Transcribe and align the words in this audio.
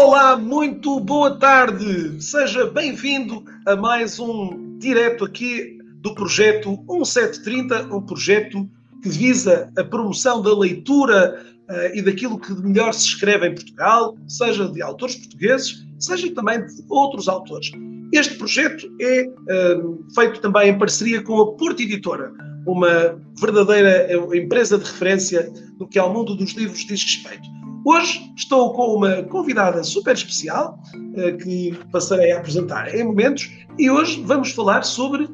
Olá, 0.00 0.36
muito 0.36 1.00
boa 1.00 1.36
tarde. 1.40 2.22
Seja 2.22 2.66
bem-vindo 2.66 3.44
a 3.66 3.74
mais 3.74 4.20
um 4.20 4.78
direto 4.78 5.24
aqui 5.24 5.76
do 6.00 6.14
projeto 6.14 6.70
1730, 6.88 7.92
um 7.92 8.00
projeto 8.00 8.70
que 9.02 9.08
visa 9.08 9.68
a 9.76 9.82
promoção 9.82 10.40
da 10.40 10.56
leitura 10.56 11.44
uh, 11.68 11.96
e 11.96 12.00
daquilo 12.00 12.38
que 12.38 12.54
de 12.54 12.62
melhor 12.62 12.94
se 12.94 13.06
escreve 13.06 13.48
em 13.48 13.54
Portugal, 13.56 14.16
seja 14.28 14.68
de 14.68 14.80
autores 14.80 15.16
portugueses, 15.16 15.84
seja 15.98 16.32
também 16.32 16.64
de 16.64 16.74
outros 16.88 17.28
autores. 17.28 17.72
Este 18.14 18.36
projeto 18.36 18.88
é 19.00 19.24
uh, 19.26 19.98
feito 20.14 20.40
também 20.40 20.68
em 20.68 20.78
parceria 20.78 21.20
com 21.22 21.40
a 21.40 21.56
Porta 21.56 21.82
Editora, 21.82 22.32
uma 22.64 23.20
verdadeira 23.40 24.08
empresa 24.32 24.78
de 24.78 24.84
referência 24.84 25.52
no 25.76 25.88
que 25.88 25.98
ao 25.98 26.14
mundo 26.14 26.36
dos 26.36 26.52
livros 26.52 26.86
diz 26.86 27.02
respeito. 27.02 27.57
Hoje 27.84 28.32
estou 28.36 28.72
com 28.74 28.96
uma 28.96 29.22
convidada 29.24 29.82
super 29.84 30.14
especial 30.14 30.78
uh, 30.94 31.36
que 31.38 31.78
passarei 31.92 32.32
a 32.32 32.38
apresentar 32.38 32.92
em 32.94 33.04
momentos 33.04 33.50
e 33.78 33.90
hoje 33.90 34.22
vamos 34.24 34.50
falar 34.50 34.82
sobre 34.82 35.28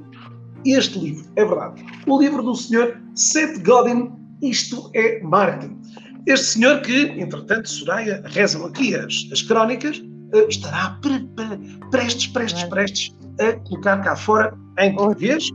este 0.64 0.98
livro. 0.98 1.24
É 1.36 1.44
verdade. 1.44 1.84
O 2.06 2.20
livro 2.20 2.42
do 2.42 2.54
senhor 2.54 3.00
Seth 3.14 3.64
Godin, 3.64 4.12
Isto 4.42 4.90
é 4.94 5.20
Marketing. 5.22 5.76
Este 6.26 6.46
senhor 6.46 6.80
que, 6.82 7.06
entretanto, 7.18 7.68
Soraya, 7.68 8.22
rezam 8.26 8.64
aqui 8.66 8.94
as, 8.94 9.28
as 9.32 9.42
crónicas, 9.42 9.98
uh, 9.98 10.48
estará 10.48 10.98
pre, 11.00 11.20
pre, 11.34 11.78
prestes, 11.90 12.26
prestes, 12.28 12.64
prestes 12.64 13.16
a 13.40 13.52
colocar 13.68 13.98
cá 13.98 14.14
fora, 14.14 14.56
em 14.78 14.94
português, 14.94 15.48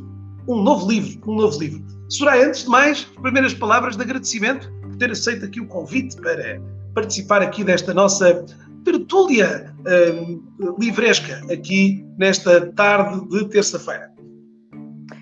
um 0.47 0.61
novo 0.63 0.89
livro. 0.89 1.21
Um 1.27 1.35
novo 1.35 1.59
livro. 1.59 1.83
Soraya, 2.09 2.47
antes 2.47 2.63
de 2.63 2.69
mais, 2.69 3.03
primeiras 3.21 3.53
palavras 3.53 3.95
de 3.95 4.02
agradecimento 4.02 4.72
por 4.81 4.97
ter 4.97 5.11
aceito 5.11 5.45
aqui 5.45 5.61
o 5.61 5.67
convite 5.67 6.16
para 6.17 6.59
participar 7.00 7.42
aqui 7.42 7.64
desta 7.64 7.94
nossa 7.94 8.45
tertúlia 8.83 9.73
uh, 9.80 10.75
livresca, 10.78 11.41
aqui 11.52 12.06
nesta 12.17 12.67
tarde 12.73 13.25
de 13.30 13.47
terça-feira. 13.47 14.11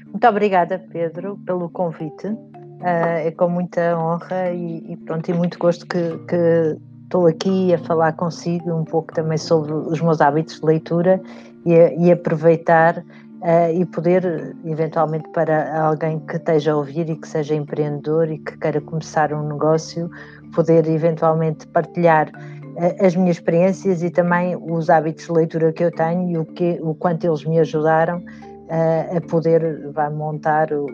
Muito 0.08 0.28
obrigada, 0.28 0.84
Pedro, 0.92 1.38
pelo 1.46 1.70
convite. 1.70 2.28
Uh, 2.28 3.28
é 3.28 3.32
com 3.32 3.50
muita 3.50 3.98
honra 3.98 4.52
e, 4.52 4.92
e, 4.92 4.98
pronto, 4.98 5.30
e 5.30 5.34
muito 5.34 5.58
gosto 5.60 5.86
que, 5.86 6.18
que 6.28 6.78
estou 7.04 7.28
aqui 7.28 7.74
a 7.74 7.78
falar 7.80 8.14
consigo 8.14 8.74
um 8.74 8.84
pouco 8.84 9.14
também 9.14 9.38
sobre 9.38 9.72
os 9.72 10.02
meus 10.02 10.20
hábitos 10.20 10.60
de 10.60 10.66
leitura 10.66 11.22
e, 11.66 11.74
e 11.74 12.12
aproveitar 12.12 12.98
uh, 12.98 13.74
e 13.74 13.86
poder, 13.86 14.56
eventualmente, 14.66 15.30
para 15.30 15.80
alguém 15.80 16.20
que 16.20 16.38
esteja 16.38 16.72
a 16.74 16.78
ouvir 16.78 17.10
e 17.10 17.16
que 17.16 17.28
seja 17.28 17.56
empreendedor 17.56 18.32
e 18.32 18.40
que 18.40 18.58
queira 18.58 18.82
começar 18.82 19.34
um 19.34 19.48
negócio, 19.48 20.10
poder 20.58 20.90
eventualmente 20.90 21.68
partilhar 21.68 22.30
uh, 22.30 23.06
as 23.06 23.16
minhas 23.16 23.38
experiências 23.38 24.02
e 24.02 24.10
também 24.10 24.56
os 24.56 24.90
hábitos 24.90 25.28
de 25.28 25.32
leitura 25.32 25.72
que 25.72 25.84
eu 25.84 25.92
tenho 25.92 26.30
e 26.32 26.38
o, 26.40 26.46
que, 26.46 26.80
o 26.82 26.96
quanto 26.96 27.28
eles 27.28 27.46
me 27.46 27.60
ajudaram 27.60 28.18
uh, 28.18 29.18
a 29.18 29.22
poder 29.30 29.92
vai 29.92 30.10
montar 30.10 30.74
o, 30.74 30.88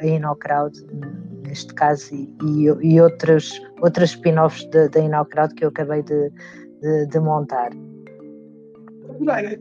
a 0.00 0.04
InnoCrowd, 0.04 0.76
neste 1.46 1.72
caso, 1.74 2.12
e, 2.12 2.66
e, 2.82 3.00
outros, 3.00 3.62
outras 3.80 4.10
spin-offs 4.10 4.68
da 4.90 5.00
InnoCrowd 5.00 5.54
que 5.54 5.64
eu 5.64 5.68
acabei 5.68 6.02
de, 6.02 6.32
de, 6.82 7.06
de 7.06 7.20
montar. 7.20 7.70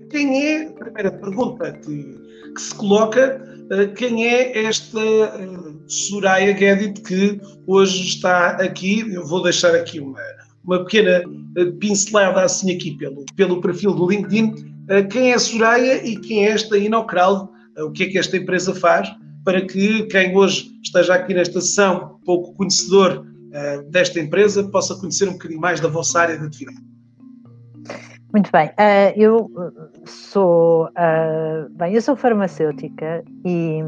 Quem 0.09 0.47
é, 0.47 0.69
primeira 0.69 1.11
pergunta 1.11 1.71
que, 1.71 2.03
que 2.53 2.61
se 2.61 2.75
coloca, 2.75 3.41
uh, 3.71 3.93
quem 3.93 4.27
é 4.27 4.65
esta 4.65 4.99
Soraya 5.87 6.51
Guedit 6.51 7.01
que 7.01 7.39
hoje 7.67 8.07
está 8.07 8.49
aqui. 8.51 9.01
Eu 9.13 9.25
vou 9.25 9.43
deixar 9.43 9.75
aqui 9.75 9.99
uma, 9.99 10.21
uma 10.63 10.83
pequena 10.83 11.23
eh, 11.57 11.65
pincelada 11.79 12.41
assim 12.41 12.75
aqui 12.75 12.97
pelo, 12.97 13.25
pelo 13.35 13.61
perfil 13.61 13.93
do 13.93 14.09
LinkedIn. 14.09 14.53
Eh, 14.89 15.03
quem 15.03 15.31
é 15.31 15.35
a 15.35 15.39
Soraya 15.39 16.05
e 16.05 16.17
quem 16.17 16.45
é 16.45 16.51
esta 16.51 16.77
Inocrowd? 16.77 17.49
Eh, 17.77 17.83
o 17.83 17.91
que 17.91 18.03
é 18.03 18.07
que 18.07 18.17
esta 18.17 18.37
empresa 18.37 18.73
faz? 18.73 19.09
Para 19.43 19.61
que 19.61 20.03
quem 20.03 20.35
hoje 20.35 20.71
esteja 20.83 21.13
aqui 21.13 21.33
nesta 21.33 21.61
sessão, 21.61 22.19
pouco 22.25 22.53
conhecedor 22.55 23.25
desta 23.89 24.19
empresa, 24.19 24.67
possa 24.69 24.95
conhecer 24.95 25.29
um 25.29 25.33
bocadinho 25.33 25.61
mais 25.61 25.79
da 25.79 25.87
vossa 25.87 26.19
área 26.19 26.37
de 26.37 26.45
atividade. 26.45 26.83
Muito 28.35 28.51
bem, 28.51 28.69
eu 29.15 29.49
sou 30.05 30.89
bem, 31.71 31.93
eu 31.93 32.01
sou 32.01 32.17
farmacêutica 32.17 33.23
e 33.45 33.81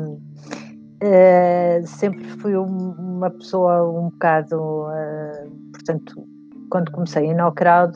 Uh, 1.04 1.86
sempre 1.86 2.26
fui 2.42 2.56
uma 2.58 3.30
pessoa 3.30 3.88
um 3.88 4.10
bocado, 4.10 4.60
uh, 4.60 5.52
portanto, 5.72 6.28
quando 6.72 6.92
comecei 6.92 7.32
no 7.36 7.52
crowd, 7.52 7.96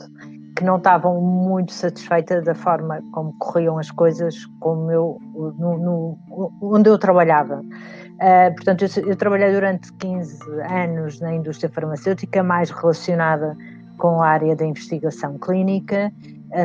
que 0.56 0.62
não 0.62 0.76
estavam 0.76 1.20
muito 1.20 1.72
satisfeita 1.72 2.40
da 2.40 2.54
forma 2.54 3.02
como 3.10 3.36
corriam 3.40 3.76
as 3.76 3.90
coisas, 3.90 4.36
como 4.60 4.88
eu, 4.92 5.18
no, 5.34 5.78
no 5.78 6.18
onde 6.62 6.88
eu 6.88 6.96
trabalhava. 6.96 7.60
Uh, 7.60 8.54
portanto, 8.54 8.84
eu, 8.84 9.08
eu, 9.08 9.16
trabalhei 9.16 9.52
durante 9.52 9.92
15 9.94 10.38
anos 10.70 11.18
na 11.20 11.34
indústria 11.34 11.68
farmacêutica, 11.70 12.40
mais 12.40 12.70
relacionada 12.70 13.56
com 13.98 14.22
a 14.22 14.28
área 14.28 14.54
da 14.54 14.64
investigação 14.64 15.38
clínica, 15.38 16.12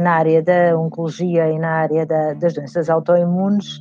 na 0.01 0.11
área 0.11 0.41
da 0.43 0.77
oncologia 0.77 1.49
e 1.49 1.59
na 1.59 1.69
área 1.69 2.05
da, 2.05 2.33
das 2.33 2.53
doenças 2.53 2.89
autoimunes, 2.89 3.79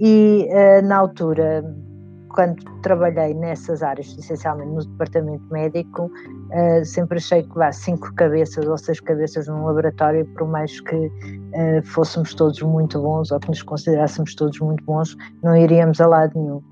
e 0.00 0.48
na 0.84 0.96
altura 0.96 1.64
quando 2.38 2.62
trabalhei 2.82 3.34
nessas 3.34 3.82
áreas, 3.82 4.16
essencialmente 4.16 4.70
no 4.70 4.84
departamento 4.84 5.44
médico, 5.50 6.04
uh, 6.04 6.84
sempre 6.84 7.18
achei 7.18 7.42
que 7.42 7.58
lá 7.58 7.72
cinco 7.72 8.14
cabeças 8.14 8.64
ou 8.64 8.78
seis 8.78 9.00
cabeças 9.00 9.48
num 9.48 9.64
laboratório, 9.64 10.24
por 10.34 10.46
mais 10.46 10.80
que 10.80 10.94
uh, 10.94 11.82
fôssemos 11.84 12.34
todos 12.34 12.62
muito 12.62 13.02
bons 13.02 13.32
ou 13.32 13.40
que 13.40 13.48
nos 13.48 13.62
considerássemos 13.62 14.36
todos 14.36 14.60
muito 14.60 14.84
bons, 14.84 15.16
não 15.42 15.56
iríamos 15.56 16.00
a 16.00 16.06
lado 16.06 16.32
nenhum. 16.38 16.62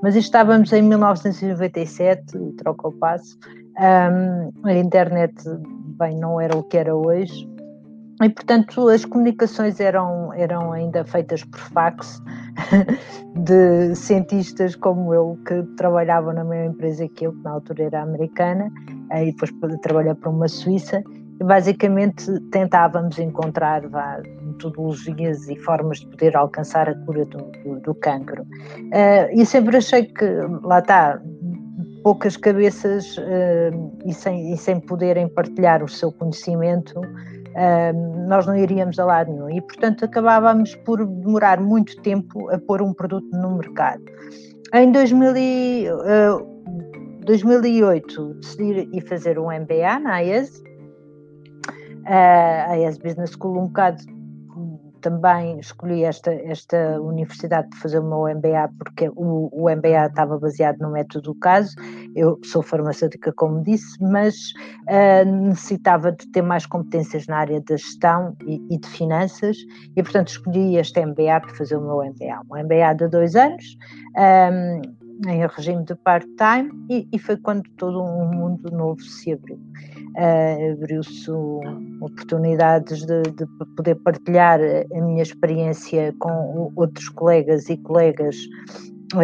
Mas 0.00 0.14
estávamos 0.14 0.72
em 0.72 0.82
1997, 0.82 2.38
e 2.38 2.52
troca 2.52 2.86
o 2.86 2.92
passo, 2.92 3.36
a 3.76 4.72
internet 4.72 5.34
bem 5.98 6.16
não 6.16 6.40
era 6.40 6.56
o 6.56 6.62
que 6.62 6.78
era 6.78 6.94
hoje, 6.94 7.48
e 8.22 8.28
portanto 8.30 8.88
as 8.88 9.04
comunicações 9.04 9.78
eram, 9.80 10.32
eram 10.32 10.72
ainda 10.72 11.04
feitas 11.04 11.44
por 11.44 11.60
fax 11.60 12.22
de 13.44 13.94
cientistas 13.94 14.74
como 14.74 15.12
eu 15.12 15.38
que 15.46 15.62
trabalhavam 15.76 16.32
na 16.32 16.44
mesma 16.44 16.72
empresa 16.72 17.08
que 17.08 17.26
eu, 17.26 17.32
que 17.32 17.42
na 17.42 17.50
altura 17.50 17.84
era 17.84 18.02
americana, 18.02 18.70
e 19.12 19.26
depois 19.26 19.52
trabalhar 19.82 20.14
para 20.14 20.30
uma 20.30 20.48
suíça, 20.48 21.02
e 21.38 21.44
basicamente 21.44 22.40
tentávamos 22.50 23.18
encontrar 23.18 23.86
vá, 23.88 24.20
metodologias 24.42 25.48
e 25.48 25.56
formas 25.56 26.00
de 26.00 26.06
poder 26.08 26.36
alcançar 26.36 26.88
a 26.88 26.94
cura 27.04 27.24
do, 27.26 27.38
do, 27.38 27.80
do 27.80 27.94
cancro. 27.94 28.42
Uh, 28.42 29.28
e 29.32 29.44
sempre 29.44 29.76
achei 29.76 30.04
que, 30.04 30.24
lá 30.62 30.78
está, 30.78 31.20
poucas 32.02 32.36
cabeças 32.36 33.18
uh, 33.18 33.98
e, 34.04 34.14
sem, 34.14 34.52
e 34.52 34.56
sem 34.56 34.80
poderem 34.80 35.28
partilhar 35.28 35.82
o 35.82 35.88
seu 35.88 36.10
conhecimento, 36.10 37.00
nós 38.26 38.46
não 38.46 38.56
iríamos 38.56 38.98
a 38.98 39.04
lado 39.04 39.32
nenhum. 39.32 39.50
E, 39.50 39.60
portanto, 39.60 40.04
acabávamos 40.04 40.74
por 40.76 41.04
demorar 41.04 41.60
muito 41.60 42.00
tempo 42.02 42.50
a 42.50 42.58
pôr 42.58 42.82
um 42.82 42.92
produto 42.92 43.28
no 43.32 43.56
mercado. 43.56 44.02
Em 44.74 44.90
2000 44.92 45.36
e, 45.36 45.86
uh, 45.90 46.56
2008 47.24 48.34
decidi 48.34 48.88
ir 48.92 49.00
fazer 49.08 49.38
um 49.38 49.46
MBA 49.46 49.98
na 50.00 50.16
AES, 50.16 50.62
uh, 52.04 52.68
a 52.68 52.72
AES 52.72 52.98
Business 52.98 53.30
School, 53.30 53.58
um 53.58 53.66
bocado 53.66 54.02
também 55.06 55.60
escolhi 55.60 56.02
esta, 56.02 56.32
esta 56.32 57.00
universidade 57.00 57.68
para 57.68 57.78
fazer 57.78 58.00
o 58.00 58.02
meu 58.02 58.22
MBA 58.36 58.68
porque 58.76 59.08
o, 59.14 59.48
o 59.52 59.70
MBA 59.70 60.06
estava 60.06 60.36
baseado 60.36 60.78
no 60.80 60.90
método 60.90 61.32
do 61.32 61.34
caso. 61.36 61.76
Eu 62.16 62.40
sou 62.42 62.60
farmacêutica, 62.60 63.32
como 63.32 63.62
disse, 63.62 64.02
mas 64.02 64.34
uh, 64.88 65.24
necessitava 65.24 66.10
de 66.10 66.26
ter 66.32 66.42
mais 66.42 66.66
competências 66.66 67.28
na 67.28 67.38
área 67.38 67.60
da 67.60 67.76
gestão 67.76 68.36
e, 68.44 68.60
e, 68.68 68.78
de 68.78 68.88
finanças 68.88 69.56
e, 69.96 70.02
portanto, 70.02 70.28
escolhi 70.28 70.76
este 70.76 71.00
MBA 71.06 71.40
para 71.40 71.54
fazer 71.54 71.76
o 71.76 71.80
meu 71.80 71.98
MBA. 71.98 72.40
Um 72.50 72.64
MBA 72.64 72.94
de 72.96 73.08
dois 73.08 73.36
anos. 73.36 73.64
Um, 74.18 75.05
em 75.26 75.46
regime 75.46 75.84
de 75.84 75.94
part-time 75.94 76.70
e, 76.90 77.08
e, 77.12 77.18
foi 77.18 77.36
quando 77.36 77.62
todo 77.76 78.02
um 78.02 78.26
mundo 78.26 78.70
novo 78.70 79.00
se 79.00 79.32
abriu. 79.32 79.58
Uh, 80.16 80.72
Abriu-se 80.72 81.30
oportunidades 82.00 83.04
de, 83.04 83.22
de, 83.22 83.46
poder 83.76 83.96
partilhar 83.96 84.60
a 84.60 85.00
minha 85.00 85.22
experiência 85.22 86.14
com 86.18 86.72
outros 86.74 87.08
colegas 87.08 87.68
e 87.68 87.76
colegas 87.76 88.36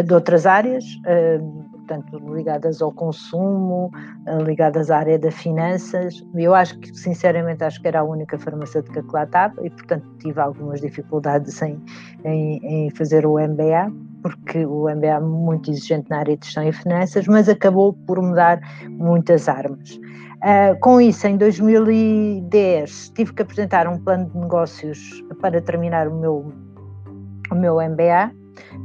de 0.05 0.15
outras 0.15 0.47
áreas, 0.47 0.85
uh, 0.85 1.69
portanto, 1.73 2.19
ligadas 2.35 2.81
ao 2.81 2.93
consumo, 2.93 3.91
uh, 4.29 4.43
ligadas 4.43 4.91
à 4.91 4.99
área 4.99 5.19
das 5.19 5.35
finanças. 5.35 6.25
Eu 6.35 6.55
acho 6.55 6.79
que, 6.79 6.95
sinceramente, 6.97 7.65
acho 7.65 7.81
que 7.81 7.89
era 7.89 8.01
a 8.01 8.05
única 8.05 8.39
farmacêutica 8.39 9.03
que 9.03 9.13
lá 9.13 9.25
estava 9.25 9.67
e, 9.67 9.71
portanto, 9.71 10.07
tive 10.19 10.41
algumas 10.41 10.81
dificuldades 10.81 11.61
em, 11.63 11.83
em, 12.25 12.87
em 12.87 12.91
fazer 12.91 13.27
o 13.27 13.39
MBA 13.39 13.93
porque 14.23 14.65
o 14.65 14.89
MBA 14.89 15.07
é 15.07 15.21
muito 15.21 15.71
exigente 15.71 16.09
na 16.09 16.19
área 16.19 16.37
de 16.37 16.47
gestão 16.47 16.67
e 16.67 16.73
finanças, 16.73 17.27
mas 17.27 17.49
acabou 17.49 17.93
por 18.07 18.23
me 18.23 18.35
dar 18.35 18.61
muitas 18.89 19.49
armas. 19.49 19.99
Uh, 20.43 20.79
com 20.81 21.01
isso, 21.01 21.27
em 21.27 21.37
2010, 21.37 23.13
tive 23.15 23.33
que 23.33 23.43
apresentar 23.43 23.87
um 23.87 23.99
plano 23.99 24.29
de 24.31 24.39
negócios 24.39 25.23
para 25.41 25.61
terminar 25.61 26.09
o 26.09 26.15
meu, 26.15 26.53
o 27.51 27.55
meu 27.55 27.77
MBA 27.77 28.33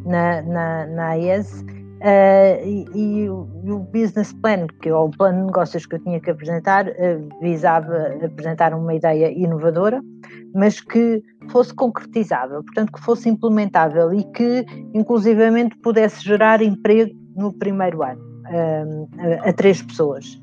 na, 0.05 0.41
na, 0.41 0.85
na 0.87 1.09
AES 1.09 1.65
Uh, 1.97 2.61
e, 2.63 2.85
e, 2.93 3.29
o 3.29 3.79
business 3.91 4.31
plan, 4.31 4.67
que 4.83 4.89
é 4.89 4.95
o 4.95 5.09
plano 5.09 5.39
de 5.39 5.45
negócios 5.47 5.83
que 5.87 5.95
eu 5.95 5.99
tinha 5.99 6.19
que 6.19 6.29
apresentar, 6.29 6.87
uh, 6.87 7.29
visava 7.41 8.13
apresentar 8.23 8.71
uma 8.75 8.93
ideia 8.93 9.31
inovadora, 9.31 9.99
mas 10.53 10.79
que 10.79 11.23
fosse 11.51 11.73
concretizável, 11.73 12.63
portanto 12.63 12.91
que 12.91 13.01
fosse 13.01 13.29
implementável 13.29 14.13
e 14.13 14.23
que 14.23 14.65
inclusivamente 14.94 15.75
pudesse 15.77 16.23
gerar 16.23 16.61
emprego 16.61 17.13
no 17.35 17.53
primeiro 17.53 18.03
ano 18.03 18.21
uh, 18.47 19.49
a, 19.49 19.53
três 19.53 19.81
pessoas. 19.81 20.41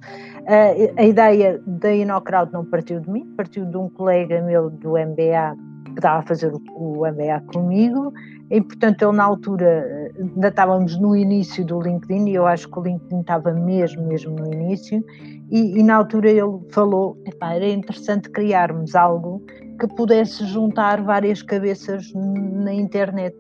a 0.97 1.05
ideia 1.05 1.61
da 1.67 1.93
InnoCrowd 1.93 2.53
não 2.53 2.65
partiu 2.65 3.01
de 3.01 3.11
mim, 3.11 3.25
partiu 3.37 3.65
de 3.65 3.77
um 3.77 3.89
colega 3.89 4.43
meu 4.43 4.71
do 4.71 4.91
MBA 4.91 5.57
que 5.85 5.99
estava 6.01 6.19
a 6.19 6.23
fazer 6.23 6.53
o 6.53 7.07
MBA 7.07 7.41
comigo 7.53 8.13
e, 8.51 8.61
portanto, 8.61 9.03
ele 9.03 9.17
na 9.17 9.25
altura, 9.25 10.13
ainda 10.19 10.49
estávamos 10.49 10.99
no 10.99 11.17
início 11.17 11.65
do 11.65 11.81
LinkedIn 11.81 12.29
e 12.31 12.35
eu 12.35 12.47
acho 12.47 12.69
que 12.69 12.79
o 12.79 12.83
LinkedIn 12.83 13.21
estava 13.21 13.53
mesmo, 13.53 14.07
mesmo 14.07 14.37
no 14.37 14.53
início 14.53 15.03
e, 15.51 15.79
e 15.79 15.83
na 15.83 15.97
altura 15.97 16.31
ele 16.31 16.61
falou, 16.71 17.17
era 17.41 17.69
interessante 17.69 18.29
criarmos 18.31 18.95
algo 18.95 19.43
que 19.79 19.87
pudesse 19.89 20.45
juntar 20.47 21.03
várias 21.03 21.43
cabeças 21.43 22.13
na 22.15 22.73
internet, 22.73 23.37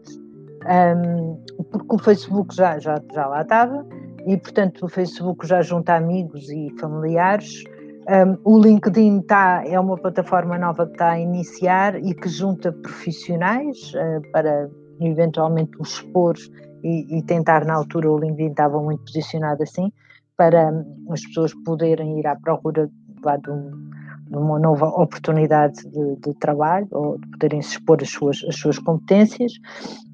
um, 0.64 1.36
porque 1.70 1.94
o 1.94 1.98
Facebook 1.98 2.54
já, 2.54 2.78
já, 2.78 3.00
já 3.12 3.26
lá 3.26 3.42
estava 3.42 3.86
e, 4.26 4.36
portanto, 4.36 4.86
o 4.86 4.88
Facebook 4.88 5.46
já 5.46 5.62
junta 5.62 5.94
amigos 5.94 6.48
e 6.50 6.70
familiares, 6.80 7.62
um, 8.08 8.38
o 8.44 8.58
LinkedIn 8.58 9.22
tá, 9.22 9.62
é 9.66 9.78
uma 9.78 9.96
plataforma 9.96 10.58
nova 10.58 10.86
que 10.86 10.92
está 10.92 11.12
a 11.12 11.20
iniciar 11.20 11.96
e 12.02 12.14
que 12.14 12.28
junta 12.28 12.72
profissionais 12.72 13.92
uh, 13.94 14.30
para 14.30 14.68
eventualmente 15.00 15.72
os 15.78 15.94
expor 15.94 16.34
e, 16.82 17.18
e, 17.18 17.22
tentar, 17.22 17.64
na 17.64 17.74
altura, 17.74 18.10
o 18.10 18.18
LinkedIn 18.18 18.50
estava 18.50 18.80
muito 18.80 19.00
posicionado 19.04 19.62
assim, 19.62 19.90
para 20.36 20.70
as 21.10 21.22
pessoas 21.26 21.54
poderem 21.64 22.18
ir 22.18 22.26
à 22.26 22.36
procura 22.36 22.90
lá, 23.24 23.36
de, 23.38 23.50
um, 23.50 23.90
uma 24.30 24.58
nova 24.58 24.86
oportunidade 24.86 25.82
de, 25.88 26.16
de, 26.16 26.34
trabalho 26.34 26.88
ou 26.90 27.18
de 27.18 27.26
poderem 27.28 27.60
expor 27.60 27.98
as 28.00 28.10
suas, 28.10 28.44
as 28.48 28.56
suas 28.56 28.78
competências. 28.78 29.52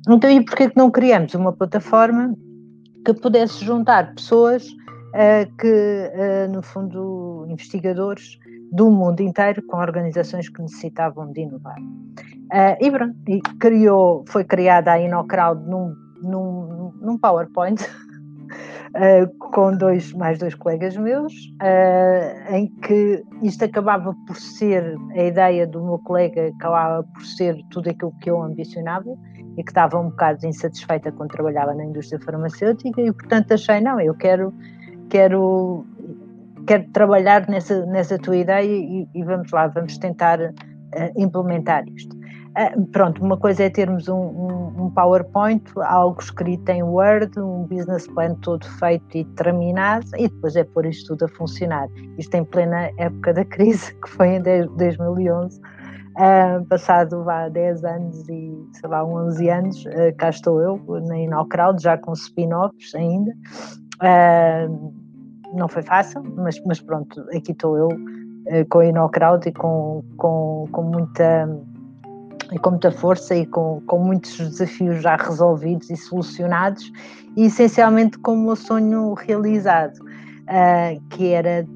Então, 0.09 0.31
e 0.31 0.45
porquê 0.45 0.69
que 0.71 0.77
não 0.77 0.91
criamos 0.91 1.35
uma 1.35 1.53
plataforma 1.53 2.35
que 3.05 3.15
pudesse 3.15 3.65
juntar 3.65 4.15
pessoas 4.15 4.67
uh, 4.69 5.57
que, 5.59 5.67
uh, 5.67 6.53
no 6.53 6.63
fundo, 6.63 7.47
investigadores 7.49 8.39
do 8.73 8.91
mundo 8.91 9.21
inteiro 9.21 9.63
com 9.67 9.79
organizações 9.79 10.49
que 10.49 10.61
necessitavam 10.63 11.33
de 11.33 11.43
inovar. 11.43 11.79
Uh, 11.79 12.77
e 12.81 12.91
pronto, 12.91 13.17
e 13.29 13.41
criou, 13.59 14.25
foi 14.29 14.45
criada 14.45 14.93
a 14.93 15.01
InnoCrowd 15.01 15.69
num, 15.69 15.95
num, 16.23 16.93
num 17.01 17.19
PowerPoint 17.19 17.81
uh, 18.91 19.39
com 19.51 19.77
dois, 19.77 20.13
mais 20.13 20.39
dois 20.39 20.55
colegas 20.55 20.97
meus, 20.97 21.33
uh, 21.63 22.55
em 22.55 22.67
que 22.67 23.25
isto 23.43 23.65
acabava 23.65 24.15
por 24.27 24.37
ser, 24.37 24.97
a 25.13 25.23
ideia 25.23 25.67
do 25.67 25.83
meu 25.83 25.99
colega 25.99 26.49
acabava 26.49 27.03
por 27.03 27.25
ser 27.25 27.61
tudo 27.71 27.91
aquilo 27.91 28.13
que 28.21 28.31
eu 28.31 28.43
ambicionava 28.43 29.17
e 29.57 29.63
que 29.63 29.71
estava 29.71 29.99
um 29.99 30.11
bocado 30.11 30.47
insatisfeita 30.47 31.13
quando 31.13 31.31
trabalhava 31.31 31.75
na 31.75 31.85
indústria 31.85 32.21
farmacêutica 32.21 33.01
e 33.01 33.13
portanto 33.13 33.53
achei, 33.53 33.81
não, 33.81 34.01
eu 34.01 34.15
quero, 34.15 34.53
quero 35.09 35.85
quero 36.67 36.89
trabalhar 36.93 37.49
nessa, 37.49 37.85
nessa 37.87 38.19
tua 38.19 38.37
ideia 38.37 38.65
e, 38.65 39.09
e 39.15 39.25
vamos 39.25 39.51
lá, 39.51 39.67
vamos 39.67 39.99
tentar 39.99 40.41
uh, 40.41 40.53
implementar 41.17 41.85
isto. 41.89 42.20
Uh, 42.61 42.87
pronto, 42.89 43.25
uma 43.25 43.39
coisa 43.39 43.65
é 43.65 43.71
termos 43.71 44.07
um, 44.07 44.21
um, 44.21 44.85
um, 44.85 44.91
PowerPoint, 44.91 45.65
algo 45.79 46.21
escrito 46.21 46.69
em 46.69 46.83
Word, 46.83 47.41
um 47.41 47.65
business 47.65 48.07
plan 48.09 48.35
todo 48.35 48.67
feito 48.79 49.17
e 49.17 49.25
terminado, 49.37 50.07
e 50.19 50.29
depois 50.29 50.55
é 50.57 50.65
pôr 50.65 50.85
isto 50.85 51.17
tudo 51.17 51.25
a 51.25 51.29
funcionar. 51.29 51.89
Isto 52.19 52.35
em 52.35 52.45
plena 52.45 52.91
época 52.99 53.33
da 53.33 53.47
crise, 53.47 53.95
que 54.05 54.11
foi 54.11 54.35
em 54.35 54.43
2011, 54.43 55.59
uh, 55.59 56.67
passado 56.69 57.31
há 57.31 57.49
10 57.49 57.83
anos 57.83 58.29
e, 58.29 58.69
sei 58.75 58.91
lá, 58.91 59.07
11 59.07 59.49
anos, 59.49 59.87
uh, 59.87 60.15
cá 60.19 60.29
estou 60.29 60.61
eu, 60.61 60.79
na 61.07 61.17
InnoCrowd, 61.17 61.83
já 61.83 61.97
com 61.97 62.13
spin-offs 62.13 62.95
ainda. 62.95 63.33
Uh, 64.03 64.93
não 65.55 65.67
foi 65.67 65.83
fácil, 65.83 66.23
mas, 66.37 66.63
mas 66.67 66.79
pronto, 66.79 67.23
aqui 67.35 67.53
estou 67.53 67.79
eu 67.79 67.89
com 68.69 68.81
a 68.81 68.87
InnoCrowd 68.87 69.49
e 69.49 69.53
com, 69.53 70.03
com, 70.17 70.67
com 70.73 70.83
muita 70.83 71.47
e 72.53 72.59
com 72.59 72.71
muita 72.71 72.91
força 72.91 73.35
e 73.35 73.47
com, 73.47 73.81
com 73.87 73.99
muitos 73.99 74.37
desafios 74.39 75.03
já 75.03 75.17
resolvidos 75.17 75.91
e 75.91 75.97
solucionados 75.97 76.91
e 77.37 77.47
essencialmente 77.47 78.19
com 78.19 78.35
o 78.35 78.45
meu 78.45 78.57
sonho 78.57 79.15
realizado, 79.15 79.97
uh, 79.99 81.01
que 81.11 81.29
era 81.29 81.67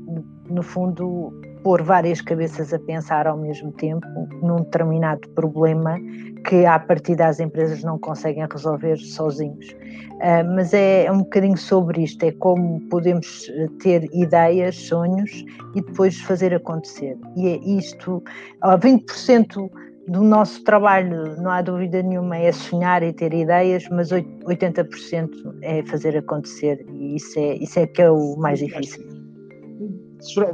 no 0.49 0.63
fundo 0.63 1.33
pôr 1.63 1.83
várias 1.83 2.21
cabeças 2.21 2.75
a 2.75 2.79
pensar 2.79 3.27
ao 3.27 3.39
mesmo 3.39 3.73
tempo 3.73 4.07
num 4.43 4.57
determinado 4.57 5.27
problema 5.31 5.99
que 6.47 6.67
a 6.67 6.79
partir 6.79 7.17
das 7.17 7.41
empresas 7.41 7.83
não 7.83 7.99
conseguem 7.99 8.47
resolver 8.51 8.99
sozinhos. 8.99 9.71
Uh, 9.71 10.45
mas 10.55 10.75
é, 10.75 11.07
é, 11.07 11.13
um 11.13 11.19
bocadinho 11.19 11.57
sobre 11.57 12.03
isto, 12.03 12.23
é 12.25 12.33
como 12.33 12.81
podemos 12.89 13.51
ter 13.83 14.05
ideias, 14.13 14.77
sonhos 14.77 15.45
e 15.75 15.81
depois 15.81 16.21
fazer 16.21 16.55
acontecer. 16.55 17.17
E 17.37 17.49
é 17.49 17.57
isto, 17.65 18.23
20% 18.63 19.71
do 20.09 20.23
nosso 20.23 20.63
trabalho, 20.65 21.41
não 21.41 21.51
há 21.51 21.63
dúvida 21.63 22.03
nenhuma, 22.03 22.37
é 22.37 22.53
sonhar 22.53 23.03
e 23.03 23.13
ter 23.13 23.33
ideias, 23.33 23.85
mas 23.91 24.11
80% 24.11 25.31
é 25.63 25.83
fazer 25.85 26.17
acontecer 26.17 26.85
e 26.93 27.17
isso 27.17 27.39
é, 27.39 27.57
isso 27.57 27.79
é 27.79 27.87
que 27.87 28.03
é 28.03 28.11
o 28.11 28.37
mais 28.37 28.59
difícil 28.59 29.25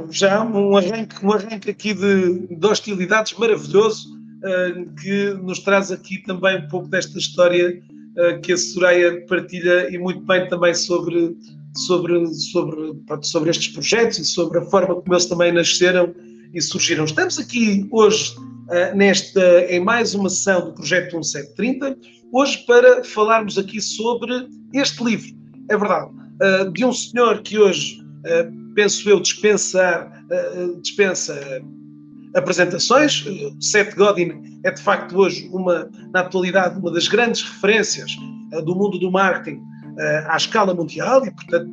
já 0.09 0.43
um 0.43 0.75
arranque, 0.75 1.25
um 1.25 1.31
arranque 1.31 1.69
aqui 1.69 1.93
de, 1.93 2.47
de 2.47 2.67
hostilidades 2.67 3.33
maravilhoso, 3.37 4.09
uh, 4.09 4.95
que 5.01 5.33
nos 5.43 5.59
traz 5.59 5.91
aqui 5.91 6.21
também 6.23 6.57
um 6.57 6.67
pouco 6.67 6.87
desta 6.87 7.17
história 7.17 7.81
uh, 8.17 8.41
que 8.41 8.53
a 8.53 8.57
Soraya 8.57 9.25
partilha 9.27 9.89
e 9.89 9.97
muito 9.97 10.21
bem 10.21 10.47
também 10.49 10.73
sobre, 10.73 11.35
sobre, 11.77 12.25
sobre, 12.33 12.95
sobre 13.21 13.49
estes 13.49 13.69
projetos 13.69 14.19
e 14.19 14.25
sobre 14.25 14.59
a 14.59 14.63
forma 14.63 14.95
como 14.95 15.13
eles 15.13 15.25
também 15.25 15.51
nasceram 15.51 16.13
e 16.53 16.61
surgiram. 16.61 17.05
Estamos 17.05 17.39
aqui 17.39 17.87
hoje 17.91 18.35
uh, 18.71 18.95
nesta, 18.95 19.65
em 19.69 19.79
mais 19.79 20.15
uma 20.15 20.29
sessão 20.29 20.65
do 20.65 20.73
projeto 20.73 21.13
1730, 21.13 21.97
hoje 22.33 22.65
para 22.65 23.03
falarmos 23.03 23.57
aqui 23.57 23.79
sobre 23.79 24.47
este 24.73 25.03
livro, 25.03 25.29
é 25.69 25.77
verdade, 25.77 26.09
de 26.73 26.83
um 26.83 26.91
senhor 26.91 27.43
que 27.43 27.59
hoje 27.59 28.01
penso 28.75 29.09
eu, 29.09 29.19
dispensa, 29.19 30.11
eh, 30.29 30.67
dispensa 30.81 31.61
apresentações. 32.35 33.25
Seth 33.59 33.95
Godin 33.95 34.59
é 34.63 34.71
de 34.71 34.81
facto 34.81 35.17
hoje 35.17 35.49
uma, 35.51 35.89
na 36.13 36.21
atualidade, 36.21 36.79
uma 36.79 36.91
das 36.91 37.07
grandes 37.07 37.43
referências 37.43 38.15
eh, 38.53 38.61
do 38.61 38.75
mundo 38.75 38.97
do 38.99 39.11
marketing 39.11 39.61
eh, 39.97 40.25
à 40.27 40.37
escala 40.37 40.73
mundial 40.73 41.25
e, 41.25 41.31
portanto, 41.31 41.69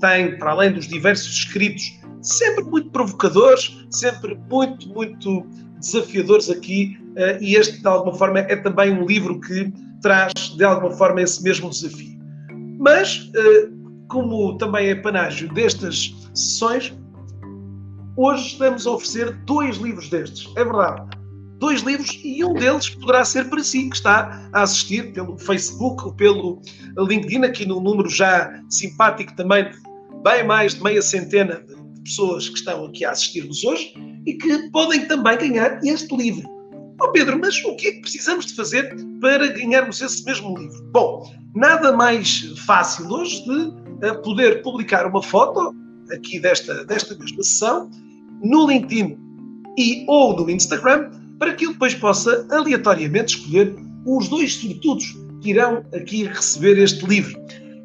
tem, 0.00 0.38
para 0.38 0.52
além 0.52 0.72
dos 0.72 0.88
diversos 0.88 1.32
escritos, 1.32 1.98
sempre 2.22 2.64
muito 2.64 2.90
provocadores, 2.90 3.86
sempre 3.90 4.38
muito, 4.50 4.88
muito 4.88 5.46
desafiadores 5.80 6.48
aqui, 6.50 6.98
e 7.40 7.56
este, 7.56 7.80
de 7.80 7.86
alguma 7.88 8.14
forma, 8.16 8.38
é 8.40 8.56
também 8.56 8.92
um 8.92 9.04
livro 9.04 9.40
que 9.40 9.72
traz, 10.00 10.32
de 10.56 10.64
alguma 10.64 10.92
forma, 10.92 11.20
esse 11.20 11.42
mesmo 11.42 11.68
desafio. 11.70 12.18
Mas, 12.78 13.30
como 14.08 14.56
também 14.58 14.88
é 14.88 14.94
panágio 14.94 15.52
destas 15.52 16.14
sessões, 16.34 16.92
hoje 18.16 18.48
estamos 18.48 18.86
a 18.86 18.92
oferecer 18.92 19.32
dois 19.46 19.76
livros 19.76 20.08
destes. 20.08 20.50
É 20.56 20.64
verdade. 20.64 21.18
Dois 21.58 21.82
livros 21.82 22.18
e 22.24 22.42
um 22.42 22.54
deles 22.54 22.88
poderá 22.88 23.22
ser 23.22 23.50
para 23.50 23.62
si, 23.62 23.90
que 23.90 23.96
está 23.96 24.48
a 24.54 24.62
assistir 24.62 25.12
pelo 25.12 25.36
Facebook 25.38 26.04
ou 26.04 26.14
pelo 26.14 26.62
LinkedIn, 26.96 27.44
aqui 27.44 27.66
no 27.66 27.80
número 27.80 28.08
já 28.08 28.62
simpático 28.70 29.36
também 29.36 29.70
bem 30.24 30.46
mais 30.46 30.74
de 30.74 30.82
meia 30.82 31.02
centena 31.02 31.62
de 31.66 31.74
pessoas 32.10 32.48
que 32.48 32.58
estão 32.58 32.84
aqui 32.84 33.04
a 33.04 33.12
assistir-nos 33.12 33.64
hoje 33.64 33.94
e 34.26 34.34
que 34.34 34.70
podem 34.70 35.06
também 35.06 35.38
ganhar 35.38 35.80
este 35.84 36.14
livro. 36.16 36.48
Oh 37.00 37.08
Pedro, 37.12 37.38
mas 37.38 37.56
o 37.64 37.76
que 37.76 37.88
é 37.88 37.92
que 37.92 38.00
precisamos 38.00 38.46
de 38.46 38.54
fazer 38.54 38.94
para 39.20 39.46
ganharmos 39.48 40.00
esse 40.02 40.24
mesmo 40.24 40.56
livro? 40.58 40.82
Bom, 40.92 41.32
nada 41.54 41.96
mais 41.96 42.52
fácil 42.66 43.10
hoje 43.10 43.42
de 43.46 44.14
poder 44.22 44.62
publicar 44.62 45.06
uma 45.06 45.22
foto 45.22 45.74
aqui 46.12 46.40
desta, 46.40 46.84
desta 46.84 47.16
mesma 47.16 47.42
sessão 47.42 47.90
no 48.42 48.68
LinkedIn 48.68 49.16
e 49.78 50.04
ou 50.08 50.36
no 50.36 50.50
Instagram 50.50 51.10
para 51.38 51.54
que 51.54 51.64
eu 51.64 51.72
depois 51.72 51.94
possa 51.94 52.46
aleatoriamente 52.50 53.36
escolher 53.36 53.74
os 54.04 54.28
dois 54.28 54.54
sortudos 54.54 55.16
que 55.40 55.50
irão 55.50 55.84
aqui 55.94 56.24
receber 56.24 56.76
este 56.78 57.06
livro. 57.06 57.40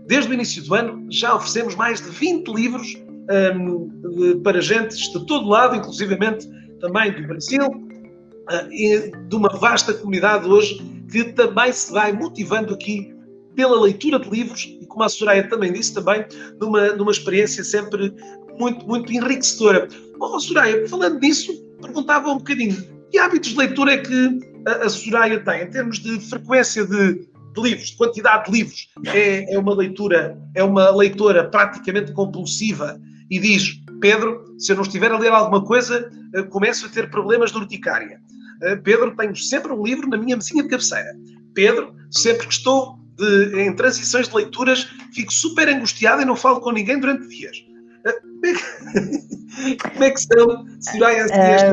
Desde 0.08 0.30
o 0.30 0.34
início 0.34 0.64
do 0.64 0.76
ano 0.76 1.08
já 1.10 1.36
oferecemos 1.36 1.76
mais 1.76 2.02
de 2.02 2.10
20 2.10 2.48
livros 2.50 3.05
um, 3.32 4.42
para 4.44 4.62
gente 4.62 4.96
de 4.96 5.26
todo 5.26 5.48
lado, 5.48 5.76
inclusivamente 5.76 6.48
também 6.80 7.12
do 7.12 7.28
Brasil, 7.28 7.66
uh, 7.66 8.72
e 8.72 9.12
de 9.28 9.36
uma 9.36 9.50
vasta 9.50 9.94
comunidade 9.94 10.48
hoje 10.48 10.80
que 11.12 11.24
também 11.34 11.72
se 11.72 11.92
vai 11.92 12.12
motivando 12.12 12.74
aqui 12.74 13.14
pela 13.56 13.80
leitura 13.82 14.20
de 14.20 14.30
livros 14.30 14.66
e, 14.82 14.86
como 14.86 15.04
a 15.04 15.10
Soraya 15.10 15.48
também 15.48 15.72
disse, 15.72 15.94
também 15.94 16.26
numa, 16.60 16.90
numa 16.90 17.12
experiência 17.12 17.64
sempre 17.64 18.14
muito, 18.60 18.86
muito 18.86 19.12
enriquecedora. 19.12 19.88
Oh, 20.20 20.40
Soraya, 20.40 20.88
falando 20.88 21.20
disso, 21.20 21.54
perguntava 21.82 22.30
um 22.30 22.38
bocadinho, 22.38 22.76
que 23.12 23.18
hábitos 23.18 23.52
de 23.52 23.58
leitura 23.58 23.94
é 23.94 23.98
que 23.98 24.40
a, 24.68 24.86
a 24.86 24.90
Soraya 24.90 25.40
tem, 25.40 25.64
em 25.64 25.70
termos 25.70 26.00
de 26.00 26.20
frequência 26.20 26.86
de, 26.86 27.14
de 27.14 27.62
livros, 27.62 27.90
de 27.90 27.98
quantidade 27.98 28.46
de 28.46 28.58
livros? 28.58 28.90
É, 29.06 29.54
é, 29.54 29.60
uma 29.60 29.74
leitura, 29.74 30.38
é 30.54 30.64
uma 30.64 30.90
leitora 30.90 31.46
praticamente 31.50 32.12
compulsiva 32.12 33.00
e 33.30 33.40
diz, 33.40 33.82
Pedro, 34.00 34.56
se 34.58 34.72
eu 34.72 34.76
não 34.76 34.84
estiver 34.84 35.12
a 35.12 35.18
ler 35.18 35.32
alguma 35.32 35.64
coisa, 35.64 36.12
eh, 36.34 36.44
começo 36.44 36.86
a 36.86 36.90
ter 36.90 37.10
problemas 37.10 37.52
de 37.52 37.58
urticária. 37.58 38.20
Eh, 38.62 38.76
Pedro, 38.78 39.16
tenho 39.16 39.36
sempre 39.36 39.72
um 39.72 39.84
livro 39.84 40.08
na 40.08 40.18
minha 40.18 40.36
mesinha 40.36 40.64
de 40.64 40.70
cabeceira. 40.70 41.16
Pedro, 41.54 41.96
sempre 42.12 42.48
que 42.48 42.54
estou 42.54 43.00
de, 43.18 43.62
em 43.62 43.74
transições 43.76 44.28
de 44.28 44.36
leituras, 44.36 44.88
fico 45.14 45.34
super 45.34 45.68
angustiado 45.70 46.22
e 46.22 46.26
não 46.26 46.36
falo 46.36 46.60
com 46.60 46.72
ninguém 46.72 47.00
durante 47.00 47.28
dias. 47.28 47.66
Eh, 48.06 48.20
como 48.22 48.46
é 48.46 48.54
que, 48.54 49.78
como 49.90 50.04
é 50.04 50.12
que 50.12 50.20
são, 50.20 50.66
Soraya, 50.80 51.26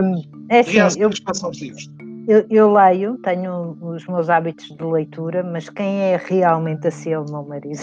um, 0.02 0.46
é 0.48 0.60
assim, 0.60 1.00
eu, 1.00 1.10
passam 1.24 1.50
os 1.50 1.60
livros? 1.60 1.90
Eu, 2.28 2.46
eu, 2.48 2.72
leio, 2.72 3.18
tenho 3.18 3.76
os 3.80 4.06
meus 4.06 4.30
hábitos 4.30 4.68
de 4.68 4.84
leitura, 4.84 5.42
mas 5.42 5.68
quem 5.68 6.00
é 6.00 6.16
realmente 6.24 6.86
assim 6.86 7.10
é 7.10 7.18
o 7.18 7.24
meu 7.24 7.42
marido. 7.42 7.82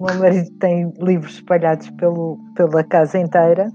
O 0.00 0.06
meu 0.06 0.18
marido 0.18 0.50
tem 0.58 0.92
livros 0.98 1.34
espalhados 1.34 1.88
pelo, 1.90 2.38
pela 2.56 2.82
casa 2.82 3.18
inteira. 3.18 3.70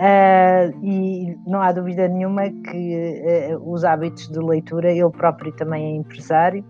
Uh, 0.00 0.84
e 0.84 1.38
não 1.46 1.60
há 1.60 1.72
dúvida 1.72 2.08
nenhuma 2.08 2.48
que 2.48 3.52
uh, 3.52 3.70
os 3.70 3.84
hábitos 3.84 4.28
de 4.28 4.38
leitura, 4.38 4.90
ele 4.90 5.10
próprio 5.10 5.52
também 5.52 5.92
é 5.92 5.96
empresário, 5.96 6.64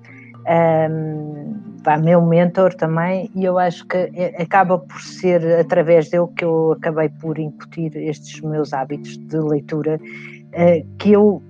um, 0.90 1.54
pá, 1.85 1.97
meu 1.97 2.21
mentor 2.23 2.75
também, 2.75 3.30
e 3.35 3.45
eu 3.45 3.57
acho 3.57 3.87
que 3.87 3.97
é, 3.97 4.42
acaba 4.42 4.78
por 4.78 5.00
ser 5.00 5.61
através 5.61 6.11
dele 6.11 6.26
que 6.37 6.45
eu 6.45 6.73
acabei 6.73 7.09
por 7.09 7.38
incutir 7.38 7.95
estes 7.97 8.40
meus 8.40 8.73
hábitos 8.73 9.16
de 9.16 9.38
leitura, 9.38 9.97
uh, 9.97 10.97
que 10.99 11.12
eu 11.12 11.40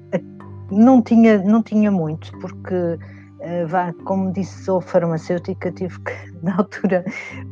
não 0.71 1.01
tinha, 1.01 1.39
não 1.39 1.63
tinha 1.63 1.91
muito, 1.91 2.31
porque, 2.41 2.99
vá, 3.67 3.93
como 4.05 4.33
disse, 4.33 4.65
sou 4.65 4.81
farmacêutica, 4.81 5.71
tive 5.73 5.99
que, 6.01 6.13
na 6.43 6.57
altura, 6.57 7.05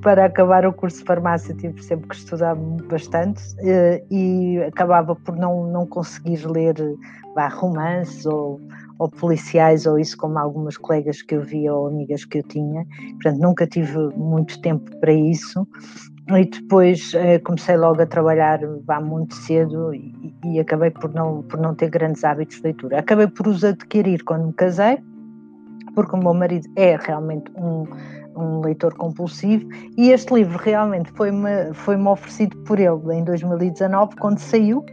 para 0.02 0.26
acabar 0.26 0.66
o 0.66 0.72
curso 0.72 0.98
de 0.98 1.04
farmácia, 1.04 1.54
tive 1.54 1.82
sempre 1.82 2.08
que 2.08 2.16
estudar 2.16 2.54
bastante 2.54 3.42
uh, 3.60 4.06
e 4.10 4.62
acabava 4.66 5.14
por 5.14 5.36
não, 5.36 5.66
não 5.66 5.86
conseguir 5.86 6.46
ler 6.46 6.74
vá, 7.34 7.48
romances 7.48 8.26
ou 8.26 8.60
ou 8.98 9.08
policiais 9.08 9.86
ou 9.86 9.98
isso 9.98 10.16
como 10.16 10.38
algumas 10.38 10.76
colegas 10.76 11.22
que 11.22 11.36
eu 11.36 11.42
via 11.42 11.72
ou 11.72 11.86
amigas 11.86 12.24
que 12.24 12.38
eu 12.38 12.42
tinha, 12.42 12.84
portanto 13.12 13.38
nunca 13.38 13.66
tive 13.66 13.96
muito 14.16 14.60
tempo 14.60 14.90
para 14.98 15.12
isso 15.12 15.66
e 16.36 16.44
depois 16.44 17.12
eh, 17.14 17.38
comecei 17.38 17.76
logo 17.76 18.02
a 18.02 18.06
trabalhar 18.06 18.60
vá 18.84 19.00
muito 19.00 19.34
cedo 19.34 19.94
e, 19.94 20.34
e, 20.44 20.60
acabei 20.60 20.90
por 20.90 21.14
não, 21.14 21.42
por 21.42 21.58
não 21.58 21.74
ter 21.74 21.88
grandes 21.88 22.22
hábitos 22.22 22.56
de 22.56 22.64
leitura. 22.64 22.98
Acabei 22.98 23.28
por 23.28 23.46
os 23.46 23.64
adquirir 23.64 24.22
quando 24.24 24.48
me 24.48 24.52
casei, 24.52 24.98
porque 25.98 26.14
o 26.14 26.18
meu 26.20 26.32
marido 26.32 26.64
é 26.76 26.96
realmente 26.96 27.50
um, 27.56 27.84
um 28.36 28.60
leitor 28.60 28.94
compulsivo 28.94 29.68
e 29.96 30.12
este 30.12 30.32
livro 30.32 30.56
realmente 30.56 31.10
foi-me 31.16 31.74
foi 31.74 31.96
-me 31.96 32.06
oferecido 32.06 32.56
por 32.58 32.78
ele 32.78 33.12
em 33.12 33.24
2019 33.24 34.14
quando 34.14 34.38
saiu 34.38 34.84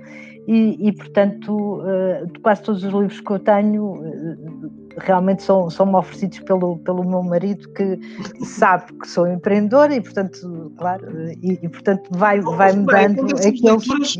e, 0.47 0.87
e, 0.87 0.91
portanto, 0.93 1.81
uh, 1.81 2.39
quase 2.41 2.63
todos 2.63 2.83
os 2.83 2.91
livros 2.91 3.19
que 3.19 3.31
eu 3.31 3.39
tenho 3.39 3.83
uh, 3.83 4.67
realmente 4.97 5.43
são, 5.43 5.69
são 5.69 5.93
oferecidos 5.93 6.39
pelo, 6.39 6.77
pelo 6.79 7.03
meu 7.03 7.21
marido, 7.21 7.67
que 7.73 7.99
sabe 8.45 8.93
que 8.93 9.07
sou 9.07 9.27
empreendedora 9.27 9.93
e, 9.95 10.01
portanto, 10.01 10.71
claro, 10.77 11.05
e, 11.41 11.59
e 11.61 11.69
portanto 11.69 12.09
vai, 12.11 12.41
vai 12.41 12.73
me 12.73 12.85
dando 12.85 13.25
aqueles. 13.25 13.61
Leituras, 13.61 14.15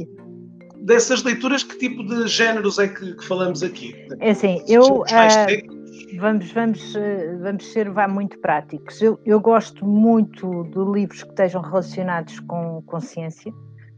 dessas 0.82 1.24
leituras, 1.24 1.64
que 1.64 1.78
tipo 1.78 2.04
de 2.04 2.28
géneros 2.28 2.80
é 2.80 2.88
que, 2.88 3.14
que 3.14 3.26
falamos 3.26 3.64
aqui? 3.64 3.96
É 4.20 4.32
assim, 4.32 4.64
eu. 4.68 5.02
Uh, 5.02 5.85
vamos, 6.20 6.52
vamos, 6.52 6.94
vamos 7.42 7.72
ser 7.72 7.90
vá, 7.90 8.08
muito 8.08 8.40
práticos. 8.40 9.02
Eu, 9.02 9.20
eu 9.26 9.40
gosto 9.40 9.86
muito 9.86 10.64
de 10.66 10.80
livros 10.92 11.24
que 11.24 11.30
estejam 11.30 11.62
relacionados 11.62 12.40
com 12.42 12.82
consciência 12.84 13.52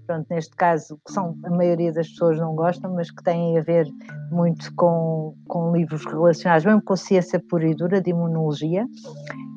pronto, 0.07 0.25
neste 0.31 0.55
caso, 0.55 0.97
que 1.05 1.11
são, 1.11 1.37
a 1.43 1.49
maioria 1.49 1.91
das 1.91 2.07
pessoas 2.07 2.39
não 2.39 2.55
gostam, 2.55 2.95
mas 2.95 3.11
que 3.11 3.21
têm 3.21 3.59
a 3.59 3.61
ver 3.61 3.85
muito 4.31 4.73
com, 4.75 5.35
com 5.47 5.75
livros 5.75 6.05
relacionados, 6.05 6.65
mesmo 6.65 6.81
com 6.81 6.95
ciência 6.95 7.39
pura 7.49 7.67
e 7.67 7.75
dura, 7.75 8.01
de 8.01 8.09
imunologia. 8.09 8.87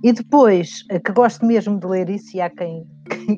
E 0.02 0.12
depois, 0.12 0.82
que 0.82 1.12
gosto 1.12 1.46
mesmo 1.46 1.78
de 1.78 1.86
ler 1.86 2.10
isso, 2.10 2.36
e 2.36 2.40
há 2.40 2.50
quem, 2.50 2.84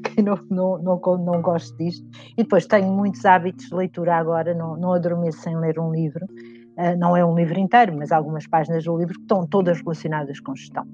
quem 0.03 0.25
não, 0.25 0.39
não, 0.51 0.79
não, 0.79 1.01
não 1.19 1.43
goste 1.43 1.77
disto. 1.77 2.05
E 2.37 2.43
depois 2.43 2.67
tenho 2.67 2.91
muitos 2.91 3.25
hábitos 3.25 3.67
de 3.67 3.75
leitura 3.75 4.17
agora, 4.17 4.55
não, 4.55 4.77
não 4.77 4.95
adormeço 4.95 5.43
sem 5.43 5.57
ler 5.57 5.79
um 5.79 5.93
livro. 5.93 6.27
Uh, 6.77 6.97
não 6.99 7.17
é 7.17 7.25
um 7.25 7.35
livro 7.35 7.59
inteiro, 7.59 7.95
mas 7.97 8.11
algumas 8.13 8.47
páginas 8.47 8.85
do 8.85 8.97
livro 8.97 9.15
que 9.15 9.21
estão 9.21 9.47
todas 9.47 9.79
relacionadas 9.81 10.41
com 10.41 10.55
gestão. 10.55 10.87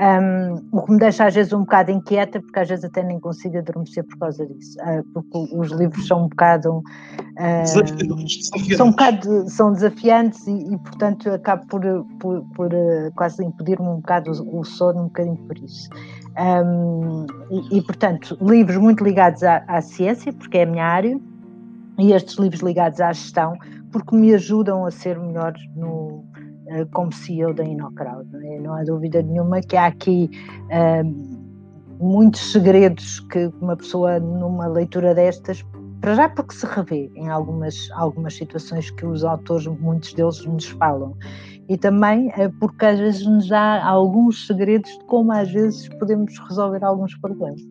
Um, 0.00 0.64
o 0.70 0.82
que 0.82 0.92
me 0.92 0.98
deixa 0.98 1.26
às 1.26 1.34
vezes 1.34 1.52
um 1.52 1.60
bocado 1.60 1.90
inquieta, 1.90 2.40
porque 2.40 2.60
às 2.60 2.68
vezes 2.68 2.84
até 2.84 3.02
nem 3.02 3.18
consigo 3.18 3.58
adormecer 3.58 4.04
por 4.04 4.16
causa 4.18 4.46
disso, 4.46 4.78
uh, 4.78 5.02
porque 5.12 5.56
os 5.56 5.72
livros 5.72 6.06
são 6.06 6.24
um 6.24 6.28
bocado 6.28 6.78
uh, 6.78 7.66
são 8.76 8.86
um 8.86 8.90
bocado 8.90 9.50
são 9.50 9.72
desafiantes 9.72 10.46
e, 10.46 10.72
e 10.72 10.78
portanto 10.78 11.28
acabo 11.30 11.66
por, 11.66 11.82
por, 12.20 12.44
por 12.54 12.70
quase 13.16 13.44
impedir-me 13.44 13.88
um 13.88 13.96
bocado 13.96 14.30
o, 14.30 14.60
o, 14.60 14.64
sono, 14.64 15.00
um 15.00 15.04
bocadinho 15.06 15.36
por 15.36 15.58
isso. 15.58 15.90
Um, 16.38 17.26
e, 17.50 17.78
e, 17.78 17.82
portanto, 17.82 18.38
livros 18.40 18.76
muito 18.76 19.02
ligados 19.02 19.42
à, 19.42 19.64
à 19.66 19.82
ciência, 19.82 20.32
porque 20.32 20.58
é 20.58 20.62
a 20.62 20.66
minha 20.66 20.84
área, 20.84 21.18
e 21.98 22.12
estes 22.12 22.36
livros 22.36 22.62
ligados 22.62 23.00
à 23.00 23.12
gestão, 23.12 23.58
porque 23.92 24.14
me 24.14 24.34
ajudam 24.34 24.84
a 24.84 24.90
ser 24.90 25.18
melhor 25.18 25.54
no, 25.76 26.24
eh, 26.70 26.84
como 26.92 27.12
CEO 27.12 27.54
da 27.54 27.64
InnoCrowd. 27.64 28.28
Não, 28.30 28.40
é? 28.40 28.58
não 28.60 28.74
há 28.74 28.84
dúvida 28.84 29.22
nenhuma 29.22 29.60
que 29.60 29.76
há 29.76 29.86
aqui 29.86 30.30
uh, 30.64 31.38
muitos 31.98 32.52
segredos 32.52 33.20
que 33.20 33.50
uma 33.60 33.76
pessoa, 33.76 34.20
numa 34.20 34.66
leitura 34.66 35.14
destas, 35.14 35.64
para 36.00 36.14
já 36.14 36.28
porque 36.28 36.54
se 36.54 36.66
revê 36.66 37.10
em 37.14 37.28
algumas, 37.28 37.90
algumas 37.92 38.34
situações 38.36 38.90
que 38.90 39.06
os 39.06 39.24
autores, 39.24 39.66
muitos 39.66 40.12
deles, 40.12 40.44
nos 40.44 40.66
falam. 40.66 41.16
E 41.70 41.76
também 41.78 42.28
uh, 42.28 42.52
porque 42.60 42.84
às 42.84 42.98
vezes 42.98 43.26
nos 43.26 43.48
dá 43.48 43.82
alguns 43.82 44.46
segredos 44.46 44.90
de 44.90 45.04
como 45.06 45.32
às 45.32 45.50
vezes 45.50 45.88
podemos 45.98 46.38
resolver 46.48 46.84
alguns 46.84 47.16
problemas. 47.16 47.62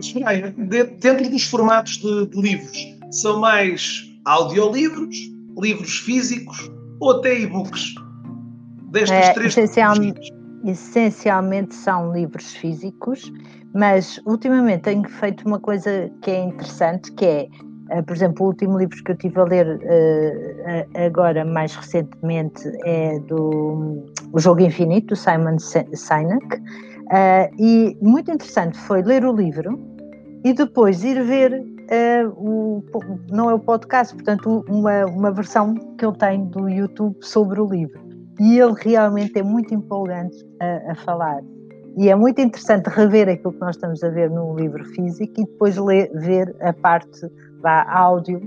Soraya, 0.00 0.52
dentro 1.00 1.30
dos 1.30 1.44
formatos 1.44 1.98
de, 1.98 2.26
de 2.26 2.40
livros, 2.40 2.98
são 3.10 3.40
mais 3.40 4.11
audiolivros, 4.24 5.16
livros 5.58 5.98
físicos 5.98 6.70
ou 7.00 7.18
até 7.18 7.40
e-books? 7.40 7.94
Destas 8.90 9.28
é, 9.28 9.32
três 9.32 9.56
essencialmente, 9.56 10.32
essencialmente 10.64 11.74
são 11.74 12.12
livros 12.12 12.52
físicos, 12.54 13.32
mas 13.74 14.20
ultimamente 14.26 14.82
tenho 14.82 15.08
feito 15.08 15.46
uma 15.46 15.58
coisa 15.58 16.10
que 16.20 16.30
é 16.30 16.44
interessante, 16.44 17.10
que 17.12 17.24
é, 17.24 17.48
uh, 17.90 18.02
por 18.04 18.14
exemplo, 18.14 18.44
o 18.44 18.48
último 18.48 18.78
livro 18.78 19.02
que 19.02 19.12
eu 19.12 19.16
tive 19.16 19.40
a 19.40 19.44
ler 19.44 19.66
uh, 19.66 21.04
agora, 21.06 21.44
mais 21.44 21.74
recentemente, 21.74 22.62
é 22.84 23.18
do 23.20 24.04
O 24.32 24.38
Jogo 24.38 24.60
Infinito, 24.60 25.08
do 25.08 25.16
Simon 25.16 25.58
Sinek, 25.58 26.56
uh, 26.56 27.54
e 27.58 27.96
muito 28.02 28.30
interessante 28.30 28.76
foi 28.78 29.02
ler 29.02 29.24
o 29.24 29.32
livro 29.34 29.80
e 30.44 30.52
depois 30.52 31.02
ir 31.02 31.22
ver 31.24 31.64
uh, 31.92 32.28
o, 32.36 32.82
não 33.30 33.50
é 33.50 33.54
o 33.54 33.58
podcast, 33.58 34.14
portanto, 34.14 34.64
uma, 34.68 35.04
uma 35.06 35.30
versão 35.30 35.74
que 35.96 36.04
eu 36.04 36.12
tenho 36.12 36.46
do 36.46 36.68
YouTube 36.68 37.16
sobre 37.20 37.60
o 37.60 37.66
livro. 37.66 38.00
E 38.40 38.58
ele 38.58 38.74
realmente 38.78 39.38
é 39.38 39.42
muito 39.42 39.74
empolgante 39.74 40.36
a, 40.60 40.92
a 40.92 40.94
falar. 40.96 41.42
E 41.96 42.08
é 42.08 42.14
muito 42.14 42.40
interessante 42.40 42.86
rever 42.86 43.28
aquilo 43.28 43.52
que 43.52 43.60
nós 43.60 43.76
estamos 43.76 44.02
a 44.02 44.08
ver 44.08 44.30
no 44.30 44.56
livro 44.56 44.82
físico 44.86 45.32
e 45.38 45.44
depois 45.44 45.76
ler, 45.76 46.10
ver 46.14 46.56
a 46.60 46.72
parte 46.72 47.20
vá, 47.60 47.84
áudio 47.88 48.40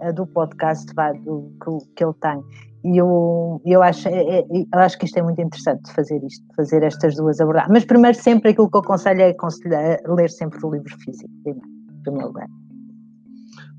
uh, 0.00 0.12
do 0.12 0.26
podcast 0.26 0.92
vá, 0.94 1.12
do, 1.12 1.50
que, 1.64 1.94
que 1.96 2.04
ele 2.04 2.14
tem. 2.20 2.44
E 2.84 2.96
eu, 2.96 3.60
eu, 3.64 3.82
acho, 3.82 4.08
é, 4.08 4.40
é, 4.40 4.44
eu 4.50 4.78
acho 4.78 4.98
que 4.98 5.04
isto 5.06 5.18
é 5.18 5.22
muito 5.22 5.40
interessante 5.40 5.92
fazer 5.92 6.22
isto, 6.24 6.44
fazer 6.54 6.82
estas 6.82 7.14
duas 7.16 7.40
abordagens. 7.40 7.72
Mas 7.72 7.84
primeiro 7.84 8.16
sempre 8.16 8.50
aquilo 8.50 8.70
que 8.70 8.76
eu 8.76 8.80
aconselho 8.80 9.22
é 9.22 9.34
ler 10.06 10.30
sempre 10.30 10.58
o 10.64 10.70
livro 10.70 10.94
físico, 10.98 11.30
primeiro, 11.42 11.66
em 11.66 12.02
primeiro 12.02 12.28
lugar. 12.28 12.46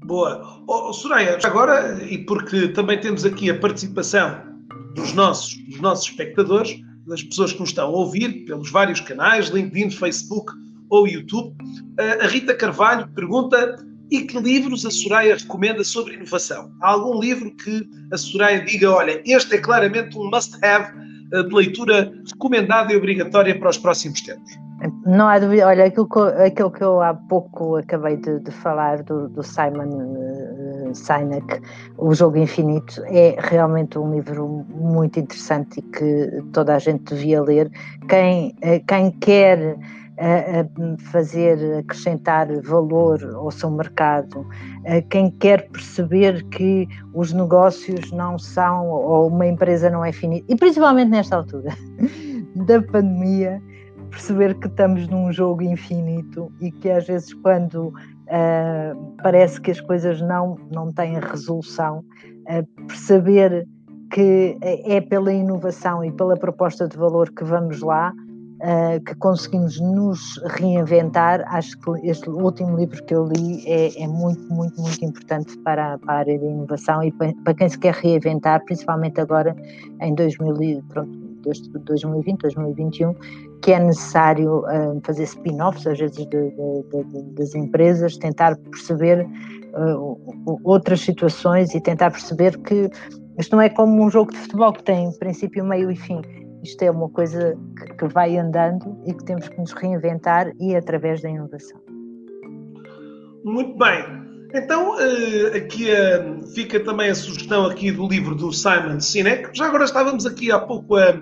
Boa. 0.04 0.64
Oh, 0.68 0.92
Soraya, 0.94 1.38
agora, 1.44 2.04
e 2.04 2.18
porque 2.20 2.70
também 2.70 3.00
temos 3.00 3.24
aqui 3.24 3.50
a 3.50 3.60
participação 3.60 4.42
dos 4.96 5.14
nossos, 5.14 5.56
dos 5.68 5.80
nossos 5.80 6.10
espectadores, 6.10 6.80
das 7.08 7.24
pessoas 7.24 7.54
que 7.54 7.60
nos 7.60 7.70
estão 7.70 7.88
a 7.88 7.92
ouvir 7.92 8.46
pelos 8.46 8.72
vários 8.72 9.00
canais, 9.00 9.50
LinkedIn, 9.50 9.92
Facebook 9.92 10.52
ou 10.90 11.08
YouTube. 11.08 11.56
A 12.22 12.28
Rita 12.28 12.56
Carvalho 12.56 13.08
pergunta 13.14 13.76
e 14.12 14.22
que 14.22 14.38
livros 14.40 14.86
a 14.86 14.92
Soraya 14.92 15.38
recomenda 15.38 15.84
sobre 15.84 16.16
inovação? 16.16 16.72
Há 16.82 16.90
algum 16.90 17.20
livro 17.20 17.56
que 17.56 17.88
a 18.12 18.18
Soraya 18.18 18.64
diga, 18.66 18.92
olha, 18.92 19.22
este 19.26 19.56
é 19.56 19.58
claramente 19.58 20.18
um 20.18 20.30
must-have 20.30 20.92
eh, 21.34 21.44
de 21.44 21.56
leitura 21.56 22.12
recomendada 22.30 22.92
e 22.92 22.98
obrigatória 22.98 23.58
para 23.58 23.70
os 23.70 23.78
próximos 23.78 24.20
tempos? 24.22 24.52
Não 25.06 25.28
há 25.28 25.38
dúvida, 25.38 25.68
olha, 25.68 25.86
aquilo 25.86 26.08
que, 26.10 26.20
aquilo 26.20 26.72
que 26.72 26.84
eu 26.84 27.02
há 27.02 27.14
pouco 27.14 27.76
acabei 27.76 28.18
de, 28.18 28.40
de 28.40 28.50
falar 28.50 29.04
do, 29.04 29.30
do 29.30 29.44
Simon 29.44 29.90
uh, 29.90 30.96
Sinek, 30.96 31.62
O 31.98 32.16
Jogo 32.16 32.38
Infinito, 32.38 33.04
é 33.06 33.36
realmente 33.40 34.00
um 34.00 34.12
livro 34.12 34.66
muito 34.70 35.20
interessante 35.20 35.80
e 35.80 35.82
que 35.84 36.44
toda 36.52 36.76
a 36.76 36.80
gente 36.80 37.14
devia 37.14 37.44
ler. 37.44 37.72
Quem, 38.10 38.56
uh, 38.64 38.84
quem 38.88 39.12
quer 39.20 39.76
uh, 39.76 40.98
fazer, 41.12 41.78
acrescentar 41.78 42.48
valor 42.64 43.24
ao 43.36 43.52
seu 43.52 43.70
mercado, 43.70 44.48
quem 45.12 45.30
quer 45.30 45.70
perceber 45.70 46.44
que 46.46 46.88
os 47.14 47.32
negócios 47.32 48.12
não 48.12 48.40
são, 48.40 48.88
ou 48.90 49.28
uma 49.28 49.46
empresa 49.46 49.92
não 49.92 50.04
é 50.04 50.12
finita, 50.12 50.52
e 50.52 50.56
principalmente 50.56 51.10
nesta 51.10 51.36
altura 51.36 51.70
da 52.66 52.82
pandemia, 52.82 53.62
perceber 54.12 54.54
que 54.60 54.68
estamos 54.68 55.08
num 55.08 55.32
jogo 55.32 55.64
infinito 55.64 56.52
e 56.60 56.72
que 56.72 56.90
às 56.92 57.08
vezes 57.08 57.34
quando 57.34 57.88
uh, 57.88 59.16
parece 59.24 59.60
que 59.60 59.72
as 59.72 59.82
coisas 59.82 60.22
não, 60.22 60.58
não 60.72 60.92
têm 60.92 61.20
resolução, 61.20 62.00
uh, 62.00 62.86
perceber 62.86 63.68
que 64.12 64.58
é 64.62 65.00
pela 65.00 65.32
inovação 65.32 66.04
e 66.04 66.12
pela 66.12 66.36
proposta 66.36 66.88
de 66.88 66.98
valor 66.98 67.32
que 67.32 67.46
vamos 67.46 67.82
lá 67.82 68.14
uh, 68.62 69.04
que 69.04 69.16
conseguimos 69.16 69.80
nos 69.80 70.40
reinventar. 70.58 71.44
Acho 71.48 71.78
que 71.80 72.08
este 72.08 72.30
último 72.30 72.78
livro 72.78 73.04
que 73.06 73.16
eu 73.16 73.26
li 73.26 73.64
é, 73.66 74.04
é 74.04 74.08
muito, 74.08 74.42
muito, 74.54 74.80
muito 74.82 75.04
importante 75.04 75.58
para, 75.60 75.98
para, 76.00 76.14
a 76.14 76.18
área 76.18 76.40
da 76.40 76.46
inovação 76.46 77.04
e 77.04 77.12
para, 77.12 77.34
para, 77.44 77.54
quem 77.54 77.70
se 77.70 77.80
quer 77.80 77.94
reinventar, 77.94 78.64
principalmente 78.66 79.20
agora 79.20 79.56
em 80.02 80.14
2000, 80.14 80.84
pronto, 80.90 81.32
2020, 81.42 82.40
2021, 82.40 83.16
que 83.62 83.72
é 83.72 83.80
necessário 83.80 84.60
uh, 84.60 85.00
fazer 85.06 85.24
spin-offs, 85.24 85.86
às 85.86 86.00
vezes, 86.00 86.18
de, 86.18 86.26
de, 86.26 87.04
de, 87.04 87.22
das 87.36 87.54
empresas, 87.56 88.18
tentar 88.18 88.58
perceber 88.58 89.28
uh, 89.74 90.60
outras 90.64 91.02
situações 91.02 91.74
e 91.76 91.82
tentar 91.82 92.12
perceber 92.12 92.58
que 92.60 92.90
isto 93.40 93.56
não 93.56 93.62
é 93.62 93.70
como 93.70 94.04
um 94.04 94.10
jogo 94.10 94.32
de 94.32 94.38
futebol 94.38 94.74
que 94.74 94.84
tem 94.84 95.12
princípio, 95.20 95.64
meio 95.64 95.92
e 95.92 95.96
fim. 95.96 96.22
Isto 96.64 96.84
é 96.84 96.92
uma 96.92 97.10
coisa 97.10 97.58
que, 97.78 97.94
que 97.94 98.08
vai 98.14 98.38
andando 98.38 98.98
e 99.06 99.14
que 99.14 99.24
temos 99.26 99.48
que 99.48 99.58
nos 99.58 99.72
reinventar 99.74 100.52
e 100.60 100.76
através 100.76 101.22
da 101.22 101.30
inovação. 101.30 101.80
Muito 103.44 103.78
bem. 103.78 104.22
Então, 104.54 104.96
uh, 104.96 105.56
aqui 105.56 105.88
uh, 105.92 106.46
fica 106.54 106.80
também 106.82 107.10
a 107.10 107.16
sugestão 107.16 107.66
aqui 107.66 107.92
do 107.92 108.08
livro 108.08 108.36
do 108.36 108.52
Simon 108.52 109.00
Sinek. 109.00 109.50
Já 109.54 109.68
agora 109.68 109.86
estávamos 109.86 110.26
aqui 110.26 110.52
há 110.52 110.60
pouco 110.60 110.98
a, 110.98 111.14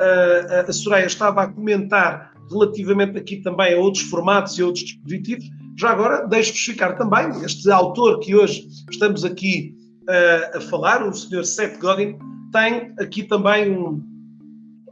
a, 0.00 0.60
a 0.68 0.72
Soraya 0.72 1.06
estava 1.06 1.42
a 1.42 1.48
comentar 1.48 2.34
relativamente 2.50 3.18
aqui 3.18 3.36
também 3.36 3.74
a 3.74 3.78
outros 3.78 4.04
formatos 4.04 4.58
e 4.58 4.62
outros 4.62 4.84
dispositivos. 4.84 5.44
Já 5.76 5.90
agora, 5.90 6.26
deixo-vos 6.26 6.60
ficar 6.60 6.92
também, 6.94 7.44
este 7.44 7.70
autor 7.70 8.20
que 8.20 8.34
hoje 8.34 8.68
estamos 8.90 9.24
aqui 9.24 9.74
uh, 10.08 10.58
a 10.58 10.60
falar, 10.60 11.06
o 11.06 11.12
Sr. 11.12 11.44
Seth 11.44 11.78
Godin, 11.80 12.16
tem 12.52 12.92
aqui 13.00 13.24
também 13.24 13.76
um, 13.76 14.02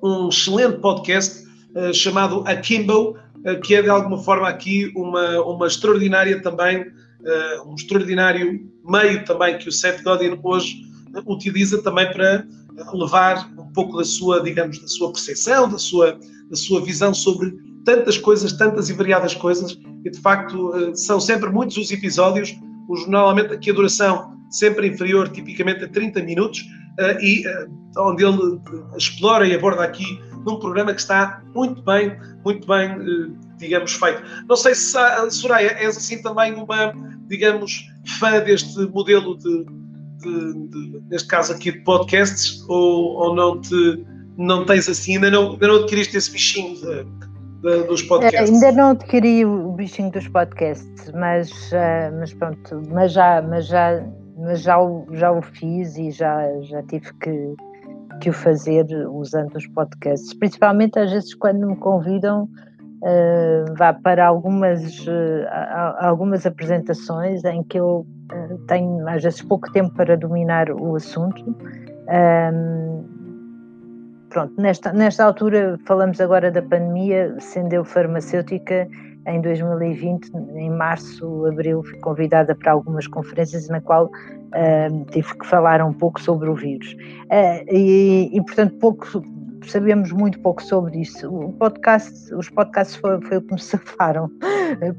um 0.02 0.28
excelente 0.28 0.78
podcast 0.78 1.46
uh, 1.76 1.94
chamado 1.94 2.42
Akimbo, 2.46 3.10
uh, 3.10 3.60
que 3.62 3.74
é 3.76 3.82
de 3.82 3.88
alguma 3.88 4.18
forma 4.18 4.48
aqui 4.48 4.92
uma, 4.96 5.40
uma 5.42 5.66
extraordinária 5.66 6.40
também 6.42 6.84
um 7.64 7.76
extraordinário 7.76 8.68
meio 8.84 9.24
também 9.24 9.56
que 9.56 9.68
o 9.68 9.72
Seth 9.72 10.02
Godin 10.02 10.40
hoje 10.42 10.82
utiliza 11.24 11.80
também 11.80 12.10
para 12.12 12.44
levar 12.92 13.48
pouco 13.72 13.98
da 13.98 14.04
sua, 14.04 14.42
digamos, 14.42 14.80
da 14.80 14.88
sua 14.88 15.12
percepção, 15.12 15.68
da 15.68 15.78
sua, 15.78 16.18
da 16.50 16.56
sua 16.56 16.82
visão 16.84 17.12
sobre 17.12 17.52
tantas 17.84 18.18
coisas, 18.18 18.52
tantas 18.52 18.88
e 18.88 18.92
variadas 18.92 19.34
coisas, 19.34 19.78
e 20.04 20.10
de 20.10 20.20
facto 20.20 20.70
uh, 20.70 20.96
são 20.96 21.20
sempre 21.20 21.50
muitos 21.50 21.76
os 21.76 21.90
episódios, 21.90 22.54
os, 22.88 23.06
normalmente 23.06 23.52
aqui 23.52 23.70
a 23.70 23.74
duração 23.74 24.32
sempre 24.50 24.88
inferior, 24.88 25.28
tipicamente 25.28 25.84
a 25.84 25.88
30 25.88 26.22
minutos, 26.22 26.60
uh, 26.60 27.20
e 27.20 27.44
onde 27.98 28.24
ele 28.24 28.60
explora 28.96 29.46
e 29.46 29.54
aborda 29.54 29.82
aqui 29.82 30.04
num 30.44 30.58
programa 30.58 30.92
que 30.92 31.00
está 31.00 31.42
muito 31.54 31.82
bem, 31.82 32.16
muito 32.44 32.66
bem, 32.66 32.96
digamos, 33.58 33.92
feito. 33.92 34.22
Não 34.48 34.56
sei 34.56 34.74
se, 34.74 34.96
Soraya, 35.30 35.70
és 35.78 35.96
assim 35.96 36.20
também 36.20 36.54
uma, 36.54 36.92
digamos, 37.28 37.84
fã 38.18 38.40
deste 38.40 38.80
modelo 38.88 39.38
de, 39.38 39.64
de, 40.22 40.68
de, 40.68 41.02
neste 41.10 41.28
caso 41.28 41.52
aqui 41.52 41.72
de 41.72 41.80
podcasts, 41.80 42.64
ou, 42.68 43.14
ou 43.14 43.34
não 43.34 43.60
te 43.60 44.04
não 44.36 44.64
tens 44.64 44.88
assim, 44.88 45.16
ainda 45.16 45.30
não, 45.30 45.52
ainda 45.52 45.68
não 45.68 45.76
adquiriste 45.76 46.16
esse 46.16 46.30
bichinho 46.30 46.74
de, 46.74 47.04
de, 47.60 47.86
dos 47.86 48.02
podcasts? 48.02 48.50
Ainda 48.50 48.72
não 48.72 48.90
adquiri 48.90 49.44
o 49.44 49.72
bichinho 49.72 50.10
dos 50.10 50.26
podcasts, 50.28 51.12
mas, 51.14 51.50
uh, 51.72 52.18
mas 52.18 52.32
pronto, 52.34 52.82
mas 52.90 53.12
já, 53.12 53.42
mas 53.42 53.66
já, 53.66 54.02
mas 54.38 54.62
já, 54.62 54.80
o, 54.80 55.06
já 55.12 55.30
o 55.30 55.42
fiz 55.42 55.96
e 55.98 56.10
já, 56.10 56.48
já 56.62 56.82
tive 56.84 57.12
que, 57.14 57.54
que 58.20 58.30
o 58.30 58.32
fazer 58.32 58.86
usando 59.08 59.54
os 59.56 59.66
podcasts, 59.68 60.32
principalmente 60.34 60.98
às 60.98 61.10
vezes 61.10 61.34
quando 61.34 61.66
me 61.66 61.76
convidam 61.76 62.48
uh, 63.02 63.74
vá 63.76 63.92
para 63.92 64.26
algumas, 64.26 65.06
uh, 65.06 65.46
algumas 65.98 66.46
apresentações 66.46 67.44
em 67.44 67.62
que 67.62 67.78
eu 67.78 68.06
tenho 68.66 69.08
às 69.08 69.22
vezes 69.22 69.42
pouco 69.42 69.70
tempo 69.72 69.94
para 69.94 70.16
dominar 70.16 70.70
o 70.70 70.96
assunto. 70.96 71.44
Um, 72.08 73.04
pronto, 74.30 74.60
nesta, 74.60 74.92
nesta 74.92 75.24
altura 75.24 75.78
falamos 75.84 76.20
agora 76.20 76.50
da 76.50 76.62
pandemia, 76.62 77.34
sendo 77.38 77.72
eu 77.72 77.84
farmacêutica, 77.84 78.88
em 79.26 79.40
2020, 79.40 80.30
em 80.54 80.70
março, 80.70 81.46
abril, 81.46 81.82
fui 81.84 81.98
convidada 82.00 82.54
para 82.54 82.72
algumas 82.72 83.06
conferências 83.06 83.68
na 83.68 83.80
qual 83.80 84.06
uh, 84.06 85.04
tive 85.10 85.36
que 85.38 85.46
falar 85.46 85.80
um 85.82 85.92
pouco 85.92 86.20
sobre 86.20 86.50
o 86.50 86.54
vírus. 86.54 86.92
Uh, 86.92 87.64
e, 87.70 88.30
e, 88.32 88.44
portanto, 88.44 88.74
pouco, 88.78 89.06
sabemos 89.70 90.12
muito 90.12 90.40
pouco 90.40 90.62
sobre 90.62 91.00
isso. 91.00 91.28
O 91.28 91.52
podcast, 91.52 92.34
os 92.34 92.48
podcasts 92.50 92.96
foi, 92.96 93.20
foi 93.22 93.38
o 93.38 93.42
que 93.42 93.54
me 93.54 93.60
safaram, 93.62 94.30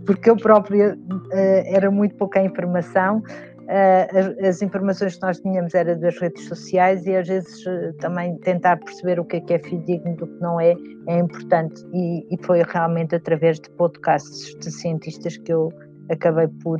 porque 0.06 0.30
eu 0.30 0.38
própria 0.38 0.96
uh, 0.96 1.64
era 1.66 1.90
muito 1.92 2.16
pouca 2.16 2.42
informação. 2.42 3.24
Uh, 3.64 4.46
as, 4.46 4.62
informações 4.62 5.16
que 5.16 5.22
nós 5.22 5.40
tínhamos 5.40 5.74
eram 5.74 5.98
das 5.98 6.20
redes 6.20 6.48
sociais 6.50 7.06
e 7.06 7.16
às 7.16 7.28
vezes 7.28 7.66
uh, 7.66 7.94
também 8.00 8.38
tentar 8.40 8.78
perceber 8.78 9.20
o 9.22 9.26
que 9.26 9.38
é 9.38 9.42
que 9.42 9.54
é 9.54 9.60
fidedigno 9.60 10.18
do 10.18 10.28
que 10.28 10.42
não 10.42 10.60
é, 10.60 10.76
é 11.08 11.18
importante. 11.18 11.82
E, 11.94 12.28
e 12.30 12.46
foi 12.46 12.62
realmente 12.64 13.16
através 13.16 13.60
de 13.60 13.70
podcasts 13.72 14.54
de 14.60 14.70
cientistas 14.70 15.38
que 15.38 15.54
eu 15.54 15.72
acabei 16.10 16.48
por 16.62 16.78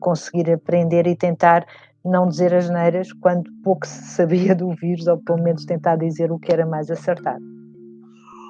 conseguir 0.00 0.50
aprender 0.50 1.06
e 1.06 1.14
tentar 1.14 1.64
não 2.04 2.28
dizer 2.28 2.52
as 2.54 2.68
neiras 2.68 3.12
quando 3.12 3.50
pouco 3.62 3.86
se 3.86 4.14
sabia 4.14 4.54
do 4.54 4.74
vírus, 4.74 5.06
ou 5.06 5.18
pelo 5.18 5.42
menos 5.42 5.64
tentar 5.64 5.96
dizer 5.96 6.30
o 6.30 6.38
que 6.38 6.52
era 6.52 6.66
mais 6.66 6.90
acertado. 6.90 7.42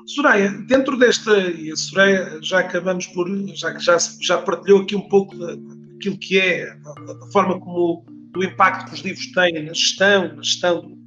Soraya, 0.06 0.50
dentro 0.68 0.98
desta, 0.98 1.38
e 1.38 1.72
a 1.72 1.76
Soraya 1.76 2.38
já 2.42 2.60
acabamos 2.60 3.06
por, 3.06 3.26
já 3.54 3.78
já, 3.78 3.96
já 4.20 4.38
partilhou 4.38 4.82
aqui 4.82 4.94
um 4.94 5.08
pouco 5.08 5.34
daquilo 5.36 6.18
que 6.18 6.38
é, 6.38 6.74
da 6.74 7.26
forma 7.32 7.58
como 7.58 8.04
do 8.32 8.44
impacto 8.44 8.88
que 8.88 8.94
os 8.94 9.00
livros 9.00 9.32
têm 9.32 9.64
na 9.64 9.72
gestão, 9.72 10.34
na 10.34 10.42
gestão 10.42 10.80
do, 10.82 10.98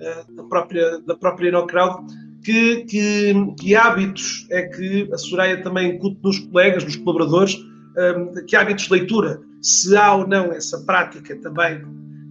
eh, 0.00 0.24
da 0.36 0.44
própria, 0.44 1.00
da 1.00 1.16
própria 1.16 1.48
Inocrowd, 1.48 2.06
que, 2.42 2.84
que, 2.84 3.34
que, 3.58 3.76
hábitos 3.76 4.46
é 4.50 4.62
que 4.62 5.10
a 5.12 5.18
Soraya 5.18 5.62
também 5.62 5.96
incute 5.96 6.18
nos 6.22 6.38
colegas, 6.38 6.84
nos 6.84 6.96
colaboradores, 6.96 7.56
um, 7.56 8.46
que 8.46 8.56
hábitos 8.56 8.84
de 8.84 8.92
leitura, 8.92 9.42
se 9.62 9.96
há 9.96 10.14
ou 10.14 10.26
não 10.26 10.52
essa 10.52 10.78
prática 10.80 11.36
também 11.36 11.82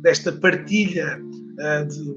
desta 0.02 0.32
partilha 0.32 1.20
uh, 1.22 1.88
de 1.88 2.16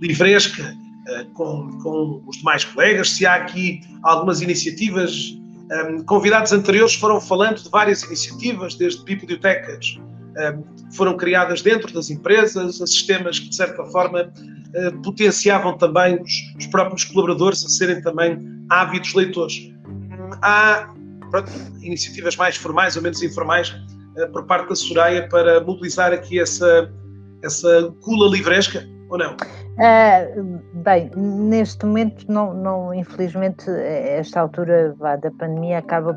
livresca 0.00 0.62
uh, 0.62 1.24
com, 1.34 1.70
com 1.82 2.22
os 2.26 2.38
demais 2.38 2.64
colegas, 2.64 3.10
se 3.10 3.26
há 3.26 3.34
aqui 3.36 3.80
algumas 4.02 4.40
iniciativas. 4.40 5.36
Um, 5.72 6.02
convidados 6.02 6.50
anteriores 6.50 6.94
foram 6.94 7.20
falando 7.20 7.62
de 7.62 7.70
várias 7.70 8.02
iniciativas, 8.02 8.74
desde 8.74 9.04
bibliotecas 9.04 10.00
um, 10.30 10.92
foram 10.92 11.16
criadas 11.16 11.62
dentro 11.62 11.92
das 11.92 12.10
empresas, 12.10 12.80
a 12.80 12.86
sistemas 12.86 13.38
que, 13.38 13.48
de 13.48 13.56
certa 13.56 13.84
forma, 13.84 14.22
uh, 14.24 15.02
potenciavam 15.02 15.76
também 15.76 16.20
os, 16.20 16.32
os 16.58 16.66
próprios 16.66 17.04
colaboradores 17.04 17.64
a 17.64 17.68
serem 17.68 18.00
também 18.02 18.38
ávidos 18.68 19.14
leitores. 19.14 19.72
Há 20.42 20.92
pronto, 21.30 21.50
iniciativas 21.82 22.36
mais 22.36 22.56
formais 22.56 22.96
ou 22.96 23.02
menos 23.02 23.22
informais 23.22 23.72
por 24.32 24.44
parte 24.46 24.68
da 24.68 24.74
Soraya 24.74 25.28
para 25.28 25.60
mobilizar 25.60 26.12
aqui 26.12 26.40
essa, 26.40 26.90
essa 27.42 27.92
cula 28.02 28.28
livresca 28.30 28.84
ou 29.08 29.18
não? 29.18 29.36
Uh, 29.80 30.60
bem, 30.82 31.10
neste 31.16 31.86
momento, 31.86 32.30
não, 32.30 32.52
não, 32.52 32.92
infelizmente, 32.92 33.70
esta 33.70 34.40
altura 34.40 34.94
vá, 34.98 35.16
da 35.16 35.30
pandemia 35.30 35.78
acaba, 35.78 36.14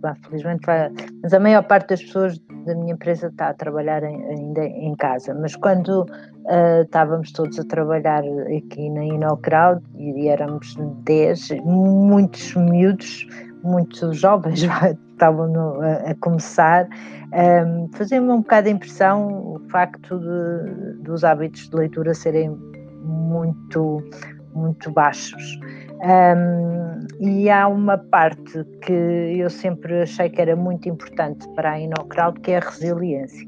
vá, 0.00 0.14
felizmente, 0.24 0.64
vá, 0.66 0.90
mas 1.22 1.32
a 1.32 1.40
maior 1.40 1.64
parte 1.64 1.88
das 1.88 2.02
pessoas 2.02 2.38
da 2.64 2.74
minha 2.76 2.92
empresa 2.92 3.26
está 3.26 3.48
a 3.48 3.54
trabalhar 3.54 4.04
em, 4.04 4.24
ainda 4.26 4.64
em 4.64 4.94
casa. 4.94 5.34
Mas 5.34 5.56
quando 5.56 6.02
uh, 6.02 6.82
estávamos 6.82 7.32
todos 7.32 7.58
a 7.58 7.64
trabalhar 7.64 8.22
aqui 8.56 8.88
na 8.90 9.04
InnoCrowd 9.04 9.82
e 9.96 10.28
éramos 10.28 10.76
10, 11.04 11.62
muitos 11.64 12.54
miúdos, 12.54 13.26
muitos 13.64 14.18
jovens 14.18 14.62
estavam 15.22 15.46
no, 15.46 15.80
a, 15.80 16.10
a, 16.10 16.14
começar, 16.16 16.88
um, 17.32 17.88
fazia-me 17.92 18.28
um 18.30 18.40
bocado 18.40 18.66
de 18.66 18.74
impressão 18.74 19.54
o 19.54 19.60
facto 19.70 20.18
de, 20.18 21.02
dos 21.02 21.22
hábitos 21.22 21.68
de 21.68 21.76
leitura 21.76 22.12
serem 22.12 22.58
muito, 23.04 24.02
muito 24.52 24.90
baixos. 24.90 25.60
Um, 26.02 26.98
e 27.20 27.48
há 27.48 27.68
uma 27.68 27.96
parte 27.96 28.64
que 28.82 28.92
eu 28.92 29.48
sempre 29.48 30.02
achei 30.02 30.28
que 30.28 30.42
era 30.42 30.56
muito 30.56 30.88
importante 30.88 31.48
para 31.54 31.72
a 31.72 31.80
Inocrowd, 31.80 32.40
que 32.40 32.50
é 32.50 32.56
a 32.56 32.60
resiliência. 32.60 33.46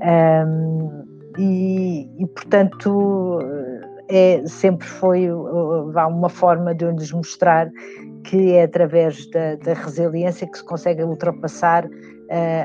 Um, 0.00 1.04
e, 1.36 2.08
e, 2.18 2.26
portanto, 2.28 3.38
é, 4.08 4.42
sempre 4.46 4.86
foi 4.86 5.28
uma 5.30 6.28
forma 6.28 6.74
de 6.74 6.84
eu 6.84 6.90
lhes 6.92 7.12
mostrar 7.12 7.70
que 8.24 8.52
é 8.52 8.64
através 8.64 9.28
da, 9.30 9.56
da 9.56 9.74
resiliência 9.74 10.46
que 10.50 10.58
se 10.58 10.64
consegue 10.64 11.02
ultrapassar 11.02 11.86
uh, 11.86 11.90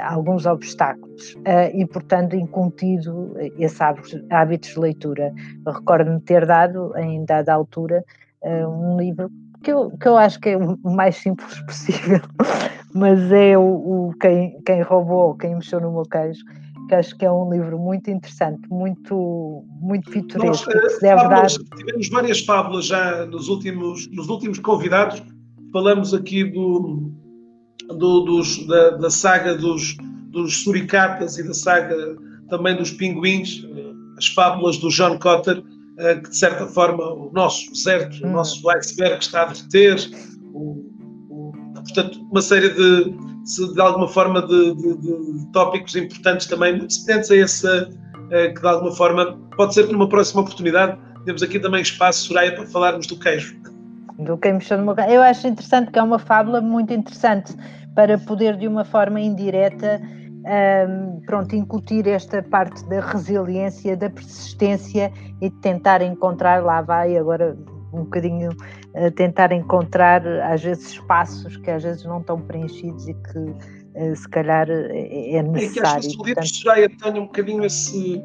alguns 0.03 0.45
obstáculos 0.45 1.35
uh, 1.35 1.69
e, 1.73 1.85
portanto, 1.85 2.35
incutido 2.35 3.35
esses 3.57 3.79
hábitos 4.29 4.73
de 4.73 4.79
leitura. 4.79 5.33
Recordo-me 5.65 6.19
ter 6.21 6.45
dado, 6.45 6.95
em 6.97 7.25
dada 7.25 7.53
altura, 7.53 8.03
uh, 8.41 8.67
um 8.67 8.97
livro 8.97 9.29
que 9.63 9.71
eu, 9.71 9.91
que 9.97 10.07
eu 10.07 10.17
acho 10.17 10.39
que 10.39 10.49
é 10.49 10.57
o 10.57 10.77
mais 10.83 11.17
simples 11.17 11.61
possível, 11.61 12.21
mas 12.95 13.31
é 13.31 13.57
o, 13.57 13.61
o 14.09 14.13
quem, 14.19 14.59
quem 14.65 14.81
roubou, 14.81 15.35
quem 15.35 15.55
mexeu 15.55 15.81
no 15.81 15.91
meu 15.91 16.03
queijo, 16.03 16.43
que 16.87 16.95
acho 16.95 17.15
que 17.17 17.25
é 17.25 17.31
um 17.31 17.51
livro 17.51 17.77
muito 17.77 18.09
interessante, 18.09 18.67
muito, 18.69 19.63
muito 19.79 20.09
pitoresco. 20.09 20.71
Nós, 20.73 20.99
fábulas, 20.99 21.57
dar... 21.57 21.77
Tivemos 21.77 22.09
várias 22.09 22.39
fábulas 22.41 22.85
já 22.85 23.25
nos 23.27 23.47
últimos, 23.47 24.09
nos 24.11 24.27
últimos 24.27 24.57
convidados, 24.57 25.21
falamos 25.71 26.13
aqui 26.13 26.43
do, 26.43 27.11
do 27.87 28.21
dos, 28.21 28.65
da, 28.67 28.91
da, 28.91 29.09
saga 29.09 29.55
dos, 29.55 29.95
dos 30.31 30.63
suricatas 30.63 31.37
e 31.37 31.43
da 31.43 31.53
saga 31.53 31.95
também 32.49 32.75
dos 32.75 32.91
pinguins, 32.91 33.63
as 34.17 34.27
fábulas 34.27 34.77
do 34.77 34.89
John 34.89 35.17
Cotter, 35.19 35.63
eh, 35.99 36.15
que 36.15 36.29
de 36.29 36.37
certa 36.37 36.65
forma 36.65 37.03
o 37.03 37.31
nosso 37.33 37.71
deserto, 37.71 38.25
hum. 38.25 38.29
o 38.29 38.33
nosso 38.33 38.69
iceberg 38.69 39.21
está 39.21 39.43
a 39.43 39.45
derreter, 39.45 39.97
o, 40.53 40.85
o, 41.29 41.53
portanto, 41.73 42.19
uma 42.31 42.41
série 42.41 42.69
de, 42.69 43.73
de 43.73 43.81
alguma 43.81 44.07
forma, 44.07 44.41
de, 44.41 44.75
de, 44.75 44.97
de, 44.97 45.51
tópicos 45.51 45.95
importantes 45.95 46.47
também, 46.47 46.77
muito 46.77 46.93
semelhantes 46.93 47.31
a 47.31 47.37
essa, 47.37 47.89
eh, 48.31 48.49
que 48.49 48.61
de 48.61 48.67
alguma 48.67 48.91
forma 48.93 49.37
pode 49.57 49.73
ser 49.73 49.87
que 49.87 49.93
numa 49.93 50.07
próxima 50.07 50.41
oportunidade 50.41 50.97
temos 51.25 51.43
aqui 51.43 51.59
também 51.59 51.81
espaço, 51.81 52.27
Soraya, 52.27 52.55
para 52.55 52.65
falarmos 52.67 53.05
do 53.07 53.19
queijo. 53.19 53.58
Do 54.19 54.37
queijo 54.37 54.77
no 54.77 54.83
meu 54.83 54.95
Eu 55.05 55.21
acho 55.21 55.47
interessante 55.47 55.91
que 55.91 55.99
é 55.99 56.03
uma 56.03 56.19
fábula 56.19 56.59
muito 56.59 56.93
interessante 56.93 57.55
para 57.95 58.17
poder, 58.17 58.57
de 58.57 58.67
uma 58.67 58.83
forma 58.83 59.19
indireta, 59.19 60.01
um, 60.39 61.21
pronto, 61.25 61.55
incutir 61.55 62.07
esta 62.07 62.41
parte 62.43 62.83
da 62.87 62.99
resiliência, 63.01 63.95
da 63.95 64.09
persistência 64.09 65.11
e 65.41 65.49
de 65.49 65.55
tentar 65.57 66.01
encontrar, 66.01 66.63
lá 66.63 66.81
vai 66.81 67.17
agora 67.17 67.57
um 67.93 68.03
bocadinho 68.03 68.51
uh, 68.51 69.11
tentar 69.15 69.51
encontrar 69.51 70.25
às 70.27 70.63
vezes 70.63 70.91
espaços 70.91 71.57
que 71.57 71.71
às 71.71 71.83
vezes 71.83 72.03
não 72.05 72.19
estão 72.19 72.39
preenchidos 72.39 73.07
e 73.07 73.13
que 73.13 73.39
uh, 73.39 74.15
se 74.15 74.29
calhar 74.29 74.69
é, 74.69 75.35
é 75.35 75.43
necessário. 75.43 75.97
É 75.97 76.01
que 76.01 76.07
acho 76.07 76.09
que 76.09 76.21
os 76.21 76.27
livros 76.27 76.59
já 76.59 76.89
tenham 76.89 77.23
um 77.23 77.25
bocadinho 77.27 77.65
esse, 77.65 78.21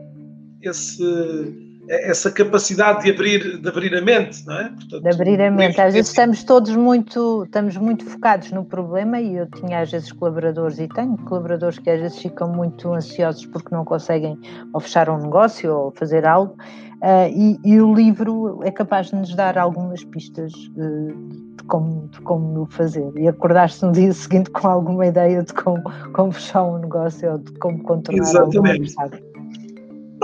esse 0.61 1.64
essa 1.89 2.31
capacidade 2.31 3.05
de 3.05 3.11
abrir, 3.11 3.59
de 3.59 3.69
abrir 3.69 3.95
a 3.95 4.01
mente, 4.01 4.47
não 4.47 4.55
é? 4.55 4.69
Portanto, 4.71 5.03
de 5.03 5.09
abrir 5.09 5.41
a 5.41 5.51
mente. 5.51 5.81
Às 5.81 5.93
vezes 5.93 6.11
estamos 6.11 6.43
todos 6.45 6.75
muito, 6.75 7.45
estamos 7.45 7.77
muito 7.77 8.05
focados 8.05 8.51
no 8.53 8.65
problema 8.65 9.21
e 9.21 9.37
eu 9.37 9.47
tinha 9.47 9.81
às 9.81 9.91
vezes 9.91 10.11
colaboradores 10.13 10.79
e 10.79 10.89
tenho 10.89 11.17
colaboradores 11.19 11.79
que 11.79 11.91
às 11.91 12.01
vezes 12.01 12.19
ficam 12.19 12.49
muito 12.49 12.93
ansiosos 12.93 13.45
porque 13.47 13.75
não 13.75 13.85
conseguem 13.85 14.39
ou 14.73 14.81
fechar 14.81 15.09
um 15.11 15.19
negócio 15.19 15.75
ou 15.75 15.91
fazer 15.91 16.27
algo 16.27 16.57
uh, 17.03 17.29
e, 17.29 17.59
e, 17.65 17.81
o 17.81 17.95
livro 17.95 18.61
é 18.65 18.71
capaz 18.71 19.09
de 19.09 19.17
nos 19.17 19.35
dar 19.35 19.59
algumas 19.59 20.03
pistas 20.05 20.53
uh, 20.77 21.57
de, 21.57 21.65
como, 21.65 22.09
de 22.09 22.21
como 22.23 22.67
fazer 22.67 23.11
e 23.17 23.29
acordar-se 23.29 23.85
no 23.85 23.93
dia 23.93 24.13
seguinte 24.13 24.51
com 24.51 24.69
alguma 24.69 25.07
ideia 25.07 25.43
de 25.43 25.53
como, 25.53 25.83
como 26.13 26.33
fechar 26.33 26.65
um 26.65 26.79
negócio 26.79 27.33
ou 27.33 27.39
de 27.39 27.53
como 27.59 27.83
controlar 27.83 28.23
Exatamente. 28.23 28.97
alguma 28.97 29.34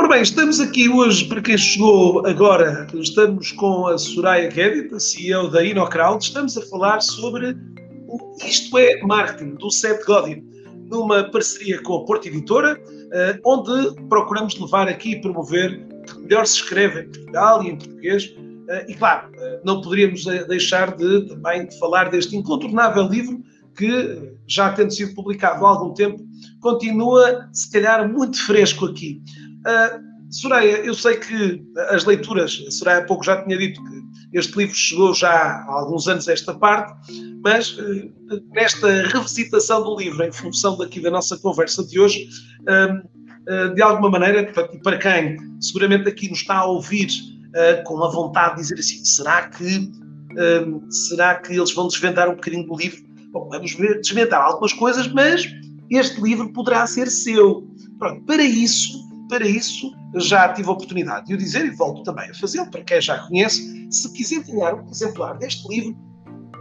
Ora 0.01 0.09
bem, 0.09 0.23
estamos 0.23 0.59
aqui 0.61 0.89
hoje, 0.89 1.27
para 1.27 1.43
quem 1.43 1.59
chegou 1.59 2.27
agora, 2.27 2.87
estamos 2.95 3.53
com 3.53 3.87
a 3.87 3.99
Soraya 3.99 4.49
Guedes, 4.49 4.91
a 4.95 4.99
CEO 4.99 5.51
da 5.51 5.63
InnoCrowd, 5.63 6.25
estamos 6.25 6.57
a 6.57 6.63
falar 6.63 7.03
sobre 7.03 7.55
o 8.09 8.35
Isto 8.43 8.79
é 8.79 8.99
Marketing, 9.03 9.57
do 9.57 9.71
Seth 9.71 10.03
Godin, 10.07 10.43
numa 10.87 11.25
parceria 11.25 11.83
com 11.83 11.97
a 11.97 12.05
Porta 12.07 12.29
Editora, 12.29 12.83
eh, 13.13 13.39
onde 13.45 13.95
procuramos 14.09 14.59
levar 14.59 14.89
aqui 14.89 15.11
e 15.11 15.21
promover 15.21 15.87
que 16.07 16.19
melhor 16.19 16.47
se 16.47 16.55
escreve 16.55 17.03
em 17.03 17.05
Portugal 17.11 17.63
e 17.63 17.69
em 17.69 17.77
português, 17.77 18.35
eh, 18.71 18.87
e 18.89 18.95
claro, 18.95 19.29
eh, 19.35 19.61
não 19.67 19.83
poderíamos 19.83 20.25
deixar 20.25 20.97
de 20.97 21.27
também 21.29 21.67
de 21.67 21.79
falar 21.79 22.09
deste 22.09 22.35
incontornável 22.35 23.07
livro 23.07 23.39
que, 23.77 24.33
já 24.47 24.73
tendo 24.73 24.93
sido 24.95 25.15
publicado 25.15 25.67
há 25.67 25.69
algum 25.69 25.93
tempo, 25.93 26.25
continua, 26.63 27.51
se 27.53 27.71
calhar, 27.71 28.11
muito 28.11 28.43
fresco 28.47 28.87
aqui. 28.87 29.23
Uh, 29.67 30.11
Soraya, 30.33 30.77
eu 30.85 30.95
sei 30.95 31.17
que 31.17 31.61
as 31.89 32.05
leituras, 32.05 32.65
a 32.67 32.71
Soraya 32.71 33.01
há 33.01 33.05
pouco 33.05 33.25
já 33.25 33.43
tinha 33.43 33.59
dito 33.59 33.83
que 33.83 34.39
este 34.39 34.57
livro 34.57 34.75
chegou 34.75 35.13
já 35.13 35.29
há 35.29 35.73
alguns 35.73 36.07
anos 36.07 36.29
a 36.29 36.33
esta 36.33 36.55
parte, 36.55 36.93
mas 37.43 37.77
uh, 37.79 38.13
nesta 38.53 39.03
revisitação 39.09 39.83
do 39.83 39.97
livro, 39.99 40.23
em 40.23 40.31
função 40.31 40.79
daqui 40.79 41.01
da 41.01 41.11
nossa 41.11 41.37
conversa 41.39 41.85
de 41.85 41.99
hoje, 41.99 42.29
uh, 42.63 43.75
de 43.75 43.83
alguma 43.83 44.11
maneira, 44.11 44.53
para, 44.53 44.69
para, 44.69 44.99
quem 44.99 45.37
seguramente 45.61 46.09
aqui 46.09 46.29
nos 46.29 46.41
está 46.41 46.59
a 46.59 46.67
ouvir 46.67 47.09
com 47.85 48.05
a 48.05 48.09
vontade 48.09 48.57
de 48.57 48.61
dizer 48.63 48.79
assim, 48.79 49.05
será 49.05 49.49
que, 49.49 49.91
será 50.89 51.35
que 51.37 51.55
eles 51.55 51.73
vão 51.73 51.89
desvendar 51.89 52.29
um 52.29 52.35
bocadinho 52.35 52.65
do 52.65 52.77
livro? 52.77 53.03
Bom, 53.33 53.49
vamos 53.49 53.75
ver, 53.75 54.01
desvendar 54.01 54.41
algumas 54.41 54.73
coisas, 54.73 55.09
mas 55.09 55.51
este 55.91 56.21
livro 56.21 56.53
poderá 56.53 56.87
ser 56.87 57.09
seu. 57.09 57.69
Pronto, 57.99 58.25
para 58.25 58.43
isso, 58.43 59.10
para 59.31 59.47
isso, 59.47 59.95
já 60.17 60.53
tive 60.53 60.69
a 60.69 60.73
oportunidade 60.73 61.27
de 61.27 61.35
o 61.35 61.39
dizer 61.39 61.65
e 61.65 61.71
volto 61.71 62.03
também 62.03 62.29
a 62.29 62.35
fazê-lo, 62.35 62.69
para 62.69 62.83
quem 62.83 63.01
já 63.01 63.17
conhece. 63.19 63.87
Se 63.89 64.13
quiser 64.13 64.43
ganhar 64.43 64.75
um 64.75 64.91
exemplar 64.91 65.39
deste 65.39 65.67
livro, 65.69 65.97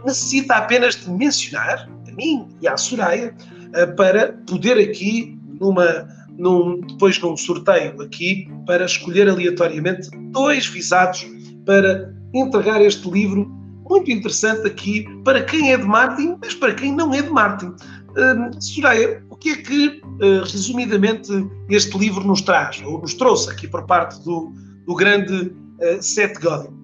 necessita 0.06 0.54
apenas 0.54 0.94
de 0.94 1.10
mencionar 1.10 1.90
a 2.08 2.12
mim 2.12 2.48
e 2.62 2.68
à 2.68 2.76
Soraya 2.76 3.34
eh, 3.74 3.86
para 3.86 4.32
poder 4.46 4.78
aqui, 4.78 5.36
numa, 5.60 6.08
num, 6.38 6.80
depois 6.80 7.20
num 7.20 7.36
sorteio 7.36 8.00
aqui, 8.00 8.48
para 8.66 8.84
escolher 8.84 9.28
aleatoriamente 9.28 10.08
dois 10.30 10.66
visados 10.66 11.26
para 11.66 12.14
entregar 12.32 12.80
este 12.80 13.10
livro 13.10 13.60
muito 13.88 14.08
interessante 14.08 14.68
aqui 14.68 15.04
para 15.24 15.42
quem 15.42 15.72
é 15.72 15.76
de 15.76 15.84
Martin, 15.84 16.36
mas 16.40 16.54
para 16.54 16.72
quem 16.72 16.94
não 16.94 17.12
é 17.12 17.20
de 17.20 17.30
Martin. 17.30 17.74
Uh, 18.10 18.60
Soraya, 18.60 19.22
o 19.30 19.36
que 19.36 19.50
é 19.50 19.56
que, 19.56 20.02
uh, 20.04 20.42
resumidamente, 20.42 21.30
este 21.68 21.96
livro 21.96 22.24
nos 22.24 22.42
traz, 22.42 22.82
ou 22.82 23.00
nos 23.00 23.14
trouxe 23.14 23.50
aqui 23.50 23.68
por 23.68 23.86
parte 23.86 24.22
do, 24.24 24.52
do 24.86 24.94
grande 24.94 25.54
uh, 25.80 26.02
Seth 26.02 26.40
Godin? 26.40 26.80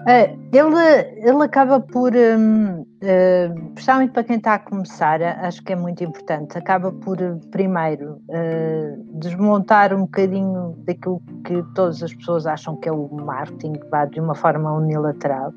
Uh, 0.00 0.38
ele, 0.52 1.28
ele 1.28 1.42
acaba 1.42 1.80
por, 1.80 2.12
um, 2.14 2.80
uh, 2.80 3.68
especialmente 3.68 4.12
para 4.12 4.24
quem 4.24 4.36
está 4.36 4.54
a 4.54 4.58
começar, 4.58 5.20
acho 5.20 5.62
que 5.62 5.72
é 5.72 5.76
muito 5.76 6.02
importante, 6.04 6.56
acaba 6.56 6.92
por, 6.92 7.18
primeiro, 7.50 8.12
uh, 8.28 9.18
desmontar 9.18 9.92
um 9.92 10.02
bocadinho 10.02 10.76
daquilo 10.86 11.20
que 11.44 11.62
todas 11.74 12.02
as 12.02 12.14
pessoas 12.14 12.46
acham 12.46 12.76
que 12.76 12.88
é 12.88 12.92
o 12.92 13.08
marketing, 13.12 13.72
de 14.10 14.20
uma 14.20 14.34
forma 14.34 14.72
unilateral, 14.72 15.52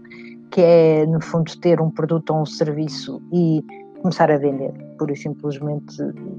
que 0.50 0.62
é, 0.62 1.06
no 1.06 1.22
fundo, 1.22 1.56
ter 1.60 1.80
um 1.80 1.90
produto 1.90 2.32
ou 2.32 2.42
um 2.42 2.46
serviço 2.46 3.22
e 3.32 3.64
começar 4.02 4.32
a 4.32 4.38
vender, 4.38 4.72
pura 4.98 5.14
e 5.14 5.16
simplesmente, 5.16 5.96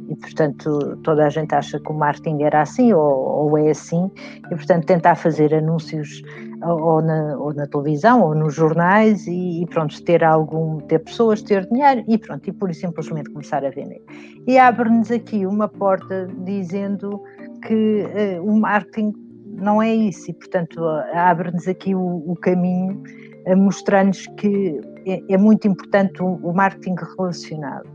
e 0.08 0.16
portanto 0.16 0.96
toda 1.02 1.26
a 1.26 1.30
gente 1.30 1.54
acha 1.54 1.78
que 1.78 1.90
o 1.90 1.94
marketing 1.94 2.42
era 2.42 2.62
assim 2.62 2.92
ou, 2.92 3.02
ou 3.02 3.58
é 3.58 3.70
assim, 3.70 4.10
e 4.46 4.54
portanto 4.54 4.86
tentar 4.86 5.14
fazer 5.14 5.54
anúncios 5.54 6.22
ou 6.64 7.02
na, 7.02 7.36
ou 7.38 7.52
na 7.54 7.66
televisão 7.66 8.22
ou 8.22 8.34
nos 8.34 8.54
jornais 8.54 9.26
e, 9.26 9.62
e, 9.62 9.66
pronto, 9.66 10.00
ter 10.04 10.22
algum, 10.22 10.78
ter 10.80 11.00
pessoas, 11.00 11.42
ter 11.42 11.66
dinheiro 11.66 12.04
e 12.06 12.16
pronto, 12.18 12.48
e 12.48 12.52
pura 12.52 12.72
e 12.72 12.74
simplesmente 12.74 13.30
começar 13.30 13.64
a 13.64 13.70
vender. 13.70 14.02
E 14.46 14.58
abre-nos 14.58 15.10
aqui 15.10 15.44
uma 15.46 15.68
porta 15.68 16.28
dizendo 16.44 17.20
que 17.66 18.04
uh, 18.38 18.44
o 18.44 18.58
marketing 18.58 19.12
não 19.46 19.82
é 19.82 19.94
isso, 19.94 20.30
e 20.30 20.34
portanto 20.34 20.84
abre-nos 21.14 21.68
aqui 21.68 21.94
o, 21.94 22.22
o 22.26 22.36
caminho, 22.36 23.02
mostrando-nos 23.56 24.26
que 24.38 24.80
é, 25.06 25.22
é, 25.28 25.38
muito 25.38 25.66
importante 25.68 26.22
o, 26.22 26.34
o 26.36 26.54
marketing 26.54 26.96
relacionado. 27.16 27.86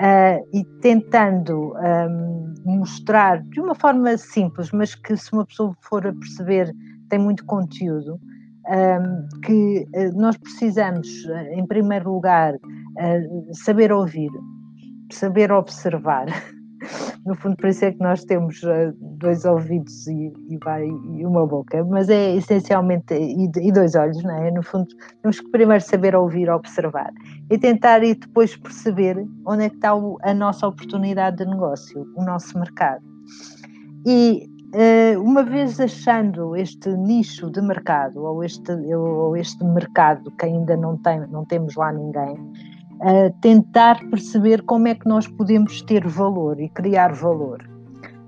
Uh, 0.00 0.48
e 0.56 0.64
tentando 0.80 1.74
um, 1.74 2.54
mostrar 2.64 3.42
de 3.42 3.60
uma 3.60 3.74
forma 3.74 4.16
simples, 4.16 4.70
mas 4.70 4.94
que 4.94 5.14
se 5.14 5.30
uma 5.32 5.44
pessoa 5.44 5.76
for 5.82 6.06
a 6.06 6.12
perceber 6.14 6.74
tem 7.10 7.18
muito 7.18 7.44
conteúdo, 7.44 8.18
um, 8.66 9.40
que 9.40 9.86
uh, 9.94 10.18
nós 10.18 10.38
precisamos, 10.38 11.06
em 11.52 11.66
primeiro 11.66 12.14
lugar, 12.14 12.54
uh, 12.54 13.54
saber 13.54 13.92
ouvir, 13.92 14.30
saber 15.10 15.52
observar. 15.52 16.26
no 17.24 17.34
fundo, 17.34 17.56
por 17.56 17.68
isso 17.68 17.84
é 17.84 17.92
que 17.92 18.00
nós 18.00 18.24
temos 18.24 18.62
uh, 18.62 18.94
dois 19.00 19.44
ouvidos 19.44 20.06
e, 20.06 20.32
e, 20.48 20.58
vai, 20.62 20.86
e, 20.86 21.24
uma 21.24 21.46
boca, 21.46 21.84
mas 21.84 22.08
é 22.08 22.34
essencialmente, 22.36 23.14
e, 23.14 23.44
e, 23.44 23.72
dois 23.72 23.94
olhos, 23.94 24.22
não 24.22 24.36
é? 24.36 24.50
No 24.50 24.62
fundo, 24.62 24.88
temos 25.22 25.40
que 25.40 25.48
primeiro 25.50 25.82
saber 25.82 26.14
ouvir, 26.14 26.50
observar 26.50 27.12
e 27.50 27.58
tentar 27.58 28.02
e 28.02 28.14
depois 28.14 28.56
perceber 28.56 29.24
onde 29.46 29.64
é 29.64 29.68
que 29.68 29.76
está 29.76 29.90
a 29.90 30.34
nossa 30.34 30.66
oportunidade 30.66 31.38
de 31.38 31.46
negócio, 31.46 32.06
o 32.16 32.24
nosso 32.24 32.58
mercado. 32.58 33.02
E 34.06 34.48
uh, 34.74 35.22
uma 35.22 35.42
vez 35.42 35.78
achando 35.80 36.56
este 36.56 36.90
nicho 36.96 37.50
de 37.50 37.60
mercado, 37.60 38.22
ou 38.22 38.42
este, 38.42 38.72
ou 38.72 39.36
este 39.36 39.62
mercado 39.64 40.30
que 40.32 40.46
ainda 40.46 40.76
não, 40.76 40.96
tem, 40.96 41.20
não 41.28 41.44
temos 41.44 41.74
lá 41.76 41.92
ninguém, 41.92 42.36
uh, 43.00 43.32
tentar 43.40 44.00
perceber 44.10 44.62
como 44.62 44.88
é 44.88 44.94
que 44.94 45.08
nós 45.08 45.26
podemos 45.26 45.82
ter 45.82 46.06
valor 46.06 46.60
e 46.60 46.68
criar 46.68 47.12
valor 47.12 47.68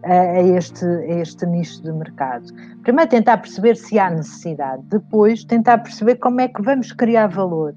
a, 0.04 0.12
a, 0.12 0.42
este, 0.42 0.84
a 0.84 1.20
este 1.20 1.46
nicho 1.46 1.82
de 1.82 1.92
mercado. 1.92 2.46
Primeiro, 2.82 3.10
tentar 3.10 3.38
perceber 3.38 3.76
se 3.76 3.98
há 3.98 4.10
necessidade, 4.10 4.82
depois, 4.88 5.44
tentar 5.44 5.78
perceber 5.78 6.16
como 6.16 6.40
é 6.40 6.48
que 6.48 6.62
vamos 6.62 6.92
criar 6.92 7.28
valor. 7.28 7.74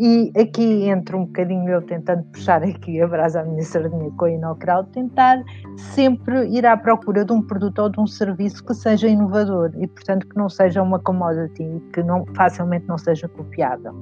E 0.00 0.30
aqui 0.40 0.84
entra 0.84 1.16
um 1.16 1.24
bocadinho 1.24 1.68
eu 1.68 1.82
tentando 1.82 2.22
puxar 2.26 2.62
aqui 2.62 3.00
a 3.00 3.06
brasa 3.08 3.40
à 3.40 3.44
minha 3.44 3.64
sardinha 3.64 4.08
com 4.12 4.26
a 4.26 4.30
Inocral, 4.30 4.84
tentar 4.84 5.42
sempre 5.76 6.46
ir 6.46 6.64
à 6.64 6.76
procura 6.76 7.24
de 7.24 7.32
um 7.32 7.42
produto 7.42 7.80
ou 7.80 7.88
de 7.88 7.98
um 7.98 8.06
serviço 8.06 8.64
que 8.64 8.74
seja 8.74 9.08
inovador 9.08 9.72
e, 9.76 9.88
portanto, 9.88 10.28
que 10.28 10.36
não 10.36 10.48
seja 10.48 10.80
uma 10.82 11.00
commodity, 11.00 11.82
que 11.92 12.00
não, 12.04 12.24
facilmente 12.36 12.86
não 12.86 12.96
seja 12.96 13.26
copiável. 13.26 13.92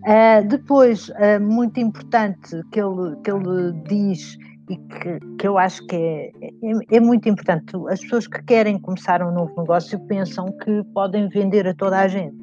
Uh, 0.00 0.46
depois, 0.48 1.08
uh, 1.10 1.40
muito 1.40 1.78
importante 1.78 2.62
que 2.72 2.80
ele, 2.80 3.16
que 3.22 3.30
ele 3.30 3.72
diz 3.86 4.38
e 4.68 4.76
que, 4.76 5.36
que 5.38 5.46
eu 5.46 5.58
acho 5.58 5.84
que 5.86 5.96
é, 5.96 6.30
é, 6.40 6.96
é, 6.96 7.00
muito 7.00 7.28
importante, 7.28 7.72
as 7.88 8.00
pessoas 8.00 8.26
que 8.26 8.42
querem 8.44 8.78
começar 8.78 9.22
um 9.22 9.32
novo 9.32 9.52
negócio 9.58 9.98
pensam 10.06 10.46
que 10.64 10.82
podem 10.94 11.28
vender 11.28 11.66
a 11.66 11.74
toda 11.74 11.98
a 11.98 12.08
gente. 12.08 12.36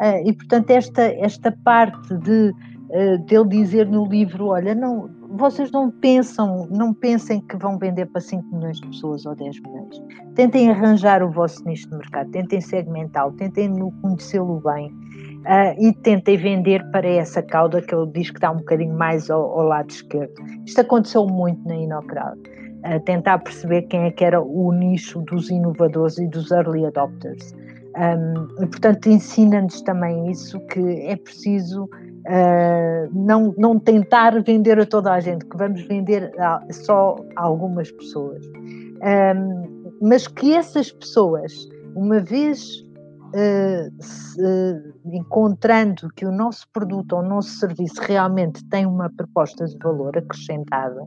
Uh, 0.00 0.26
e 0.26 0.32
portanto, 0.32 0.70
esta, 0.70 1.02
esta 1.02 1.52
parte 1.64 2.14
de 2.18 2.52
dele 3.26 3.48
dizer 3.48 3.86
no 3.86 4.06
livro: 4.06 4.46
olha, 4.46 4.74
não, 4.74 5.10
vocês 5.30 5.70
não 5.70 5.90
pensam, 5.90 6.66
não 6.70 6.92
pensem 6.92 7.40
que 7.40 7.56
vão 7.56 7.78
vender 7.78 8.06
para 8.06 8.20
5 8.20 8.54
milhões 8.54 8.80
de 8.80 8.86
pessoas 8.88 9.26
ou 9.26 9.34
10 9.34 9.60
milhões. 9.60 10.02
Tentem 10.34 10.70
arranjar 10.70 11.22
o 11.22 11.30
vosso 11.30 11.64
nicho 11.64 11.88
de 11.88 11.96
mercado, 11.96 12.30
tentem 12.30 12.60
segmentá-lo, 12.60 13.32
tentem 13.32 13.72
conhecê-lo 14.02 14.60
bem 14.60 14.88
uh, 14.88 15.74
e 15.78 15.92
tentem 16.02 16.36
vender 16.36 16.84
para 16.90 17.08
essa 17.08 17.42
cauda 17.42 17.80
que 17.80 17.94
ele 17.94 18.10
diz 18.12 18.30
que 18.30 18.38
está 18.38 18.50
um 18.50 18.58
bocadinho 18.58 18.96
mais 18.96 19.30
ao, 19.30 19.42
ao 19.42 19.66
lado 19.66 19.90
esquerdo. 19.90 20.34
Isto 20.64 20.80
aconteceu 20.80 21.26
muito 21.26 21.66
na 21.66 21.76
Inocrowd. 21.76 22.40
Uh, 22.84 23.00
tentar 23.04 23.38
perceber 23.38 23.82
quem 23.82 24.04
é 24.04 24.10
que 24.10 24.24
era 24.24 24.40
o 24.40 24.72
nicho 24.72 25.20
dos 25.22 25.50
inovadores 25.50 26.18
e 26.18 26.26
dos 26.28 26.50
early 26.50 26.86
adopters. 26.86 27.54
Um, 27.96 28.66
portanto, 28.66 29.08
ensina-nos 29.08 29.80
também 29.80 30.30
isso, 30.30 30.60
que 30.66 30.80
é 30.80 31.16
preciso 31.16 31.88
uh, 32.26 33.08
não, 33.12 33.54
não 33.56 33.78
tentar 33.78 34.42
vender 34.42 34.78
a 34.78 34.86
toda 34.86 35.12
a 35.12 35.20
gente, 35.20 35.44
que 35.44 35.56
vamos 35.56 35.82
vender 35.82 36.32
a, 36.38 36.62
só 36.70 37.16
a 37.36 37.42
algumas 37.44 37.90
pessoas. 37.90 38.44
Um, 38.46 39.76
mas 40.00 40.26
que 40.26 40.54
essas 40.54 40.92
pessoas, 40.92 41.52
uma 41.94 42.20
vez 42.20 42.84
Uh, 43.26 43.90
se, 44.00 44.40
uh, 44.40 44.94
encontrando 45.12 46.08
que 46.14 46.24
o 46.24 46.30
nosso 46.30 46.64
produto 46.72 47.14
ou 47.14 47.18
o 47.18 47.28
nosso 47.28 47.50
serviço 47.58 48.00
realmente 48.00 48.64
tem 48.68 48.86
uma 48.86 49.10
proposta 49.10 49.66
de 49.66 49.76
valor 49.78 50.16
acrescentada, 50.16 51.04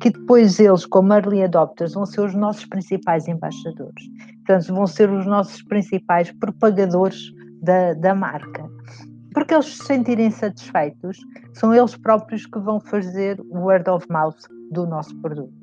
que 0.00 0.10
depois 0.10 0.58
eles, 0.58 0.86
como 0.86 1.12
early 1.12 1.42
adopters, 1.44 1.92
vão 1.92 2.06
ser 2.06 2.22
os 2.22 2.34
nossos 2.34 2.64
principais 2.64 3.28
embaixadores. 3.28 4.02
Portanto, 4.46 4.74
vão 4.74 4.86
ser 4.86 5.10
os 5.10 5.26
nossos 5.26 5.62
principais 5.62 6.32
propagadores 6.32 7.32
da, 7.62 7.92
da 7.92 8.14
marca. 8.14 8.64
Porque 9.38 9.54
eles 9.54 9.66
se 9.66 9.84
sentirem 9.84 10.32
satisfeitos, 10.32 11.16
são 11.54 11.72
eles 11.72 11.94
próprios 11.94 12.44
que 12.44 12.58
vão 12.58 12.80
fazer 12.80 13.40
o 13.50 13.60
word 13.60 13.88
of 13.88 14.04
mouth 14.10 14.34
do 14.72 14.84
nosso 14.84 15.16
produto. 15.20 15.54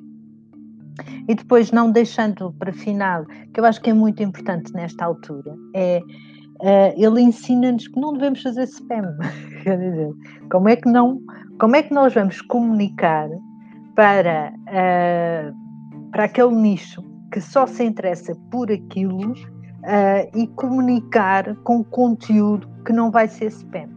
E 1.28 1.34
depois, 1.34 1.70
não 1.72 1.92
deixando 1.92 2.50
para 2.54 2.72
final, 2.72 3.26
que 3.52 3.60
eu 3.60 3.66
acho 3.66 3.82
que 3.82 3.90
é 3.90 3.92
muito 3.92 4.22
importante 4.22 4.72
nesta 4.72 5.04
altura, 5.04 5.54
é 5.74 6.00
uh, 6.62 6.94
ele 6.96 7.20
ensina-nos 7.20 7.86
que 7.86 8.00
não 8.00 8.14
devemos 8.14 8.42
fazer 8.42 8.62
spam. 8.62 9.14
Quer 9.62 9.76
dizer, 9.78 10.10
como 10.50 10.70
é 10.70 10.76
que 10.76 10.88
não, 10.88 11.20
como 11.60 11.76
é 11.76 11.82
que 11.82 11.92
nós 11.92 12.14
vamos 12.14 12.40
comunicar 12.40 13.28
para, 13.94 14.54
uh, 14.70 16.10
para 16.12 16.24
aquele 16.24 16.54
nicho 16.54 17.04
que 17.30 17.42
só 17.42 17.66
se 17.66 17.84
interessa 17.84 18.34
por 18.50 18.72
aquilo 18.72 19.34
uh, 19.86 20.38
e 20.38 20.46
comunicar 20.48 21.54
com 21.62 21.82
conteúdo 21.84 22.68
que 22.84 22.92
não 22.92 23.10
vai 23.10 23.28
ser 23.28 23.46
spam. 23.46 23.88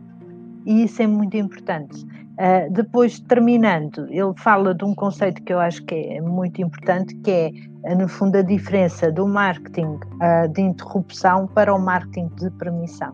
E 0.66 0.84
isso 0.84 1.02
é 1.02 1.08
muito 1.08 1.36
importante. 1.36 2.06
Uh, 2.40 2.72
depois, 2.72 3.20
terminando, 3.20 4.08
ele 4.10 4.34
fala 4.38 4.74
de 4.74 4.86
um 4.86 4.96
conceito 4.96 5.42
que 5.44 5.52
eu 5.52 5.60
acho 5.60 5.84
que 5.86 5.96
é 5.96 6.22
muito 6.22 6.62
importante, 6.62 7.14
que 7.16 7.32
é, 7.32 7.52
eh, 7.84 7.96
no 7.96 8.08
fundo, 8.08 8.38
a 8.38 8.42
diferença 8.42 9.12
do 9.12 9.28
marketing 9.28 10.00
uh, 10.22 10.48
de 10.54 10.62
interrupção 10.62 11.48
para 11.48 11.74
o 11.74 11.80
marketing 11.80 12.30
de 12.36 12.50
permissão. 12.52 13.12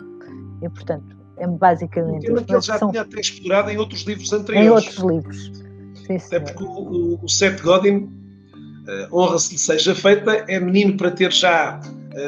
E, 0.61 0.69
portanto, 0.69 1.17
é 1.37 1.47
basicamente... 1.47 2.29
Um 2.31 2.35
tema 2.35 2.43
que 2.43 2.53
ele 2.53 2.61
já 2.61 2.77
são... 2.77 2.91
tinha 2.91 3.01
até 3.01 3.19
explorado 3.19 3.71
em 3.71 3.77
outros 3.77 4.03
livros 4.03 4.31
anteriores. 4.31 4.67
Em 4.67 4.69
outros 4.69 4.97
livros, 4.97 5.65
Sim, 6.05 6.17
Até 6.17 6.39
porque 6.39 6.63
o, 6.63 7.19
o 7.19 7.27
Seth 7.27 7.61
Godin, 7.63 7.95
uh, 7.97 9.17
honra-se-lhe 9.17 9.57
seja 9.57 9.95
feita, 9.95 10.45
é 10.47 10.59
menino 10.59 10.97
para 10.97 11.09
ter 11.09 11.31
já... 11.31 11.79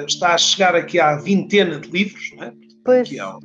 está 0.07 0.33
a 0.33 0.37
chegar 0.37 0.75
aqui 0.75 0.99
à 0.99 1.15
vintena 1.15 1.79
de 1.79 1.89
livros, 1.89 2.31
não 2.35 2.45
é? 2.45 2.53
Pois. 2.83 3.07
Aqui 3.07 3.19
há 3.19 3.37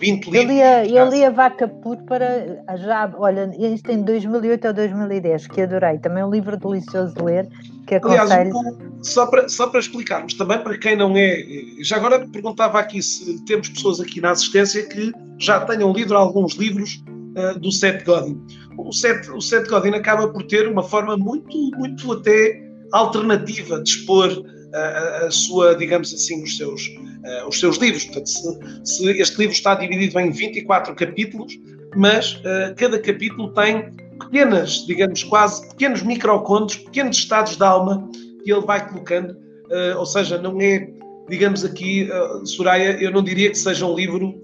20 0.00 0.30
livros. 0.30 0.42
Eu 0.42 0.48
lia, 0.48 0.86
eu 0.86 1.10
lia 1.10 1.30
Vaca 1.30 1.68
Puro 1.68 2.02
para. 2.04 2.64
Já, 2.78 3.12
olha, 3.16 3.50
isto 3.58 3.90
em 3.92 4.02
2008 4.02 4.68
ou 4.68 4.74
2010, 4.74 5.46
que 5.48 5.60
adorei. 5.60 5.98
Também 5.98 6.24
um 6.24 6.30
livro 6.30 6.56
delicioso 6.56 7.14
de 7.14 7.22
ler, 7.22 7.48
que 7.86 7.96
aconselho. 7.96 8.56
Aliás, 8.56 8.76
só, 9.02 9.26
para, 9.26 9.48
só 9.48 9.66
para 9.68 9.80
explicarmos, 9.80 10.34
também 10.34 10.58
para 10.58 10.76
quem 10.78 10.96
não 10.96 11.14
é. 11.16 11.44
Já 11.82 11.96
agora 11.96 12.26
perguntava 12.26 12.80
aqui 12.80 13.02
se 13.02 13.44
temos 13.44 13.68
pessoas 13.68 14.00
aqui 14.00 14.20
na 14.20 14.30
assistência 14.30 14.82
que 14.88 15.12
já 15.38 15.60
tenham 15.66 15.92
lido 15.92 16.16
alguns 16.16 16.54
livros 16.54 17.02
uh, 17.36 17.58
do 17.58 17.70
Seth 17.70 18.04
Godin. 18.04 18.40
O 18.78 18.92
Seth, 18.92 19.28
o 19.28 19.40
Seth 19.40 19.68
Godin 19.68 19.90
acaba 19.90 20.28
por 20.28 20.42
ter 20.44 20.66
uma 20.66 20.82
forma 20.82 21.16
muito, 21.16 21.56
muito 21.76 22.12
até 22.12 22.62
alternativa 22.92 23.80
de 23.82 23.90
expor 23.90 24.30
a, 24.74 25.26
a, 25.26 25.30
sua, 25.30 25.74
digamos 25.74 26.12
assim, 26.12 26.42
os 26.42 26.56
seus 26.56 26.86
uh, 26.86 27.48
os 27.48 27.58
seus 27.58 27.76
livros. 27.76 28.04
Portanto, 28.04 28.28
se, 28.28 28.58
se, 28.84 29.10
este 29.20 29.38
livro 29.38 29.54
está 29.54 29.74
dividido 29.74 30.18
em 30.18 30.30
24 30.30 30.94
capítulos, 30.94 31.58
mas 31.96 32.34
uh, 32.36 32.74
cada 32.76 32.98
capítulo 32.98 33.52
tem 33.52 33.92
pequenas, 34.18 34.84
digamos, 34.86 35.22
quase 35.24 35.68
pequenos 35.68 36.02
microcontos, 36.02 36.76
pequenos 36.76 37.16
estados 37.16 37.56
de 37.56 37.64
alma 37.64 38.08
que 38.44 38.52
ele 38.52 38.64
vai 38.64 38.86
colocando. 38.88 39.32
Uh, 39.70 39.98
ou 39.98 40.06
seja, 40.06 40.38
não 40.38 40.60
é, 40.60 40.88
digamos 41.28 41.64
aqui, 41.64 42.08
Soraya, 42.44 43.00
eu 43.00 43.10
não 43.10 43.22
diria 43.22 43.50
que 43.50 43.58
seja 43.58 43.86
um 43.86 43.94
livro 43.94 44.40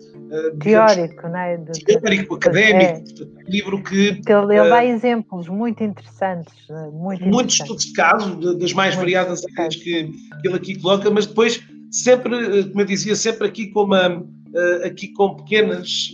teórico, 0.60 1.28
não 1.28 1.38
é? 1.38 1.56
De, 1.56 1.84
teórico, 1.84 2.34
académico, 2.34 3.22
é. 3.22 3.50
livro 3.50 3.82
que. 3.82 4.20
ele, 4.26 4.58
ele 4.58 4.68
dá 4.68 4.84
exemplos 4.84 5.48
muito 5.48 5.82
interessantes. 5.82 6.54
Muito 6.92 7.24
muitos 7.26 7.60
estudos 7.60 7.84
de 7.84 7.92
caso, 7.92 8.36
de, 8.36 8.58
das 8.58 8.72
mais 8.72 8.94
muito 8.94 9.04
variadas 9.04 9.42
áreas 9.56 9.76
que, 9.76 10.10
que 10.40 10.48
ele 10.48 10.56
aqui 10.56 10.80
coloca, 10.80 11.10
mas 11.10 11.26
depois 11.26 11.62
sempre, 11.90 12.60
eh, 12.60 12.62
como 12.64 12.80
eu 12.80 12.86
dizia, 12.86 13.16
sempre 13.16 13.46
aqui 13.46 13.68
com, 13.68 13.84
uma, 13.84 14.24
eh, 14.54 14.86
aqui 14.86 15.08
com 15.08 15.34
pequenas, 15.36 16.12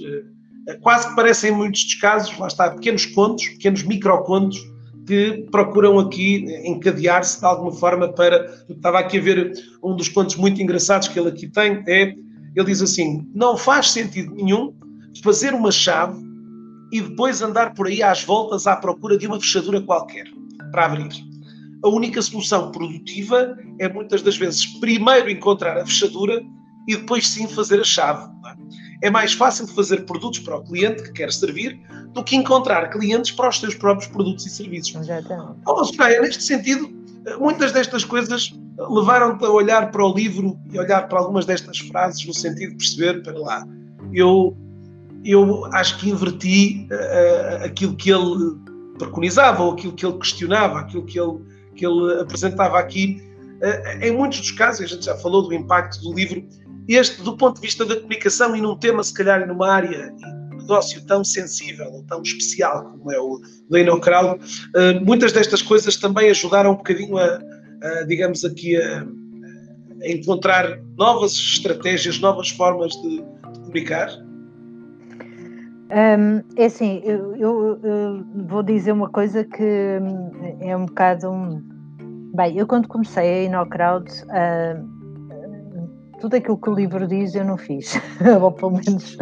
eh, 0.68 0.74
quase 0.80 1.08
que 1.08 1.16
parecem 1.16 1.52
muitos 1.52 1.84
descasos, 1.84 2.36
lá 2.38 2.46
está, 2.46 2.70
pequenos 2.70 3.06
contos, 3.06 3.48
pequenos 3.48 3.82
microcontos, 3.82 4.58
que 5.06 5.48
procuram 5.50 5.98
aqui 5.98 6.46
encadear-se 6.64 7.40
de 7.40 7.44
alguma 7.44 7.72
forma 7.72 8.12
para. 8.12 8.64
Estava 8.68 9.00
aqui 9.00 9.18
a 9.18 9.20
ver 9.20 9.52
um 9.82 9.96
dos 9.96 10.08
contos 10.08 10.36
muito 10.36 10.62
engraçados 10.62 11.08
que 11.08 11.18
ele 11.18 11.28
aqui 11.28 11.48
tem, 11.48 11.82
é, 11.88 12.14
ele 12.54 12.66
diz 12.66 12.82
assim, 12.82 13.28
não 13.34 13.56
faz 13.56 13.90
sentido 13.90 14.34
nenhum 14.34 14.74
fazer 15.22 15.54
uma 15.54 15.70
chave 15.70 16.20
e 16.92 17.00
depois 17.00 17.40
andar 17.40 17.74
por 17.74 17.86
aí 17.86 18.02
às 18.02 18.22
voltas 18.22 18.66
à 18.66 18.76
procura 18.76 19.16
de 19.16 19.26
uma 19.26 19.40
fechadura 19.40 19.80
qualquer 19.80 20.26
para 20.70 20.86
abrir. 20.86 21.10
a 21.84 21.88
única 21.88 22.20
solução 22.22 22.70
produtiva 22.70 23.56
é 23.78 23.88
muitas 23.88 24.22
das 24.22 24.36
vezes 24.36 24.66
primeiro 24.78 25.30
encontrar 25.30 25.76
a 25.78 25.86
fechadura 25.86 26.42
e 26.88 26.96
depois 26.96 27.28
sim 27.28 27.46
fazer 27.48 27.80
a 27.80 27.84
chave. 27.84 28.30
É? 29.02 29.08
é 29.08 29.10
mais 29.10 29.32
fácil 29.32 29.66
fazer 29.66 30.04
produtos 30.04 30.40
para 30.40 30.56
o 30.56 30.62
cliente 30.62 31.02
que 31.02 31.12
quer 31.12 31.32
servir 31.32 31.80
do 32.12 32.22
que 32.22 32.36
encontrar 32.36 32.88
clientes 32.90 33.32
para 33.32 33.48
os 33.48 33.58
seus 33.58 33.74
próprios 33.74 34.10
produtos 34.10 34.46
e 34.46 34.50
serviços. 34.50 34.94
Exatamente. 34.94 35.60
Oh, 35.66 35.84
Soraya, 35.84 36.20
neste 36.20 36.42
sentido, 36.42 36.90
muitas 37.38 37.72
destas 37.72 38.04
coisas 38.04 38.52
levaram-te 38.78 39.44
a 39.44 39.50
olhar 39.50 39.90
para 39.90 40.04
o 40.04 40.14
livro 40.14 40.58
e 40.72 40.78
olhar 40.78 41.08
para 41.08 41.18
algumas 41.18 41.44
destas 41.44 41.78
frases 41.78 42.24
no 42.26 42.34
sentido 42.34 42.70
de 42.70 42.76
perceber, 42.76 43.22
para 43.22 43.38
lá, 43.38 43.66
eu, 44.12 44.56
eu 45.24 45.64
acho 45.66 45.98
que 45.98 46.10
inverti 46.10 46.88
uh, 46.90 47.64
aquilo 47.64 47.94
que 47.96 48.10
ele 48.10 48.56
preconizava 48.98 49.62
ou 49.62 49.72
aquilo 49.72 49.92
que 49.92 50.06
ele 50.06 50.18
questionava, 50.18 50.80
aquilo 50.80 51.04
que 51.04 51.18
ele, 51.18 51.38
que 51.76 51.86
ele 51.86 52.20
apresentava 52.20 52.78
aqui. 52.78 53.22
Uh, 53.60 54.04
em 54.04 54.12
muitos 54.12 54.40
dos 54.40 54.50
casos, 54.52 54.82
a 54.82 54.86
gente 54.86 55.04
já 55.04 55.16
falou 55.16 55.42
do 55.42 55.54
impacto 55.54 56.00
do 56.00 56.12
livro, 56.12 56.42
este, 56.88 57.22
do 57.22 57.36
ponto 57.36 57.56
de 57.56 57.62
vista 57.62 57.84
da 57.84 57.96
comunicação 57.96 58.56
e 58.56 58.60
num 58.60 58.76
tema, 58.76 59.02
se 59.04 59.14
calhar, 59.14 59.46
numa 59.46 59.70
área 59.70 60.12
negócio 60.62 61.04
tão 61.06 61.24
sensível 61.24 61.86
ou 61.92 62.02
tão 62.04 62.22
especial 62.22 62.84
como 62.84 63.12
é 63.12 63.18
o 63.18 63.40
do 63.68 63.78
Inocrowd, 63.78 64.42
uh, 64.44 65.04
muitas 65.04 65.32
destas 65.32 65.60
coisas 65.60 65.96
também 65.96 66.30
ajudaram 66.30 66.72
um 66.72 66.76
bocadinho 66.76 67.18
a 67.18 67.40
digamos 68.06 68.44
aqui, 68.44 68.76
a, 68.76 69.02
a, 69.02 70.08
encontrar 70.08 70.80
novas 70.96 71.32
estratégias, 71.32 72.20
novas 72.20 72.50
formas 72.50 72.92
de, 73.02 73.18
de 73.18 73.60
comunicar? 73.60 74.10
Um, 75.90 76.42
é 76.56 76.64
assim, 76.64 77.02
eu, 77.04 77.36
eu, 77.36 77.80
eu, 77.82 78.24
vou 78.46 78.62
dizer 78.62 78.92
uma 78.92 79.10
coisa 79.10 79.44
que 79.44 79.62
hum, 80.00 80.30
é 80.60 80.76
um 80.76 80.86
bocado. 80.86 81.30
Bem, 82.34 82.56
eu 82.56 82.66
quando 82.66 82.88
comecei 82.88 83.28
a 83.28 83.42
Inocrowd, 83.44 84.10
uh, 84.24 85.02
tudo 86.18 86.36
aquilo 86.36 86.56
que 86.56 86.70
o 86.70 86.74
livro 86.74 87.06
diz 87.06 87.34
eu 87.34 87.44
não 87.44 87.58
fiz, 87.58 88.00
ou 88.40 88.52
pelo 88.52 88.72
menos 88.72 89.18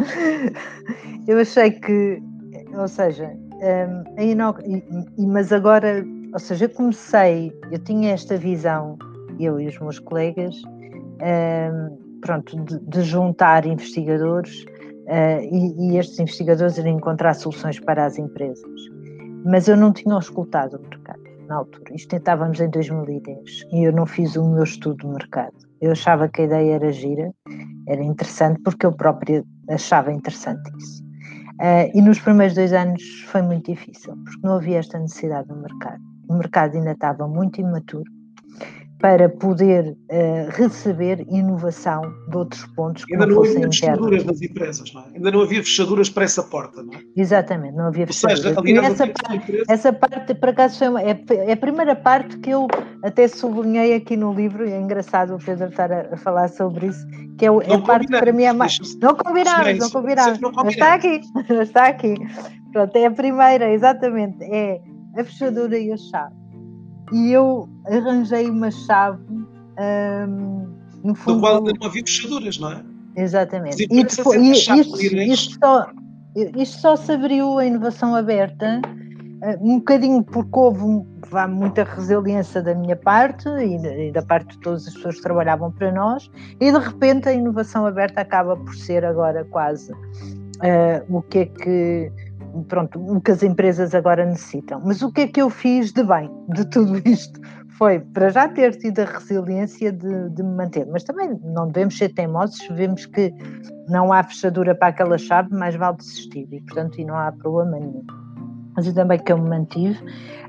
eu 1.27 1.39
achei 1.39 1.73
que, 1.73 2.23
ou 2.75 2.87
seja, 2.87 3.33
um, 3.61 4.21
a 4.21 4.23
Inoc, 4.23 4.61
mas 5.19 5.53
agora, 5.53 6.05
ou 6.33 6.39
seja, 6.39 6.67
eu 6.67 6.71
comecei, 6.71 7.53
eu 7.71 7.79
tinha 7.79 8.13
esta 8.13 8.37
visão, 8.37 8.97
eu 9.39 9.61
e 9.61 9.67
os 9.67 9.79
meus 9.79 9.99
colegas, 9.99 10.55
um, 11.23 12.21
pronto, 12.21 12.57
de, 12.65 12.79
de 12.79 13.03
juntar 13.03 13.67
investigadores 13.67 14.65
uh, 14.65 15.41
e, 15.43 15.93
e, 15.93 15.99
estes 15.99 16.19
investigadores 16.19 16.79
irem 16.79 16.97
encontrar 16.97 17.35
soluções 17.35 17.81
para 17.81 18.05
as 18.05 18.19
empresas. 18.19 18.81
Mas 19.45 19.69
eu 19.69 19.77
não 19.77 19.93
tinha 19.93 20.19
escutado 20.19 20.77
o 20.77 20.83
mercado 20.83 21.21
na 21.49 21.57
altura. 21.57 21.95
Isto 21.95 22.11
tentávamos 22.11 22.61
em 22.61 22.69
2010 22.71 23.67
e 23.73 23.85
eu 23.85 23.93
não 23.93 24.07
fiz 24.07 24.37
o 24.37 24.49
meu 24.49 24.63
estudo 24.63 24.99
de 24.99 25.07
mercado. 25.07 25.55
Eu 25.81 25.93
achava 25.93 26.29
que 26.29 26.43
a 26.43 26.45
ideia 26.45 26.75
era 26.75 26.93
gira, 26.93 27.35
era 27.89 28.03
interessante, 28.03 28.61
porque 28.63 28.85
eu 28.85 28.93
própria 28.93 29.43
achava 29.69 30.13
interessante 30.13 30.71
isso. 30.79 31.03
Uh, 31.61 31.91
e 31.95 32.01
nos 32.01 32.19
primeiros 32.21 32.55
dois 32.55 32.73
anos 32.73 33.03
foi 33.27 33.43
muito 33.43 33.71
difícil, 33.71 34.15
porque 34.25 34.47
não 34.47 34.55
havia 34.55 34.79
esta 34.79 34.99
necessidade 34.99 35.49
no 35.49 35.57
mercado. 35.57 36.10
O 36.31 36.35
mercado 36.35 36.77
ainda 36.77 36.93
estava 36.93 37.27
muito 37.27 37.61
imaturo 37.61 38.05
para 39.01 39.29
poder 39.29 39.97
uh, 40.13 40.51
receber 40.51 41.27
inovação 41.29 42.03
de 42.29 42.37
outros 42.37 42.65
pontos 42.77 43.05
que 43.05 43.15
Ainda 43.15 43.27
não, 43.27 43.37
não 43.37 43.43
havia 43.43 43.53
internos. 43.55 43.79
fechaduras 43.79 44.25
nas 44.25 44.41
empresas, 44.41 44.93
não 44.93 45.01
é? 45.01 45.05
Ainda 45.17 45.31
não 45.33 45.41
havia 45.41 45.61
fechaduras 45.61 46.09
para 46.09 46.25
essa 46.25 46.43
porta, 46.45 46.85
não 46.85 46.95
é? 46.95 46.99
Exatamente, 47.17 47.75
não 47.75 47.87
havia 47.87 48.07
fechaduras. 48.07 48.43
Seja, 48.43 48.87
essa, 48.87 49.07
parte, 49.09 49.63
essa 49.69 49.93
parte, 49.93 50.35
por 50.35 50.49
acaso, 50.51 50.79
foi 50.79 50.89
uma, 50.89 51.03
é, 51.03 51.21
é, 51.31 51.53
a 51.53 51.57
primeira 51.57 51.97
parte 51.97 52.37
que 52.39 52.51
eu 52.51 52.69
até 53.03 53.27
sublinhei 53.27 53.97
aqui 53.97 54.17
no 54.17 54.33
livro, 54.33 54.69
e 54.69 54.71
é 54.71 54.79
engraçado 54.81 55.35
o 55.35 55.39
Pedro 55.39 55.69
estar 55.69 55.91
a, 55.91 56.15
a 56.15 56.17
falar 56.17 56.49
sobre 56.49 56.87
isso, 56.87 57.05
que 57.39 57.45
é, 57.45 57.49
é 57.49 57.75
a 57.75 57.81
parte 57.81 58.07
que 58.07 58.17
para 58.17 58.33
mim 58.33 58.45
é 58.45 58.53
mais... 58.53 58.79
Não 59.01 59.17
combinamos, 59.17 59.79
não 59.79 59.91
combinamos, 59.91 60.39
mas 60.39 60.75
está 60.75 60.95
aqui, 60.95 61.21
está 61.61 61.87
aqui. 61.89 62.15
Pronto, 62.71 62.95
é 62.95 63.07
a 63.07 63.11
primeira, 63.11 63.73
exatamente, 63.73 64.45
é 64.45 64.81
a 65.17 65.25
fechadura 65.25 65.79
e 65.79 65.93
a 65.93 65.97
chave 65.97 66.41
e 67.13 67.33
eu 67.33 67.69
arranjei 67.87 68.49
uma 68.49 68.71
chave. 68.71 69.23
Um, 69.79 70.69
no 71.03 71.15
fundo, 71.15 71.37
do 71.37 71.41
qual 71.41 71.63
não 71.63 71.73
havia 71.87 72.03
fechaduras, 72.03 72.59
não 72.59 72.73
é? 72.73 72.85
Exatamente. 73.17 73.87
E, 73.91 74.05
depois, 74.05 74.41
e 74.41 74.53
isto, 74.53 75.03
isto, 75.03 75.59
só, 75.59 75.87
isto 76.57 76.81
só 76.81 76.97
se 76.97 77.13
abriu 77.13 77.59
a 77.59 77.67
inovação 77.67 78.15
aberta 78.15 78.81
ah, 79.43 79.57
um 79.61 79.79
bocadinho 79.79 80.23
porque 80.23 80.59
houve 80.59 80.85
muita 81.49 81.85
resiliência 81.85 82.63
da 82.63 82.75
minha 82.75 82.97
parte 82.97 83.49
e 83.49 84.13
da 84.13 84.23
parte 84.23 84.53
de 84.53 84.61
todas 84.61 84.87
as 84.87 84.95
pessoas 84.95 85.17
que 85.17 85.23
trabalhavam 85.23 85.73
para 85.73 85.91
nós, 85.91 86.31
e 86.61 86.71
de 86.71 86.79
repente 86.79 87.29
a 87.29 87.33
inovação 87.33 87.87
aberta 87.87 88.21
acaba 88.21 88.57
por 88.57 88.75
ser 88.75 89.05
agora 89.05 89.45
quase 89.47 89.93
uh, 89.93 89.97
o 91.09 91.23
que 91.23 91.39
é 91.39 91.47
que 91.47 92.13
pronto, 92.69 92.99
o 92.99 93.21
que 93.21 93.31
as 93.31 93.43
empresas 93.43 93.95
agora 93.95 94.25
necessitam. 94.25 94.81
Mas 94.85 95.03
o 95.03 95.13
que 95.13 95.23
é 95.23 95.29
que 95.29 95.41
eu 95.41 95.51
fiz 95.51 95.93
de 95.93 96.03
bem 96.03 96.31
de 96.49 96.65
tudo 96.67 97.01
isto? 97.09 97.41
Foi 97.79 97.99
para 97.99 98.29
já 98.29 98.47
ter 98.49 98.77
tido 98.77 99.01
a 99.01 99.05
resiliência 99.05 99.91
de, 99.91 100.29
de 100.31 100.43
me 100.43 100.55
manter, 100.55 100.87
mas 100.87 101.03
também 101.03 101.39
não 101.43 101.67
devemos 101.67 101.97
ser 101.97 102.11
teimosos, 102.11 102.61
vemos 102.73 103.07
que 103.07 103.33
não 103.89 104.13
há 104.13 104.23
fechadura 104.23 104.75
para 104.75 104.89
aquela 104.89 105.17
chave, 105.17 105.55
mais 105.55 105.75
vale 105.75 105.97
desistir 105.97 106.47
e, 106.53 106.61
portanto, 106.61 107.01
e 107.01 107.05
não 107.05 107.17
há 107.17 107.33
problema 107.33 107.79
nenhum. 107.79 108.05
Mas 108.77 108.87
eu 108.87 108.95
também 108.95 109.19
que 109.19 109.33
eu 109.33 109.39
me 109.39 109.49
mantive, 109.49 109.99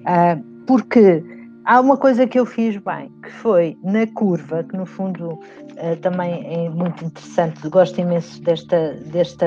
uh, 0.02 0.44
porque 0.68 1.24
há 1.64 1.80
uma 1.80 1.96
coisa 1.96 2.28
que 2.28 2.38
eu 2.38 2.46
fiz 2.46 2.76
bem, 2.78 3.10
que 3.24 3.32
foi 3.32 3.78
na 3.82 4.06
curva, 4.08 4.64
que 4.64 4.76
no 4.76 4.86
fundo 4.86 5.30
uh, 5.32 5.96
também 6.02 6.66
é 6.66 6.70
muito 6.70 7.06
interessante, 7.06 7.70
gosto 7.70 8.00
imenso 8.02 8.42
desta, 8.44 8.94
desta 9.06 9.46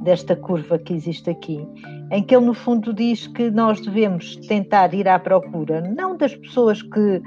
desta 0.00 0.34
curva 0.34 0.78
que 0.78 0.94
existe 0.94 1.30
aqui, 1.30 1.66
em 2.10 2.22
que 2.22 2.34
ele 2.34 2.46
no 2.46 2.54
fundo 2.54 2.92
diz 2.92 3.26
que 3.26 3.50
nós 3.50 3.80
devemos 3.80 4.36
tentar 4.36 4.92
ir 4.94 5.06
à 5.06 5.18
procura, 5.18 5.80
não 5.80 6.16
das 6.16 6.34
pessoas 6.34 6.82
que, 6.82 7.22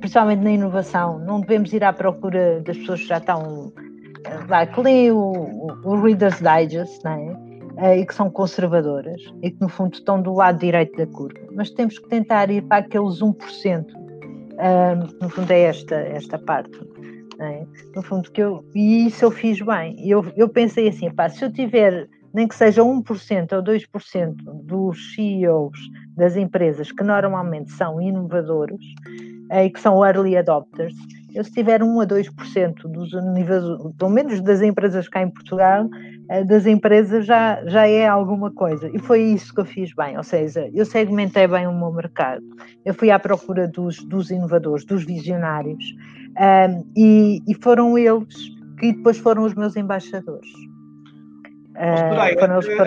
principalmente 0.00 0.42
na 0.42 0.52
inovação, 0.52 1.18
não 1.18 1.40
devemos 1.40 1.72
ir 1.72 1.82
à 1.82 1.92
procura 1.92 2.60
das 2.60 2.76
pessoas 2.76 3.00
que 3.00 3.08
já 3.08 3.18
estão 3.18 3.72
lá, 4.48 4.66
que 4.66 4.80
leem 4.80 5.12
o, 5.12 5.32
o, 5.84 6.00
Reader's 6.00 6.38
Digest, 6.38 7.02
não 7.04 7.12
é? 7.12 7.48
Eh, 7.78 8.00
e 8.00 8.06
que 8.06 8.14
são 8.14 8.28
conservadoras 8.28 9.22
e 9.42 9.50
que 9.50 9.60
no 9.60 9.68
fundo 9.68 9.94
estão 9.94 10.20
do 10.20 10.34
lado 10.34 10.58
direito 10.58 10.96
da 10.96 11.06
curva, 11.06 11.38
mas 11.54 11.70
temos 11.70 11.98
que 11.98 12.08
tentar 12.08 12.50
ir 12.50 12.62
para 12.62 12.78
aqueles 12.78 13.20
1%, 13.20 13.86
um, 14.58 15.22
no 15.22 15.30
fundo 15.30 15.50
é 15.50 15.60
esta, 15.62 15.94
esta 15.94 16.38
parte. 16.38 16.78
É? 17.40 17.64
No 17.94 18.02
fundo, 18.02 18.30
que 18.32 18.42
eu, 18.42 18.64
e 18.74 19.06
isso 19.06 19.24
eu 19.24 19.30
fiz 19.30 19.60
bem. 19.60 19.96
Eu, 20.08 20.26
eu 20.36 20.48
pensei 20.48 20.88
assim: 20.88 21.08
pá, 21.08 21.28
se 21.28 21.44
eu 21.44 21.52
tiver 21.52 22.08
nem 22.38 22.46
que 22.46 22.54
seja 22.54 22.82
1% 22.82 23.52
ou 23.52 23.62
2% 23.64 24.34
dos 24.62 25.12
CEOs 25.12 25.76
das 26.16 26.36
empresas 26.36 26.92
que 26.92 27.02
normalmente 27.02 27.72
são 27.72 28.00
inovadores 28.00 28.80
eh, 29.50 29.64
e 29.64 29.70
que 29.70 29.80
são 29.80 30.06
early 30.06 30.36
adopters, 30.36 30.94
eu 31.34 31.42
se 31.42 31.50
tiver 31.50 31.82
1 31.82 32.00
a 32.00 32.06
2% 32.06 32.74
dos 32.82 33.12
níveis, 33.34 33.64
pelo 33.98 34.10
menos 34.10 34.40
das 34.40 34.62
empresas 34.62 35.08
cá 35.08 35.20
em 35.20 35.30
Portugal, 35.30 35.88
eh, 36.30 36.44
das 36.44 36.64
empresas 36.64 37.26
já, 37.26 37.60
já 37.66 37.88
é 37.88 38.06
alguma 38.06 38.52
coisa. 38.52 38.88
E 38.94 39.00
foi 39.00 39.20
isso 39.20 39.52
que 39.52 39.60
eu 39.60 39.66
fiz 39.66 39.92
bem, 39.94 40.16
ou 40.16 40.22
seja, 40.22 40.70
eu 40.72 40.86
segmentei 40.86 41.48
bem 41.48 41.66
o 41.66 41.76
meu 41.76 41.92
mercado. 41.92 42.42
Eu 42.84 42.94
fui 42.94 43.10
à 43.10 43.18
procura 43.18 43.66
dos, 43.66 43.98
dos 44.04 44.30
inovadores, 44.30 44.84
dos 44.84 45.04
visionários, 45.04 45.84
um, 46.38 46.42
ehm, 46.42 46.82
e, 46.96 47.42
e 47.48 47.54
foram 47.54 47.98
eles 47.98 48.32
que 48.78 48.92
depois 48.92 49.18
foram 49.18 49.42
os 49.42 49.54
meus 49.54 49.74
embaixadores. 49.74 50.48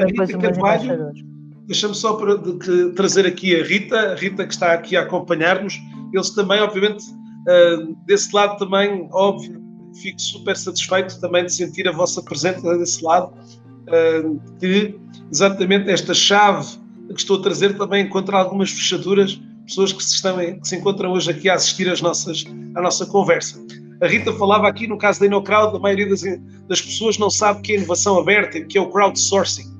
Depois 0.06 0.30
os 0.30 0.36
meus 0.36 0.58
embaixadores. 0.58 1.23
Deixa-me 1.67 1.95
só 1.95 2.13
para, 2.13 2.38
de, 2.38 2.58
de, 2.60 2.91
trazer 2.93 3.25
aqui 3.25 3.60
a 3.60 3.63
Rita, 3.63 3.97
a 3.97 4.15
Rita 4.15 4.45
que 4.45 4.54
está 4.54 4.73
aqui 4.73 4.97
a 4.97 5.01
acompanhar-nos. 5.04 5.80
Eles 6.13 6.30
também, 6.32 6.60
obviamente, 6.60 7.04
uh, 7.10 7.95
desse 8.06 8.36
lado 8.36 8.58
também, 8.58 9.08
óbvio, 9.13 9.62
fico 10.02 10.19
super 10.19 10.58
satisfeito 10.58 11.19
também 11.21 11.46
de 11.46 11.54
sentir 11.54 11.87
a 11.87 11.92
vossa 11.92 12.21
presença 12.21 12.77
desse 12.77 13.04
lado, 13.04 13.33
uh, 13.33 14.42
que 14.60 15.00
exatamente 15.31 15.89
esta 15.89 16.13
chave 16.13 16.77
que 17.13 17.19
estou 17.19 17.39
a 17.39 17.42
trazer 17.42 17.77
também 17.77 18.06
encontra 18.06 18.37
algumas 18.37 18.71
fechaduras, 18.71 19.39
pessoas 19.65 19.94
que 19.94 20.04
se, 20.04 20.15
estão, 20.15 20.37
que 20.37 20.67
se 20.67 20.75
encontram 20.75 21.12
hoje 21.12 21.31
aqui 21.31 21.50
a 21.50 21.56
assistir 21.56 21.89
às 21.89 22.02
nossas, 22.02 22.46
à 22.75 22.81
nossa 22.81 23.06
conversa. 23.06 23.62
A 24.02 24.08
Rita 24.08 24.33
falava 24.33 24.67
aqui 24.67 24.87
no 24.87 24.97
caso 24.97 25.19
da 25.19 25.27
InnoCrowd, 25.27 25.77
a 25.77 25.79
maioria 25.79 26.10
das, 26.10 26.23
das 26.67 26.81
pessoas 26.81 27.17
não 27.19 27.29
sabe 27.29 27.60
o 27.60 27.62
que 27.62 27.73
é 27.73 27.75
inovação 27.77 28.17
aberta, 28.17 28.58
o 28.58 28.65
que 28.65 28.77
é 28.77 28.81
o 28.81 28.89
crowdsourcing. 28.89 29.71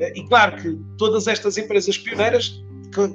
E 0.00 0.22
claro 0.24 0.56
que 0.56 0.78
todas 0.96 1.26
estas 1.26 1.56
empresas 1.56 1.96
pioneiras 1.96 2.60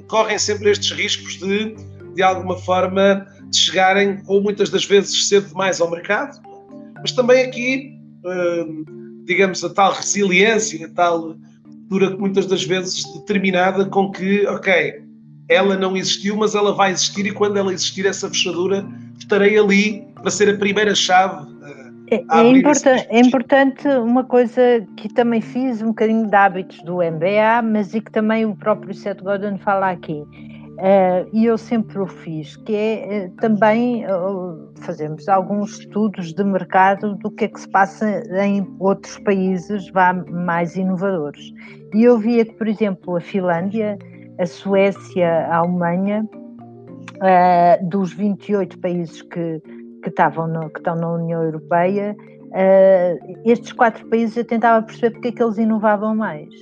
correm 0.08 0.38
sempre 0.38 0.70
estes 0.70 0.90
riscos 0.92 1.36
de, 1.36 1.74
de 2.14 2.22
alguma 2.22 2.56
forma, 2.58 3.26
de 3.50 3.58
chegarem, 3.58 4.22
ou 4.26 4.42
muitas 4.42 4.70
das 4.70 4.84
vezes 4.84 5.28
cedo 5.28 5.48
demais 5.48 5.80
ao 5.80 5.90
mercado, 5.90 6.40
mas 6.96 7.12
também 7.12 7.44
aqui, 7.44 7.98
hum, 8.24 9.22
digamos, 9.26 9.62
a 9.64 9.70
tal 9.70 9.92
resiliência, 9.92 10.86
a 10.86 10.90
tal 10.90 11.36
dura 11.88 12.16
muitas 12.16 12.46
das 12.46 12.64
vezes 12.64 13.04
determinada 13.12 13.84
com 13.84 14.10
que, 14.10 14.46
ok, 14.46 15.02
ela 15.48 15.76
não 15.76 15.96
existiu, 15.96 16.36
mas 16.36 16.54
ela 16.54 16.74
vai 16.74 16.92
existir 16.92 17.26
e 17.26 17.32
quando 17.32 17.58
ela 17.58 17.72
existir, 17.72 18.06
essa 18.06 18.28
fechadura, 18.28 18.86
estarei 19.18 19.58
ali 19.58 20.06
para 20.14 20.30
ser 20.30 20.54
a 20.54 20.58
primeira 20.58 20.94
chave. 20.94 21.46
Eh, 22.10 22.16
é, 22.16 22.40
é, 22.40 22.50
importan 22.50 22.96
é 23.08 23.20
importante 23.20 23.88
uma 23.88 24.24
coisa 24.24 24.86
que 24.96 25.08
também 25.08 25.40
fiz, 25.40 25.80
um 25.82 25.88
bocadinho 25.88 26.26
de 26.26 26.34
hábitos 26.34 26.82
do 26.82 26.96
MBA, 26.96 27.62
mas 27.62 27.94
e 27.94 28.00
que 28.00 28.10
também 28.12 28.44
o 28.44 28.54
próprio 28.54 28.94
Seth 28.94 29.22
Godin 29.22 29.58
fala 29.58 29.90
aqui. 29.90 30.22
Uh, 30.74 31.30
e 31.32 31.44
eu 31.44 31.56
sempre 31.56 32.00
o 32.00 32.06
fiz, 32.06 32.56
que 32.56 32.74
é 32.74 33.28
uh, 33.28 33.36
também 33.36 34.04
uh, 34.06 34.68
fazermos 34.80 35.28
alguns 35.28 35.78
estudos 35.78 36.34
de 36.34 36.42
mercado 36.42 37.14
do 37.14 37.30
que 37.30 37.44
é 37.44 37.48
que 37.48 37.60
se 37.60 37.68
passa 37.70 38.24
em 38.44 38.66
outros 38.80 39.16
países 39.20 39.88
vá, 39.92 40.12
mais 40.12 40.74
inovadores. 40.74 41.52
E 41.94 42.02
eu 42.02 42.18
via 42.18 42.44
que, 42.44 42.54
por 42.54 42.66
exemplo, 42.66 43.16
a 43.16 43.20
Finlândia 43.20 43.96
a 44.38 44.46
Suécia, 44.46 45.46
a 45.48 45.58
Alemanha, 45.58 46.28
uh, 47.16 47.88
dos 47.88 48.12
28 48.12 48.78
países 48.78 49.22
que, 49.22 49.60
que, 50.02 50.08
estavam 50.08 50.46
no, 50.46 50.70
que 50.70 50.78
estão 50.78 50.94
na 50.96 51.12
União 51.12 51.42
Europeia, 51.42 52.16
uh, 52.18 53.40
estes 53.44 53.72
quatro 53.72 54.06
países 54.08 54.36
eu 54.36 54.44
tentava 54.44 54.84
perceber 54.84 55.12
porque 55.12 55.28
é 55.28 55.32
que 55.32 55.42
eles 55.42 55.58
inovavam 55.58 56.14
mais. 56.14 56.52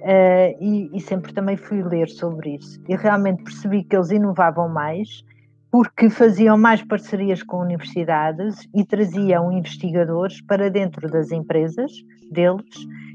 Uh, 0.00 0.56
e, 0.60 0.90
e, 0.94 1.00
sempre 1.00 1.32
também 1.34 1.58
fui 1.58 1.82
ler 1.82 2.08
sobre 2.08 2.56
isso. 2.56 2.80
E 2.88 2.96
realmente 2.96 3.42
percebi 3.44 3.84
que 3.84 3.94
eles 3.94 4.10
inovavam 4.10 4.66
mais 4.66 5.22
porque 5.70 6.10
faziam 6.10 6.58
mais 6.58 6.82
parcerias 6.82 7.42
com 7.42 7.58
universidades 7.58 8.66
e 8.74 8.84
traziam 8.84 9.52
investigadores 9.52 10.40
para 10.42 10.68
dentro 10.68 11.08
das 11.08 11.30
empresas 11.30 11.92
deles 12.30 12.64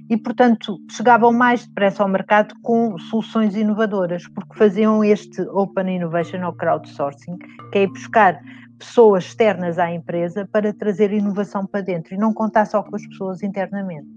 e, 0.10 0.18
portanto, 0.18 0.80
chegavam 0.92 1.34
mais 1.34 1.66
depressa 1.66 2.04
ao 2.04 2.10
mercado 2.10 2.54
com 2.62 2.98
soluções 2.98 3.56
inovadoras, 3.56 4.28
porque 4.28 4.56
faziam 4.56 5.04
este 5.04 5.42
Open 5.42 5.96
Innovation 5.96 6.46
ou 6.46 6.54
crowdsourcing, 6.54 7.38
que 7.72 7.80
é 7.80 7.84
ir 7.84 7.88
buscar 7.88 8.40
pessoas 8.78 9.26
externas 9.26 9.80
à 9.80 9.92
empresa 9.92 10.48
para 10.52 10.74
trazer 10.74 11.12
inovação 11.12 11.66
para 11.66 11.82
dentro 11.82 12.14
e 12.14 12.18
não 12.18 12.34
contar 12.34 12.66
só 12.66 12.84
com 12.84 12.96
as 12.96 13.06
pessoas 13.08 13.42
internamente. 13.42 14.08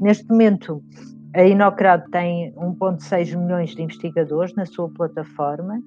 Neste 0.00 0.26
momento, 0.28 0.82
a 1.34 1.42
Inocrowd 1.42 2.10
tem 2.10 2.52
1,6 2.54 3.36
milhões 3.36 3.74
de 3.74 3.82
investigadores 3.82 4.54
na 4.54 4.64
sua 4.64 4.88
plataforma. 4.88 5.78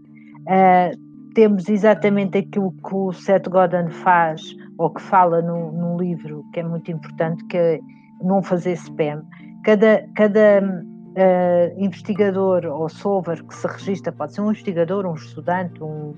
Uh, 0.42 1.34
temos 1.34 1.70
exatamente 1.70 2.38
aquilo 2.38 2.72
que 2.72 2.94
o 2.94 3.14
Seth 3.14 3.48
Godin 3.48 3.90
faz, 3.90 4.42
ou 4.78 4.90
que 4.90 5.02
fala 5.02 5.42
no 5.42 5.98
livro, 5.98 6.44
que 6.54 6.60
é 6.60 6.64
muito 6.64 6.92
importante, 6.92 7.44
que 7.46 7.58
é 7.58 7.80
não 8.22 8.42
fazer 8.42 8.74
spam 8.74 9.24
cada, 9.68 10.08
cada 10.16 10.62
uh, 10.64 11.84
investigador 11.84 12.66
ou 12.66 12.88
solver 12.88 13.44
que 13.44 13.54
se 13.54 13.68
registra, 13.68 14.14
pode 14.14 14.34
ser 14.34 14.40
um 14.40 14.52
investigador, 14.52 15.06
um 15.06 15.14
estudante, 15.14 15.84
um, 15.84 16.16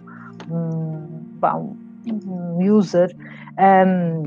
um, 0.52 1.76
um 2.28 2.72
user, 2.72 3.12
um, 3.58 4.24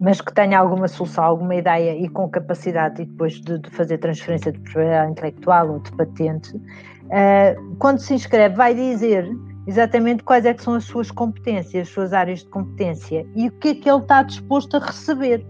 mas 0.00 0.20
que 0.20 0.34
tenha 0.34 0.58
alguma 0.58 0.88
solução, 0.88 1.22
alguma 1.22 1.54
ideia 1.54 1.96
e 1.96 2.08
com 2.08 2.28
capacidade 2.28 3.02
e 3.02 3.04
depois 3.04 3.34
de, 3.34 3.60
de 3.60 3.70
fazer 3.70 3.98
transferência 3.98 4.50
de 4.50 4.58
propriedade 4.58 5.12
intelectual 5.12 5.70
ou 5.74 5.78
de 5.78 5.92
patente, 5.92 6.56
uh, 6.56 7.76
quando 7.78 8.00
se 8.00 8.12
inscreve 8.12 8.56
vai 8.56 8.74
dizer 8.74 9.24
exatamente 9.68 10.24
quais 10.24 10.44
é 10.44 10.52
que 10.52 10.64
são 10.64 10.74
as 10.74 10.84
suas 10.84 11.12
competências, 11.12 11.86
as 11.86 11.94
suas 11.94 12.12
áreas 12.12 12.40
de 12.40 12.46
competência 12.46 13.24
e 13.36 13.46
o 13.46 13.52
que 13.52 13.68
é 13.68 13.74
que 13.76 13.88
ele 13.88 14.00
está 14.00 14.24
disposto 14.24 14.78
a 14.78 14.80
receber. 14.80 15.46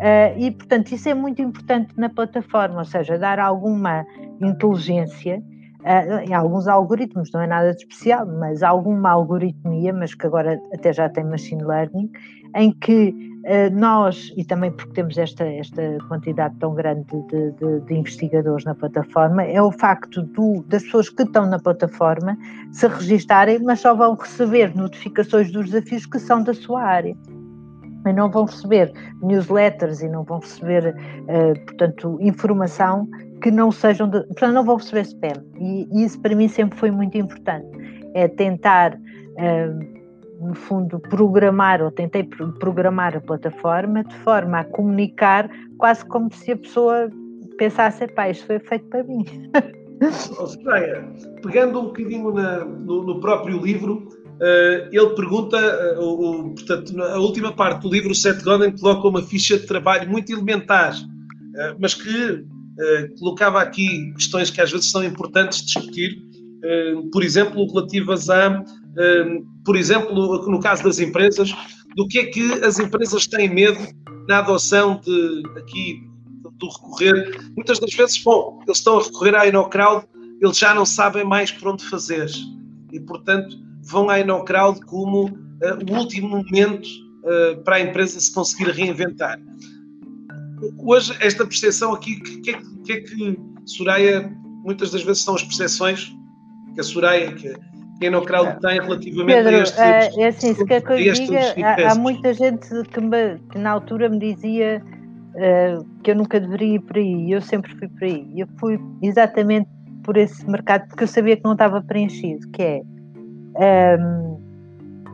Uh, 0.00 0.32
e, 0.38 0.50
portanto, 0.50 0.92
isso 0.92 1.10
é 1.10 1.14
muito 1.14 1.42
importante 1.42 1.92
na 1.94 2.08
plataforma, 2.08 2.78
ou 2.78 2.84
seja, 2.86 3.18
dar 3.18 3.38
alguma 3.38 4.06
inteligência 4.40 5.42
uh, 5.80 6.20
em 6.26 6.32
alguns 6.32 6.66
algoritmos, 6.66 7.30
não 7.32 7.42
é 7.42 7.46
nada 7.46 7.74
de 7.74 7.82
especial, 7.82 8.24
mas 8.26 8.62
alguma 8.62 9.10
algoritmia, 9.10 9.92
mas 9.92 10.14
que 10.14 10.26
agora 10.26 10.58
até 10.72 10.90
já 10.90 11.06
tem 11.10 11.22
machine 11.24 11.62
learning, 11.62 12.10
em 12.56 12.72
que 12.72 13.10
uh, 13.44 13.78
nós, 13.78 14.32
e 14.38 14.42
também 14.42 14.70
porque 14.70 14.92
temos 14.94 15.18
esta, 15.18 15.44
esta 15.44 15.98
quantidade 16.08 16.54
tão 16.56 16.74
grande 16.74 17.04
de, 17.28 17.52
de, 17.52 17.80
de 17.80 17.94
investigadores 17.94 18.64
na 18.64 18.74
plataforma, 18.74 19.42
é 19.42 19.60
o 19.60 19.70
facto 19.70 20.22
do, 20.22 20.64
das 20.68 20.82
pessoas 20.82 21.10
que 21.10 21.24
estão 21.24 21.44
na 21.44 21.58
plataforma 21.58 22.38
se 22.72 22.88
registarem, 22.88 23.58
mas 23.58 23.80
só 23.80 23.94
vão 23.94 24.14
receber 24.14 24.74
notificações 24.74 25.52
dos 25.52 25.66
desafios 25.66 26.06
que 26.06 26.18
são 26.18 26.42
da 26.42 26.54
sua 26.54 26.82
área 26.82 27.14
e 28.06 28.12
não 28.12 28.30
vão 28.30 28.44
receber 28.44 28.92
newsletters 29.22 30.00
e 30.00 30.08
não 30.08 30.24
vão 30.24 30.40
receber, 30.40 30.94
uh, 30.94 31.64
portanto, 31.66 32.18
informação 32.20 33.08
que 33.42 33.50
não 33.50 33.70
sejam, 33.70 34.08
de, 34.08 34.20
portanto, 34.24 34.52
não 34.52 34.64
vão 34.64 34.76
receber 34.76 35.02
spam. 35.02 35.44
E, 35.58 35.88
e, 35.92 36.04
isso 36.04 36.20
para 36.20 36.34
mim 36.34 36.48
sempre 36.48 36.78
foi 36.78 36.90
muito 36.90 37.16
importante. 37.16 37.66
É 38.14 38.28
tentar, 38.28 38.94
uh, 38.94 40.46
no 40.46 40.54
fundo, 40.54 40.98
programar, 40.98 41.82
ou 41.82 41.90
tentei 41.90 42.24
programar 42.58 43.16
a 43.16 43.20
plataforma 43.20 44.04
de 44.04 44.14
forma 44.18 44.60
a 44.60 44.64
comunicar 44.64 45.50
quase 45.78 46.04
como 46.06 46.32
se 46.32 46.52
a 46.52 46.56
pessoa 46.56 47.10
pensasse, 47.58 48.06
pá, 48.08 48.30
isto 48.30 48.46
foi 48.46 48.58
feito 48.58 48.86
para 48.86 49.04
mim. 49.04 49.24
Oh, 50.38 50.46
pegando 51.42 51.78
um 51.78 51.84
bocadinho 51.88 52.32
na, 52.32 52.64
no, 52.64 53.02
no 53.02 53.20
próprio 53.20 53.58
livro, 53.58 54.08
ele 54.90 55.10
pergunta, 55.10 55.58
uh, 55.98 56.02
o, 56.02 56.54
portanto, 56.54 56.96
na 56.96 57.16
última 57.16 57.52
parte 57.52 57.82
do 57.82 57.90
livro, 57.90 58.10
o 58.10 58.14
Seth 58.14 58.42
Godin 58.42 58.70
coloca 58.76 59.06
uma 59.06 59.22
ficha 59.22 59.58
de 59.58 59.66
trabalho 59.66 60.08
muito 60.08 60.32
elementar, 60.32 60.94
uh, 60.94 61.76
mas 61.78 61.94
que 61.94 62.44
colocava 63.18 63.60
aqui 63.60 64.10
questões 64.14 64.48
que 64.48 64.58
às 64.58 64.70
vezes 64.70 64.90
são 64.90 65.04
importantes 65.04 65.66
discutir, 65.66 66.16
por 67.12 67.22
exemplo, 67.22 67.66
relativas 67.66 68.30
a, 68.30 68.64
por 69.66 69.76
exemplo, 69.76 70.14
no 70.50 70.58
caso 70.60 70.84
das 70.84 70.98
empresas, 70.98 71.54
do 71.94 72.08
que 72.08 72.18
é 72.18 72.24
que 72.24 72.52
as 72.64 72.78
empresas 72.78 73.26
têm 73.26 73.52
medo 73.52 73.78
na 74.26 74.38
adoção 74.38 74.98
de, 75.04 75.42
aqui, 75.58 76.00
do 76.58 76.68
recorrer. 76.68 77.38
Muitas 77.54 77.78
das 77.78 77.92
vezes, 77.92 78.22
bom, 78.22 78.60
eles 78.66 78.78
estão 78.78 78.98
a 78.98 79.02
recorrer 79.02 79.34
à 79.34 79.46
InnoCrowd, 79.46 80.06
eles 80.40 80.56
já 80.56 80.74
não 80.74 80.86
sabem 80.86 81.24
mais 81.24 81.50
por 81.50 81.68
onde 81.68 81.84
fazer. 81.84 82.30
E, 82.92 83.00
portanto, 83.00 83.58
vão 83.82 84.08
à 84.10 84.20
InnoCrowd 84.20 84.80
como 84.86 85.26
uh, 85.26 85.90
o 85.90 85.98
último 85.98 86.28
momento 86.28 86.86
uh, 87.24 87.62
para 87.62 87.76
a 87.76 87.80
empresa 87.80 88.18
se 88.18 88.32
conseguir 88.32 88.70
reinventar. 88.70 89.38
Hoje, 90.78 91.16
esta 91.20 91.46
percepção 91.46 91.94
aqui, 91.94 92.16
o 92.16 92.22
que, 92.22 92.40
que, 92.40 92.52
que, 92.84 92.92
é 92.92 93.00
que 93.00 93.40
Soraya, 93.64 94.30
muitas 94.64 94.90
das 94.90 95.02
vezes 95.02 95.22
são 95.22 95.34
as 95.34 95.42
percepções 95.42 96.12
que 96.74 96.80
a 96.80 96.82
Soraya, 96.82 97.32
que, 97.32 97.54
que 97.98 98.04
a 98.04 98.08
InnoCrowd 98.08 98.60
tem 98.60 98.80
relativamente 98.80 99.44
Pedro, 99.44 99.56
a 99.56 99.62
este. 99.62 99.80
É, 99.80 100.22
é 100.22 100.26
assim, 100.28 100.54
se 100.54 100.64
quer 100.66 100.82
que 100.82 100.92
eu 100.92 101.14
diga, 101.14 101.40
há, 101.64 101.92
há, 101.92 101.94
muita 101.94 102.34
gente 102.34 102.68
que, 102.84 103.00
me, 103.00 103.38
que, 103.50 103.58
na 103.58 103.70
altura 103.70 104.08
me 104.08 104.18
dizia 104.18 104.82
uh, 105.34 105.84
que 106.02 106.10
eu 106.10 106.16
nunca 106.16 106.38
deveria 106.38 106.74
ir 106.74 106.80
por 106.80 106.96
aí, 106.98 107.32
eu 107.32 107.40
sempre 107.40 107.74
fui 107.76 107.88
por 107.88 108.04
aí. 108.04 108.32
Eu 108.36 108.48
fui 108.58 108.78
exatamente 109.02 109.68
por 110.04 110.16
esse 110.16 110.48
mercado, 110.48 110.88
porque 110.88 111.04
eu 111.04 111.08
sabia 111.08 111.36
que 111.36 111.44
não 111.44 111.52
estava 111.52 111.80
preenchido, 111.82 112.48
que 112.50 112.62
é 112.62 112.82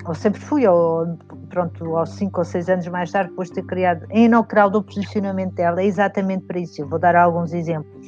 ou 0.06 0.14
sempre 0.14 0.40
fui, 0.40 0.66
ou 0.66 1.18
pronto, 1.48 1.96
aos 1.96 2.10
5 2.10 2.38
ou 2.38 2.44
6 2.44 2.68
anos 2.68 2.88
mais 2.88 3.10
tarde, 3.10 3.30
depois 3.30 3.48
de 3.48 3.54
ter 3.54 3.64
criado 3.64 4.06
a 4.10 4.18
inaugural 4.18 4.70
o 4.70 4.82
posicionamento 4.82 5.54
dela, 5.54 5.80
é 5.80 5.86
exatamente 5.86 6.44
para 6.44 6.60
isso. 6.60 6.80
Eu 6.80 6.88
vou 6.88 6.98
dar 6.98 7.16
alguns 7.16 7.52
exemplos. 7.52 8.06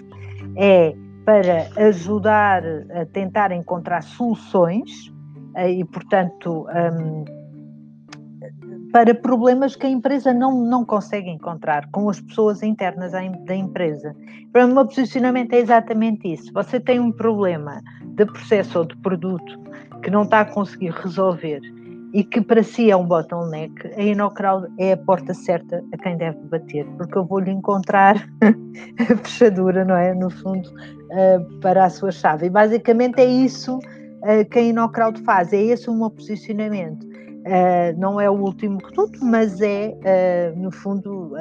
É 0.57 0.95
para 1.25 1.69
ajudar 1.89 2.63
a 2.65 3.05
tentar 3.13 3.53
encontrar 3.53 4.03
soluções 4.03 5.13
eh, 5.57 5.73
e, 5.73 5.85
portanto, 5.85 6.67
para 8.93 9.15
problemas 9.15 9.77
que 9.77 9.87
a 9.87 9.91
empresa 9.91 10.33
não, 10.33 10.65
não 10.65 10.87
consegue 10.87 11.29
encontrar 11.29 11.87
com 11.91 12.09
as 12.09 12.19
pessoas 12.19 12.63
internas 12.63 13.13
da 13.13 13.55
empresa. 13.55 14.17
Para 14.53 14.65
o 14.65 14.69
meu 14.69 14.87
posicionamento 14.87 15.53
é 15.53 15.59
exatamente 15.59 16.33
isso. 16.33 16.51
Você 16.55 16.81
tem 16.81 16.99
um 16.99 17.13
problema 17.13 17.83
de 18.07 18.25
processo 18.25 18.79
ou 18.79 18.85
de 18.87 18.97
produto 18.97 19.61
que 20.03 20.11
não 20.11 20.23
está 20.23 20.41
a 20.41 20.45
conseguir 20.45 20.91
resolver 20.91 21.61
e 22.13 22.25
que 22.25 22.41
para 22.41 22.63
si 22.63 22.91
é 22.91 22.97
um 22.97 23.05
bottleneck, 23.05 23.87
a 23.97 24.03
InnoCrowd 24.03 24.67
é 24.79 24.93
a 24.93 24.97
porta 24.97 25.35
certa 25.35 25.85
a 25.93 25.99
quem 25.99 26.17
deve 26.17 26.39
bater, 26.49 26.87
porque 26.97 27.19
eu 27.19 27.25
vou-lhe 27.25 27.51
encontrar 27.51 28.17
a 28.99 29.17
fechadura, 29.17 29.85
não 29.85 29.95
é? 29.95 30.15
No 30.15 30.31
fundo, 30.31 30.69
uh, 30.71 31.61
para 31.61 31.85
a 31.85 31.91
sua 31.91 32.11
chave. 32.11 32.47
E 32.47 32.51
basicamente 32.51 33.21
é 33.21 33.27
isso 33.27 33.77
uh, 33.77 34.49
que 34.51 34.59
a 34.59 34.63
InnoCrowd 34.63 35.23
faz, 35.23 35.53
é 35.53 35.61
esse 35.61 35.91
o 35.91 35.95
meu 35.95 36.11
posicionamento. 36.11 37.07
Uh, 37.07 37.99
não 37.99 38.21
é 38.21 38.29
o 38.29 38.35
último 38.35 38.79
reduto, 38.85 39.25
mas 39.25 39.61
é, 39.61 40.53
no 40.57 40.71
fundo, 40.71 41.33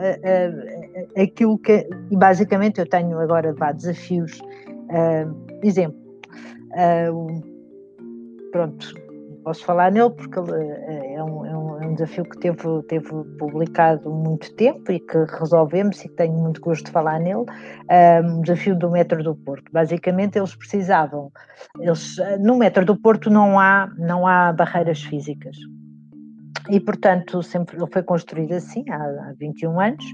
aquilo 1.22 1.58
que. 1.58 1.88
E 2.12 2.16
basicamente 2.16 2.80
eu 2.80 2.88
tenho 2.88 3.20
agora 3.20 3.54
vá, 3.54 3.72
desafios. 3.72 4.40
exemplo, 5.64 6.00
pronto, 8.52 8.94
posso 9.44 9.64
falar 9.64 9.92
nele 9.92 10.10
porque 10.10 10.40
é, 10.40 11.16
é 11.16 11.24
um, 11.24 11.46
é 11.46 11.58
um, 11.58 11.84
é 11.84 11.88
um 11.88 11.94
desafio 11.94 12.26
que 12.26 12.38
teve, 12.40 12.84
teve 12.88 13.10
publicado 13.40 14.10
muito 14.10 14.54
tempo 14.56 14.92
e 14.92 15.00
que 15.00 15.18
resolvemos 15.40 16.04
e 16.04 16.10
que 16.10 16.16
tenho 16.16 16.34
muito 16.34 16.60
gosto 16.60 16.86
de 16.86 16.92
falar 16.92 17.20
nele, 17.20 17.46
um 18.26 18.42
desafio 18.42 18.78
do 18.78 18.92
metro 18.92 19.24
do 19.24 19.36
Porto. 19.36 19.72
Basicamente 19.72 20.38
eles 20.38 20.56
precisavam, 20.56 21.32
eles, 21.80 22.18
no 22.40 22.58
metro 22.58 22.86
do 22.86 22.98
Porto 22.98 23.30
não 23.30 23.60
há, 23.60 23.90
não 23.98 24.28
há 24.28 24.52
barreiras 24.52 25.02
físicas, 25.02 25.56
e, 26.70 26.80
portanto, 26.80 27.42
sempre 27.42 27.78
ele 27.78 27.88
foi 27.92 28.04
construído 28.04 28.54
assim, 28.54 28.84
há, 28.90 28.96
há 28.96 29.34
21 29.40 29.80
anos, 29.80 30.06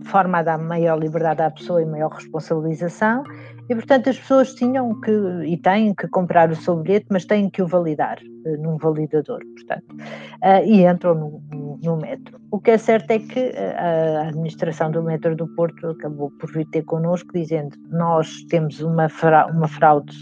de 0.00 0.08
forma 0.08 0.38
a 0.38 0.42
dar 0.42 0.58
maior 0.58 0.98
liberdade 0.98 1.42
à 1.42 1.50
pessoa 1.50 1.80
e 1.80 1.86
maior 1.86 2.10
responsabilização, 2.10 3.22
e, 3.68 3.74
portanto, 3.74 4.08
as 4.08 4.18
pessoas 4.18 4.54
tinham 4.54 4.98
que, 5.00 5.10
e 5.46 5.56
têm 5.56 5.94
que 5.94 6.08
comprar 6.08 6.50
o 6.50 6.56
seu 6.56 6.76
bilhete, 6.76 7.06
mas 7.10 7.24
têm 7.24 7.50
que 7.50 7.62
o 7.62 7.66
validar 7.66 8.18
uh, 8.46 8.62
num 8.62 8.76
validador, 8.78 9.40
portanto, 9.54 9.94
uh, 9.94 10.64
e 10.64 10.86
entram 10.86 11.14
no, 11.14 11.42
no, 11.52 11.78
no, 11.82 11.96
metro. 11.98 12.40
O 12.50 12.58
que 12.58 12.70
é 12.70 12.78
certo 12.78 13.10
é 13.10 13.18
que 13.18 13.52
a 13.76 14.28
administração 14.28 14.90
do 14.90 15.02
metro 15.02 15.36
do 15.36 15.46
Porto 15.48 15.88
acabou 15.88 16.30
por 16.40 16.50
vir 16.52 16.66
ter 16.66 16.82
connosco, 16.84 17.32
dizendo 17.32 17.76
nós 17.90 18.42
temos 18.44 18.80
uma, 18.80 19.08
fra 19.08 19.46
uma 19.46 19.68
fraude 19.68 20.16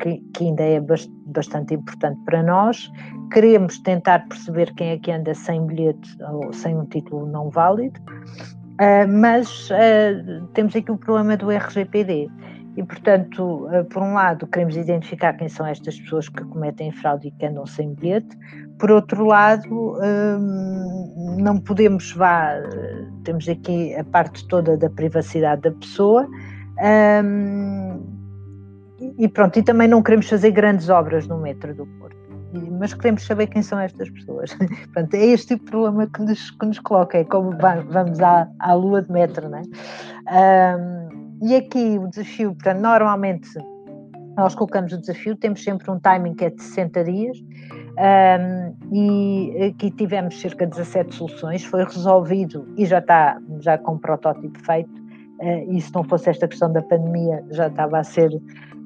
que, 0.00 0.18
que, 0.32 0.44
ainda 0.44 0.62
é 0.62 0.80
bastante 1.26 1.74
importante 1.74 2.18
para 2.24 2.42
nós. 2.42 2.90
Queremos 3.32 3.78
tentar 3.80 4.26
perceber 4.28 4.72
quem 4.74 4.90
é 4.90 4.98
que 4.98 5.10
anda 5.10 5.34
sem 5.34 5.66
bilhete 5.66 6.16
ou 6.22 6.52
sem 6.52 6.76
um 6.76 6.86
título 6.86 7.26
não 7.26 7.50
válido, 7.50 8.00
uh, 8.80 9.08
mas 9.08 9.70
uh, 9.70 10.46
temos 10.54 10.74
aqui 10.74 10.90
o 10.90 10.96
problema 10.96 11.36
do 11.36 11.50
RGPD. 11.50 12.28
E, 12.76 12.82
portanto, 12.84 13.66
uh, 13.66 13.84
por 13.86 14.02
um 14.02 14.14
lado, 14.14 14.46
queremos 14.46 14.76
identificar 14.76 15.32
quem 15.34 15.48
são 15.48 15.66
estas 15.66 15.98
pessoas 16.00 16.28
que 16.28 16.44
cometem 16.44 16.92
fraude 16.92 17.28
e 17.28 17.30
que 17.32 17.46
andam 17.46 17.66
sem 17.66 17.94
bilhete. 17.94 18.36
Por 18.78 18.90
outro 18.90 19.24
lado, 19.24 19.98
não 21.36 21.58
podemos 21.58 22.12
vá. 22.12 22.52
Temos 23.24 23.48
aqui 23.48 23.92
a 23.96 24.04
parte 24.04 24.46
toda 24.46 24.76
da 24.76 24.88
privacidade 24.88 25.62
da 25.62 25.72
pessoa. 25.72 26.28
E 29.18 29.26
pronto, 29.26 29.58
e 29.58 29.62
também 29.64 29.88
não 29.88 30.00
queremos 30.00 30.28
fazer 30.28 30.52
grandes 30.52 30.88
obras 30.88 31.26
no 31.26 31.38
metro 31.38 31.74
do 31.74 31.86
Porto, 31.98 32.16
mas 32.52 32.94
queremos 32.94 33.24
saber 33.24 33.46
quem 33.48 33.62
são 33.62 33.78
estas 33.78 34.08
pessoas. 34.10 34.56
Pronto, 34.92 35.14
é 35.14 35.26
este 35.26 35.48
tipo 35.48 35.64
de 35.64 35.70
problema 35.70 36.06
que 36.06 36.22
nos, 36.22 36.50
que 36.50 36.66
nos 36.66 36.78
coloca, 36.78 37.18
é 37.18 37.24
como 37.24 37.56
vamos 37.56 38.20
à, 38.20 38.48
à 38.58 38.72
lua 38.74 39.02
de 39.02 39.12
metro, 39.12 39.48
não 39.48 39.58
é? 39.58 40.76
Um, 40.76 41.46
e 41.46 41.56
aqui 41.56 41.98
o 41.98 42.08
desafio, 42.08 42.54
portanto, 42.54 42.80
normalmente 42.80 43.48
nós 44.36 44.54
colocamos 44.54 44.92
o 44.92 44.98
desafio, 44.98 45.36
temos 45.36 45.62
sempre 45.62 45.90
um 45.90 45.98
timing 45.98 46.34
que 46.34 46.44
é 46.44 46.50
de 46.50 46.62
60 46.62 47.04
dias, 47.04 47.38
um, 47.98 48.94
e 48.94 49.64
aqui 49.64 49.90
tivemos 49.90 50.40
cerca 50.40 50.64
de 50.64 50.72
17 50.72 51.14
soluções, 51.14 51.64
foi 51.64 51.84
resolvido 51.84 52.66
e 52.76 52.86
já 52.86 52.98
está 52.98 53.38
já 53.60 53.76
com 53.76 53.94
o 53.94 53.98
protótipo 53.98 54.58
feito, 54.64 54.90
uh, 55.40 55.72
e 55.72 55.80
se 55.80 55.92
não 55.92 56.04
fosse 56.04 56.30
esta 56.30 56.46
questão 56.46 56.72
da 56.72 56.82
pandemia 56.82 57.44
já 57.50 57.66
estava 57.66 57.98
a 57.98 58.04
ser 58.04 58.30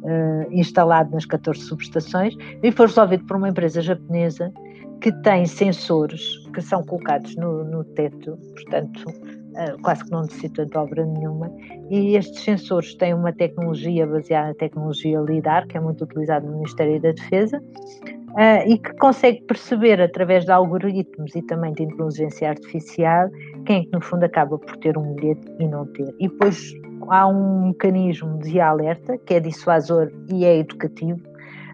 uh, 0.02 0.52
instalado 0.52 1.10
nas 1.12 1.24
14 1.26 1.60
subestações 1.60 2.36
e 2.62 2.72
foi 2.72 2.86
resolvido 2.86 3.24
por 3.24 3.36
uma 3.36 3.48
empresa 3.48 3.80
japonesa 3.80 4.52
que 5.00 5.10
tem 5.22 5.44
sensores 5.46 6.38
que 6.54 6.60
são 6.60 6.84
colocados 6.84 7.34
no, 7.36 7.64
no 7.64 7.82
teto, 7.82 8.38
portanto, 8.54 9.04
uh, 9.08 9.82
quase 9.82 10.04
que 10.04 10.10
não 10.10 10.22
necessita 10.22 10.64
de 10.64 10.76
obra 10.76 11.04
nenhuma, 11.04 11.50
e 11.90 12.16
estes 12.16 12.42
sensores 12.44 12.94
têm 12.94 13.12
uma 13.12 13.32
tecnologia 13.32 14.06
baseada 14.06 14.48
na 14.48 14.54
tecnologia 14.54 15.20
LIDAR, 15.20 15.66
que 15.66 15.76
é 15.76 15.80
muito 15.80 16.04
utilizada 16.04 16.46
no 16.46 16.54
Ministério 16.54 17.00
da 17.00 17.10
Defesa, 17.10 17.58
uh, 17.58 18.68
e 18.68 18.78
que 18.78 18.92
consegue 18.96 19.42
perceber 19.42 20.00
através 20.00 20.44
de 20.44 20.52
algoritmos 20.52 21.34
e 21.34 21.42
também 21.42 21.72
de 21.72 21.82
inteligência 21.82 22.50
artificial 22.50 23.28
quem 23.66 23.80
é 23.80 23.84
que 23.84 23.92
no 23.92 24.00
fundo 24.00 24.24
acaba 24.24 24.58
por 24.58 24.76
ter 24.76 24.96
um 24.96 25.14
bilhete 25.14 25.46
e 25.58 25.66
não 25.66 25.86
ter. 25.86 26.14
E 26.18 26.28
depois 26.28 26.72
há 27.10 27.26
um 27.26 27.68
mecanismo 27.68 28.38
de 28.38 28.60
alerta 28.60 29.18
que 29.18 29.34
é 29.34 29.40
dissuasor 29.40 30.12
e 30.28 30.44
é 30.44 30.58
educativo, 30.58 31.20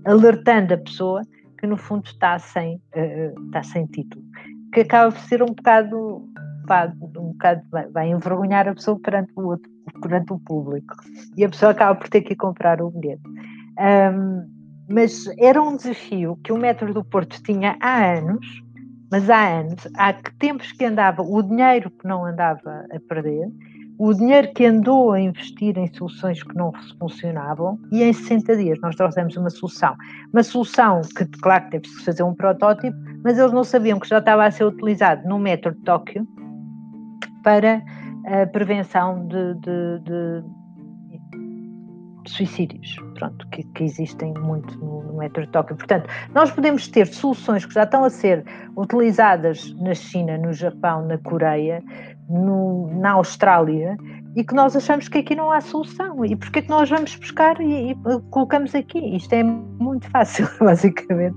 alertando 0.04 0.74
a 0.74 0.78
pessoa 0.78 1.22
que 1.58 1.66
no 1.66 1.76
fundo 1.76 2.06
está 2.06 2.38
sem, 2.38 2.76
uh, 2.76 3.46
está 3.46 3.62
sem 3.62 3.86
título, 3.86 4.24
que 4.72 4.80
acaba 4.80 5.12
por 5.12 5.20
ser 5.22 5.42
um 5.42 5.46
bocado, 5.46 6.24
um 7.16 7.32
bocado 7.32 7.62
vai, 7.92 8.10
envergonhar 8.10 8.68
a 8.68 8.74
pessoa 8.74 8.98
perante 9.00 9.32
o 9.36 9.46
outro, 9.46 9.70
perante 10.00 10.32
o 10.32 10.38
público, 10.38 10.94
e 11.36 11.44
a 11.44 11.48
pessoa 11.48 11.72
acaba 11.72 11.98
por 11.98 12.08
ter 12.08 12.22
que 12.22 12.36
comprar 12.36 12.80
o 12.80 12.90
bilhete. 12.90 13.22
Um, 13.78 14.58
mas 14.88 15.26
era 15.38 15.60
um 15.60 15.76
desafio 15.76 16.38
que 16.42 16.52
o 16.52 16.56
Metro 16.56 16.94
do 16.94 17.04
Porto 17.04 17.42
tinha 17.42 17.76
há 17.80 18.18
anos, 18.18 18.46
mas 19.10 19.28
há 19.28 19.60
anos, 19.60 19.88
há 19.94 20.12
que 20.12 20.34
tempos 20.36 20.72
que 20.72 20.84
andava, 20.84 21.22
o 21.22 21.42
dinheiro 21.42 21.90
que 21.90 22.06
não 22.06 22.24
andava 22.24 22.86
a 22.90 23.00
perder, 23.08 23.48
o 23.98 24.14
dinheiro 24.14 24.52
que 24.54 24.64
andou 24.64 25.12
a 25.12 25.20
investir 25.20 25.76
em 25.76 25.92
soluções 25.92 26.42
que 26.42 26.54
não 26.54 26.72
funcionavam 27.00 27.78
e 27.90 28.02
em 28.02 28.12
60 28.12 28.56
dias 28.56 28.78
nós 28.80 28.94
trouxemos 28.94 29.36
uma 29.36 29.50
solução. 29.50 29.94
Uma 30.32 30.42
solução 30.42 31.00
que, 31.16 31.24
claro, 31.40 31.64
que 31.64 31.70
teve-se 31.72 32.04
fazer 32.04 32.22
um 32.22 32.34
protótipo, 32.34 32.96
mas 33.24 33.38
eles 33.38 33.52
não 33.52 33.64
sabiam 33.64 33.98
que 33.98 34.08
já 34.08 34.18
estava 34.18 34.46
a 34.46 34.50
ser 34.50 34.64
utilizado 34.64 35.28
no 35.28 35.38
metro 35.38 35.74
de 35.74 35.80
Tóquio 35.80 36.26
para 37.42 37.82
a 38.26 38.46
prevenção 38.46 39.26
de, 39.26 39.54
de, 39.54 39.98
de 40.04 40.44
suicídios, 42.30 42.96
pronto, 43.14 43.48
que, 43.48 43.64
que 43.64 43.84
existem 43.84 44.32
muito 44.34 44.78
no, 44.78 45.02
no, 45.02 45.16
metro 45.18 45.44
de 45.44 45.50
Tóquio. 45.50 45.74
Portanto, 45.74 46.08
nós 46.34 46.50
podemos 46.52 46.86
ter 46.86 47.06
soluções 47.06 47.64
que 47.66 47.74
já 47.74 47.82
estão 47.82 48.04
a 48.04 48.10
ser 48.10 48.44
utilizadas 48.76 49.74
na 49.80 49.94
China, 49.94 50.38
no 50.38 50.52
Japão, 50.52 51.06
na 51.06 51.18
Coreia, 51.18 51.82
no, 52.28 52.88
na 53.00 53.12
Austrália, 53.12 53.96
e 54.36 54.44
que 54.44 54.54
nós 54.54 54.76
achamos 54.76 55.08
que 55.08 55.18
aqui 55.18 55.34
não 55.34 55.50
há 55.50 55.60
solução. 55.60 56.24
E 56.24 56.36
porquê 56.36 56.62
que 56.62 56.68
nós 56.68 56.88
vamos 56.88 57.14
buscar 57.16 57.60
e, 57.60 57.90
e 57.90 57.96
colocamos 58.30 58.74
aqui? 58.74 58.98
Isto 59.16 59.32
é 59.32 59.42
muito 59.42 60.08
fácil, 60.10 60.48
basicamente. 60.60 61.36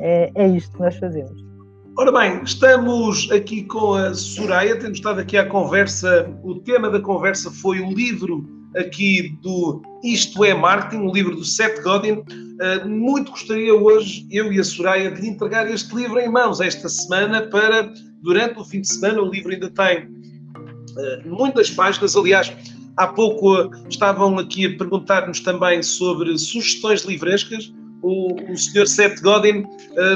É, 0.00 0.30
é 0.34 0.48
isto 0.48 0.72
que 0.72 0.80
nós 0.80 0.96
fazemos. 0.96 1.52
Ora 1.98 2.10
bem, 2.10 2.42
estamos 2.42 3.30
aqui 3.30 3.64
com 3.64 3.92
a 3.92 4.14
Soraya, 4.14 4.78
temos 4.78 4.96
estado 4.96 5.20
aqui 5.20 5.36
à 5.36 5.46
conversa. 5.46 6.30
O 6.42 6.54
tema 6.54 6.88
da 6.88 6.98
conversa 7.00 7.50
foi 7.50 7.80
o 7.80 7.90
livro 7.90 8.48
aqui 8.76 9.38
do 9.42 9.82
Isto 10.02 10.42
é 10.44 10.54
Marketing, 10.54 11.02
o 11.02 11.12
livro 11.12 11.36
do 11.36 11.44
Seth 11.44 11.82
Godin. 11.82 12.12
Uh, 12.12 12.88
muito 12.88 13.30
gostaria 13.32 13.74
hoje, 13.74 14.26
eu 14.30 14.50
e 14.52 14.58
a 14.58 14.64
Soraya, 14.64 15.10
de 15.10 15.20
lhe 15.20 15.28
entregar 15.28 15.70
este 15.70 15.94
livro 15.94 16.18
em 16.18 16.30
mãos 16.30 16.60
esta 16.60 16.88
semana 16.88 17.42
para, 17.42 17.92
durante 18.22 18.58
o 18.58 18.64
fim 18.64 18.80
de 18.80 18.88
semana, 18.88 19.20
o 19.20 19.28
livro 19.28 19.52
ainda 19.52 19.68
tem 19.68 20.08
muitas 21.24 21.70
páginas. 21.70 22.16
Aliás, 22.16 22.52
há 22.96 23.06
pouco 23.06 23.54
uh, 23.54 23.70
estavam 23.88 24.38
aqui 24.38 24.66
a 24.66 24.76
perguntar-nos 24.76 25.40
também 25.40 25.82
sobre 25.82 26.36
sugestões 26.38 27.02
livrescas. 27.02 27.72
O, 28.02 28.34
o 28.50 28.58
Sr. 28.58 28.86
Seth 28.86 29.20
Godin 29.20 29.64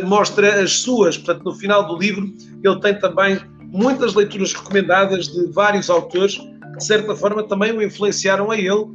mostra 0.04 0.60
as 0.60 0.80
suas, 0.80 1.16
portanto, 1.16 1.44
no 1.44 1.54
final 1.54 1.86
do 1.86 1.96
livro, 1.96 2.32
ele 2.64 2.80
tem 2.80 2.98
também 2.98 3.38
muitas 3.66 4.12
leituras 4.14 4.52
recomendadas 4.52 5.28
de 5.28 5.46
vários 5.52 5.88
autores 5.88 6.40
de 6.76 6.84
certa 6.84 7.14
forma 7.14 7.42
também 7.42 7.72
o 7.72 7.82
influenciaram 7.82 8.50
a 8.50 8.56
ele 8.56 8.70
uh, 8.70 8.92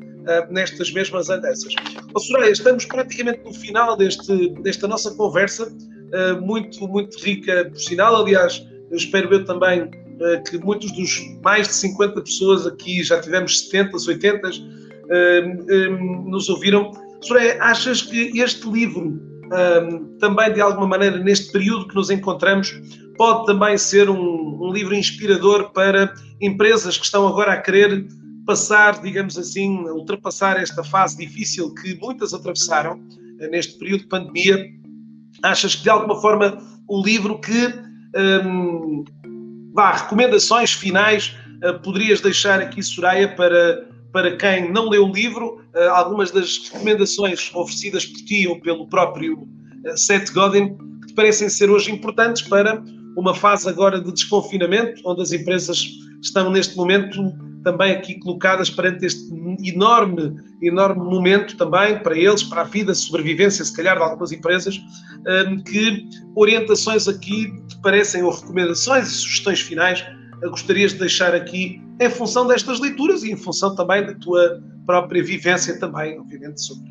nestas 0.50 0.92
mesmas 0.92 1.30
andanças. 1.30 1.74
Oh, 2.14 2.20
Soraya, 2.20 2.52
estamos 2.52 2.86
praticamente 2.86 3.44
no 3.44 3.54
final 3.54 3.98
deste, 3.98 4.50
desta 4.62 4.88
nossa 4.88 5.14
conversa, 5.16 5.68
uh, 5.68 6.42
muito, 6.42 6.88
muito 6.88 7.18
rica 7.24 7.66
por 7.70 7.80
sinal. 7.80 8.16
Aliás, 8.16 8.66
espero 8.92 9.34
eu 9.34 9.46
também 9.46 9.90
que 10.48 10.58
muitos 10.58 10.92
dos 10.92 11.20
mais 11.44 11.68
de 11.68 11.74
50 11.76 12.22
pessoas 12.22 12.68
aqui, 12.68 13.04
já 13.04 13.20
tivemos 13.22 13.62
70, 13.62 13.98
80, 13.98 14.50
nos 16.26 16.50
ouviram. 16.50 16.92
Soraya, 17.22 17.58
achas 17.62 18.02
que 18.02 18.40
este 18.40 18.70
livro, 18.70 19.20
também 20.20 20.54
de 20.54 20.62
alguma 20.62 20.88
maneira, 20.88 21.18
neste 21.18 21.52
período 21.52 21.88
que 21.88 21.96
nos 21.96 22.10
encontramos, 22.10 22.74
pode 23.18 23.46
também 23.46 23.78
ser 23.78 24.10
um, 24.10 24.60
um, 24.62 24.72
livro 24.74 24.96
inspirador 24.96 25.72
para 25.72 26.14
empresas 26.42 26.98
que 26.98 27.06
estão 27.06 27.28
agora 27.28 27.54
a 27.54 27.62
querer 27.62 28.08
passar, 28.46 29.02
digamos 29.02 29.38
assim, 29.38 29.78
ultrapassar 29.90 30.60
esta 30.60 30.84
fase 30.84 31.18
difícil 31.18 31.74
que 31.76 31.96
muitas 32.02 32.34
atravessaram 32.34 33.00
eh, 33.40 33.48
neste 33.50 33.78
período 33.78 34.02
de 34.02 34.08
pandemia. 34.08 34.66
Achas 35.44 35.76
que 35.76 35.84
de 35.84 35.90
alguma 35.90 36.20
forma 36.20 36.58
o 36.88 37.04
livro 37.04 37.40
que 37.40 37.74
vá, 39.74 39.94
recomendações 39.94 40.74
finais 40.74 41.36
uh, 41.64 41.80
poderias 41.82 42.22
deixar 42.22 42.60
aqui, 42.60 42.82
Soraya, 42.84 43.28
para, 43.36 43.88
para 44.12 44.36
quem 44.38 44.72
não 44.72 44.90
leu 44.90 45.08
o 45.08 45.12
livro, 45.12 45.62
uh, 45.76 45.90
algumas 45.92 46.32
das 46.32 46.70
recomendações 46.70 47.52
oferecidas 47.54 48.06
por 48.06 48.22
ti 48.26 48.48
ou 48.48 48.60
pelo 48.60 48.88
próprio 48.88 49.40
uh, 49.40 49.98
Seth 49.98 50.32
Godin 50.34 50.78
que 51.02 51.08
te 51.08 51.14
parecem 51.14 51.50
ser 51.50 51.70
hoje 51.70 51.92
importantes 51.92 52.42
para 52.44 52.84
uma 53.18 53.34
fase 53.34 53.68
agora 53.68 54.00
de 54.00 54.12
desconfinamento, 54.12 55.02
onde 55.06 55.22
as 55.22 55.32
empresas 55.32 55.86
estão 56.22 56.50
neste 56.50 56.78
momento 56.78 57.34
também 57.64 57.92
aqui 57.92 58.18
colocadas 58.20 58.70
perante 58.70 59.06
este 59.06 59.30
enorme, 59.64 60.36
enorme 60.62 61.04
momento 61.04 61.56
também 61.58 62.00
para 62.00 62.18
eles, 62.18 62.42
para 62.44 62.62
a 62.62 62.64
vida, 62.64 62.94
sobrevivência, 62.96 63.64
se 63.64 63.76
calhar, 63.76 63.98
de 63.98 64.04
algumas 64.04 64.32
empresas, 64.32 64.80
que 65.68 66.08
orientações 66.36 67.08
aqui 67.08 67.54
te 67.82 67.84
parecem, 67.84 68.24
ou 68.24 68.32
recomendações 68.32 69.08
e 69.08 69.12
sugestões 69.12 69.60
finais, 69.60 70.06
gostarias 70.50 70.94
de 70.94 71.00
deixar 71.00 71.34
aqui 71.34 71.82
em 72.00 72.10
função 72.10 72.48
destas 72.48 72.80
leituras 72.80 73.24
e 73.24 73.32
em 73.32 73.38
função 73.38 73.76
também 73.76 74.06
da 74.06 74.14
tua 74.16 74.62
própria 74.86 75.24
vivência 75.24 75.80
também, 75.80 76.20
obviamente, 76.20 76.62
sobre, 76.62 76.90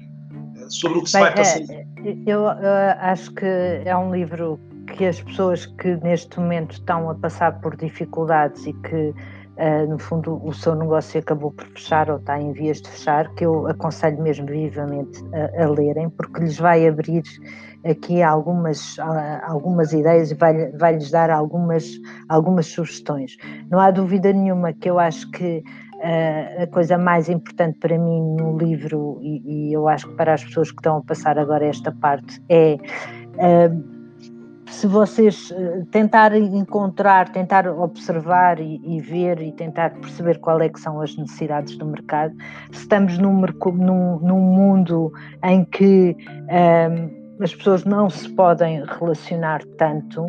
eh, 0.56 0.66
sobre 0.68 0.98
o 0.98 1.02
que 1.02 1.10
se 1.10 1.16
Bem, 1.16 1.22
vai 1.22 1.34
passar. 1.34 1.60
É, 1.70 1.86
eu, 2.26 2.40
eu 2.42 2.74
acho 3.00 3.32
que 3.32 3.46
é 3.46 3.96
um 3.96 4.14
livro 4.14 4.58
que 4.96 5.04
as 5.04 5.20
pessoas 5.20 5.66
que 5.66 5.96
neste 5.96 6.38
momento 6.38 6.72
estão 6.72 7.10
a 7.10 7.14
passar 7.14 7.60
por 7.60 7.76
dificuldades 7.76 8.66
e 8.66 8.72
que 8.72 9.14
Uh, 9.60 9.86
no 9.86 9.98
fundo, 9.98 10.40
o 10.42 10.54
seu 10.54 10.74
negócio 10.74 11.20
acabou 11.20 11.50
por 11.50 11.66
fechar 11.66 12.08
ou 12.10 12.16
está 12.16 12.40
em 12.40 12.50
vias 12.52 12.80
de 12.80 12.88
fechar, 12.88 13.28
que 13.34 13.44
eu 13.44 13.66
aconselho 13.66 14.22
mesmo 14.22 14.46
vivamente 14.46 15.22
a, 15.34 15.64
a 15.64 15.68
lerem, 15.68 16.08
porque 16.08 16.40
lhes 16.40 16.58
vai 16.58 16.88
abrir 16.88 17.22
aqui 17.84 18.22
algumas, 18.22 18.96
algumas 19.42 19.92
ideias 19.92 20.30
e 20.30 20.34
vai-lhes 20.34 20.78
vai 20.78 20.98
dar 21.10 21.28
algumas, 21.28 21.90
algumas 22.28 22.68
sugestões. 22.68 23.36
Não 23.70 23.78
há 23.78 23.90
dúvida 23.90 24.32
nenhuma 24.32 24.72
que 24.72 24.88
eu 24.88 24.98
acho 24.98 25.30
que 25.30 25.62
uh, 25.96 26.62
a 26.62 26.66
coisa 26.66 26.96
mais 26.96 27.28
importante 27.28 27.78
para 27.78 27.98
mim 27.98 28.36
no 28.38 28.56
livro, 28.56 29.18
e, 29.20 29.68
e, 29.68 29.72
eu 29.74 29.88
acho 29.88 30.08
que 30.08 30.14
para 30.14 30.32
as 30.32 30.42
pessoas 30.42 30.70
que 30.70 30.78
estão 30.78 30.96
a 30.96 31.02
passar 31.02 31.38
agora 31.38 31.66
esta 31.66 31.92
parte, 31.92 32.42
é. 32.48 32.76
Uh, 33.36 33.99
se 34.70 34.86
vocês 34.86 35.52
eh, 35.52 35.82
tentarem 35.90 36.56
encontrar, 36.56 37.28
tentar 37.30 37.66
observar 37.68 38.60
e, 38.60 38.80
e, 38.84 39.00
ver 39.00 39.40
e 39.42 39.52
tentar 39.52 39.90
perceber 39.90 40.38
qual 40.38 40.60
é 40.60 40.68
que 40.68 40.80
são 40.80 41.00
as 41.00 41.16
necessidades 41.16 41.76
do 41.76 41.86
mercado, 41.86 42.34
se 42.70 42.80
estamos 42.80 43.18
num, 43.18 43.32
num, 43.40 44.18
num 44.20 44.40
mundo 44.40 45.12
em 45.44 45.64
que 45.64 46.16
um, 46.30 46.54
ehm, 46.54 47.10
as 47.42 47.54
pessoas 47.54 47.84
não 47.84 48.08
se 48.08 48.28
podem 48.30 48.84
relacionar 48.84 49.62
tanto, 49.76 50.22
um, 50.22 50.26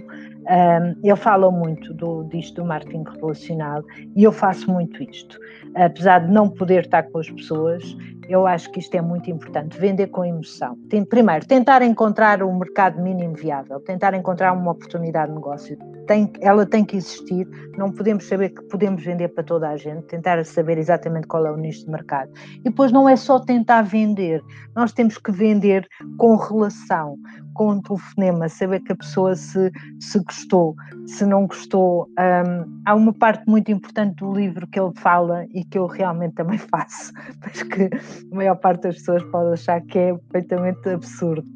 ehm, 0.50 0.96
ele 1.04 1.16
fala 1.16 1.52
muito 1.52 1.94
do, 1.94 2.24
disto 2.26 2.62
do 2.62 2.66
marketing 2.66 3.04
relacional 3.22 3.84
e 4.16 4.24
eu 4.24 4.32
faço 4.32 4.72
muito 4.72 5.04
isto. 5.04 5.38
Apesar 5.76 6.20
de 6.20 6.32
não 6.32 6.50
poder 6.50 6.86
estar 6.86 7.04
com 7.04 7.20
as 7.20 7.30
pessoas, 7.30 7.96
eu 8.28 8.48
acho 8.48 8.72
que 8.72 8.80
isto 8.80 8.96
é 8.96 9.02
muito 9.02 9.30
importante, 9.30 9.78
vender 9.78 10.08
com 10.08 10.24
emoção. 10.24 10.78
Tem, 10.90 11.04
primeiro, 11.04 11.46
tentar 11.46 11.82
encontrar 11.82 12.42
um 12.44 12.58
mercado 12.58 13.02
mínimo 13.02 13.36
viável, 13.36 13.80
tentar 13.80 14.14
encontrar 14.14 14.54
uma 14.54 14.72
oportunidade 14.72 15.30
de 15.30 15.36
negócio. 15.36 15.78
Tem, 16.08 16.32
ela 16.42 16.66
tem 16.66 16.84
que 16.84 16.98
existir, 16.98 17.48
não 17.78 17.92
podemos 17.92 18.28
saber 18.28 18.50
que 18.50 18.62
podemos 18.64 19.04
vender 19.04 19.30
para 19.30 19.44
toda 19.44 19.70
a 19.70 19.78
gente, 19.78 20.04
tentar 20.08 20.44
saber 20.46 20.78
exatamente 20.78 21.28
qual 21.28 21.46
é 21.46 21.52
o 21.52 21.58
nicho 21.58 21.86
de 21.86 21.92
mercado. 21.92 22.32
E 22.60 22.64
depois 22.64 22.92
não 22.92 23.08
é 23.08 23.16
só 23.16 23.40
tentar 23.40 23.84
vender, 23.84 24.42
nós 24.76 24.92
temos 24.92 25.18
que 25.18 25.32
vender 25.32 25.88
com 26.18 26.36
relação, 26.36 27.18
com 27.54 27.72
um 27.72 27.82
telefonema, 27.82 28.50
saber 28.50 28.80
que 28.82 28.92
a 28.92 28.96
pessoa 28.96 29.36
se, 29.36 29.72
se 30.00 30.20
gostou, 30.20 30.76
se 31.06 31.26
não 31.26 31.48
gostou. 31.48 32.08
Um, 32.18 32.82
há 32.86 32.96
uma 32.96 33.14
parte 33.14 33.44
muito 33.48 33.72
importante 33.72 34.16
do 34.16 34.34
livro 34.34 34.68
que 34.68 34.80
ele 34.80 34.92
fala 34.96 35.46
e 35.54 35.64
que 35.64 35.78
eu 35.78 35.88
realmente 35.88 36.36
também 36.36 36.58
faço, 36.72 37.14
mas 37.42 37.64
que 37.64 37.90
a 38.32 38.36
maior 38.36 38.56
parte 38.56 38.84
das 38.84 38.96
pessoas 38.96 39.24
pode 39.26 39.54
achar 39.54 39.82
que 39.82 39.98
é 39.98 40.14
perfeitamente 40.14 40.90
absurdo. 40.90 41.48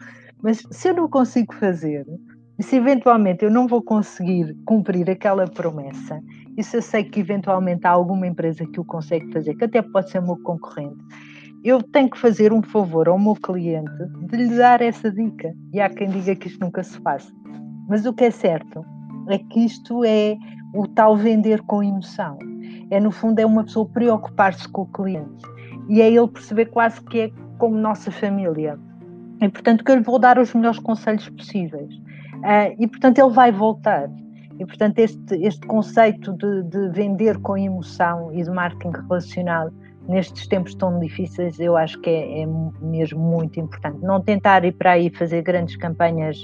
Mas 0.42 0.64
se 0.72 0.90
eu 0.90 0.96
não 0.96 1.10
consigo 1.10 1.54
fazer, 1.56 2.06
e 2.58 2.64
se 2.64 2.78
eventualmente 2.78 3.44
eu 3.44 3.52
não 3.52 3.68
vou 3.68 3.82
conseguir 3.82 4.56
cumprir 4.66 5.10
aquela 5.10 5.46
promessa, 5.46 6.22
e 6.58 6.64
se 6.64 6.78
eu 6.78 6.82
sei 6.82 7.04
que 7.04 7.20
eventualmente 7.20 7.86
há 7.86 7.92
alguma 7.92 8.28
empresa 8.28 8.66
que 8.66 8.80
o 8.80 8.86
consegue 8.86 9.32
fazer, 9.32 9.56
que 9.56 9.66
até 9.66 9.82
pode 9.82 10.10
ser 10.10 10.22
meu 10.22 10.38
concorrente, 10.38 11.04
eu 11.66 11.82
tenho 11.82 12.10
que 12.10 12.18
fazer 12.18 12.54
um 12.54 12.62
favor 12.62 13.10
ao 13.10 13.18
meu 13.18 13.34
cliente 13.34 13.92
de 14.30 14.38
lhe 14.38 14.56
dar 14.56 14.82
essa 14.84 15.12
dica. 15.12 15.52
E 15.74 15.82
há 15.82 15.90
quem 15.90 16.08
diga 16.08 16.36
que 16.36 16.48
isto 16.48 16.64
nunca 16.64 16.84
se 16.84 16.98
faz. 17.00 17.28
Mas 17.90 18.06
o 18.06 18.14
que 18.14 18.26
é 18.26 18.32
certo 18.32 18.86
é 19.30 19.40
que 19.40 19.62
isto 19.66 20.04
é 20.06 20.38
o 20.76 20.88
tal 20.88 21.18
vender 21.18 21.62
com 21.64 21.82
emoção. 21.82 22.38
É, 22.92 23.00
no 23.00 23.10
fundo, 23.10 23.40
é 23.40 23.46
uma 23.46 23.64
pessoa 23.64 23.90
preocupar-se 23.90 24.70
com 24.70 24.84
o 24.84 24.86
cliente. 24.86 25.44
E 25.88 26.02
é 26.02 26.10
ele 26.10 26.28
perceber 26.28 26.66
quase 26.68 27.02
que 27.02 27.20
é 27.20 27.32
como 27.58 27.78
nossa 27.78 28.12
família. 28.12 28.78
E, 29.42 29.50
portanto, 29.50 29.84
que 29.84 29.92
eu 29.92 29.96
lhe 29.96 30.04
vou 30.04 30.20
dar 30.20 30.40
os 30.40 30.54
melhores 30.54 30.80
conselhos 30.80 31.30
possíveis. 31.30 31.94
Uh, 32.36 32.76
e, 32.80 32.88
portanto, 32.88 33.20
ele 33.20 33.32
vai 33.32 33.52
voltar. 33.52 34.10
E, 34.60 34.66
portanto, 34.66 35.00
este, 35.00 35.36
este 35.36 35.66
conceito 35.68 36.34
de, 36.34 36.64
de 36.64 36.90
vender 36.90 37.38
com 37.40 37.58
emoção 37.58 38.34
e 38.34 38.42
de 38.44 38.50
marketing 38.50 38.92
relacional 39.02 39.70
nestes 40.08 40.48
tempos 40.48 40.76
tão 40.76 41.00
difíceis, 41.00 41.60
eu 41.60 41.76
acho 41.76 42.00
que 42.02 42.10
é, 42.10 42.42
é, 42.42 42.48
mesmo 42.82 43.20
muito 43.20 43.60
importante. 43.60 44.00
Não 44.02 44.22
tentar 44.22 44.64
ir 44.64 44.74
para 44.74 44.92
aí 44.92 45.10
fazer 45.10 45.42
grandes 45.42 45.76
campanhas 45.76 46.38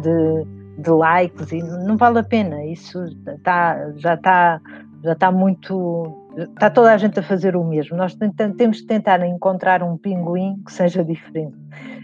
de, 0.00 0.82
de 0.82 0.90
likes 0.90 1.52
e 1.52 1.62
não 1.62 1.96
vale 1.96 2.18
a 2.18 2.24
pena. 2.24 2.64
Isso 2.64 2.98
tá, 3.44 3.92
já 3.96 4.14
está 4.14 4.60
já 5.02 5.12
está 5.12 5.30
muito. 5.30 6.18
Está 6.36 6.70
toda 6.70 6.92
a 6.92 6.96
gente 6.96 7.18
a 7.18 7.22
fazer 7.22 7.56
o 7.56 7.64
mesmo. 7.64 7.96
Nós 7.96 8.16
temos 8.56 8.80
que 8.80 8.86
tentar 8.86 9.24
encontrar 9.26 9.82
um 9.82 9.96
pinguim 9.96 10.62
que 10.64 10.72
seja 10.72 11.04
diferente. 11.04 11.56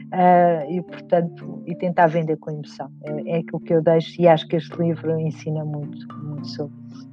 Uh, 0.09 0.71
e, 0.71 0.83
portanto, 0.83 1.63
e 1.67 1.75
tentar 1.75 2.07
vender 2.07 2.37
com 2.39 2.51
emoção. 2.51 2.91
É, 3.05 3.37
é 3.37 3.39
aquilo 3.41 3.61
que 3.61 3.75
eu 3.75 3.83
deixo 3.83 4.21
e 4.21 4.27
acho 4.27 4.49
que 4.49 4.57
este 4.57 4.75
livro 4.81 5.19
ensina 5.21 5.63
muito, 5.65 6.07
muito 6.25 6.47
sobre 6.49 6.75
isso. 6.91 7.09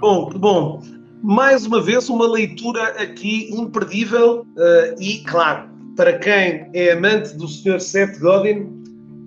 Bom, 0.00 0.30
bom 0.30 0.80
mais 1.24 1.64
uma 1.64 1.80
vez, 1.80 2.10
uma 2.10 2.30
leitura 2.30 2.82
aqui 3.02 3.48
imperdível 3.50 4.40
uh, 4.40 5.00
e, 5.00 5.24
claro, 5.24 5.70
para 5.96 6.18
quem 6.18 6.68
é 6.74 6.92
amante 6.92 7.34
do 7.34 7.48
Sr. 7.48 7.80
Seth 7.80 8.18
Godin, 8.18 8.70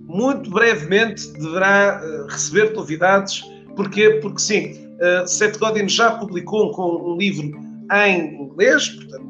muito 0.05 0.47
brevemente 0.51 1.28
deverá 1.34 1.99
uh, 1.99 2.28
receber 2.28 2.71
novidades. 2.75 3.41
Porquê? 3.75 4.19
Porque 4.21 4.39
sim, 4.39 4.87
uh, 5.02 5.28
Seth 5.28 5.58
Godin 5.58 5.88
já 5.88 6.12
publicou 6.12 6.72
um, 6.72 7.14
um 7.14 7.18
livro 7.18 7.52
em 8.06 8.41
inglês, 8.41 8.89
portanto, 8.89 9.28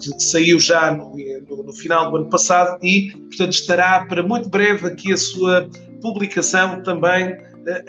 que 0.00 0.22
saiu 0.22 0.60
já 0.60 0.92
no, 0.92 1.16
no, 1.48 1.62
no, 1.64 1.72
final 1.72 2.10
do 2.10 2.18
ano 2.18 2.28
passado 2.28 2.78
e, 2.84 3.10
portanto, 3.10 3.52
estará 3.52 4.06
para 4.06 4.22
muito 4.22 4.48
breve 4.48 4.86
aqui 4.86 5.12
a 5.12 5.16
sua 5.16 5.68
publicação 6.00 6.82
também 6.82 7.36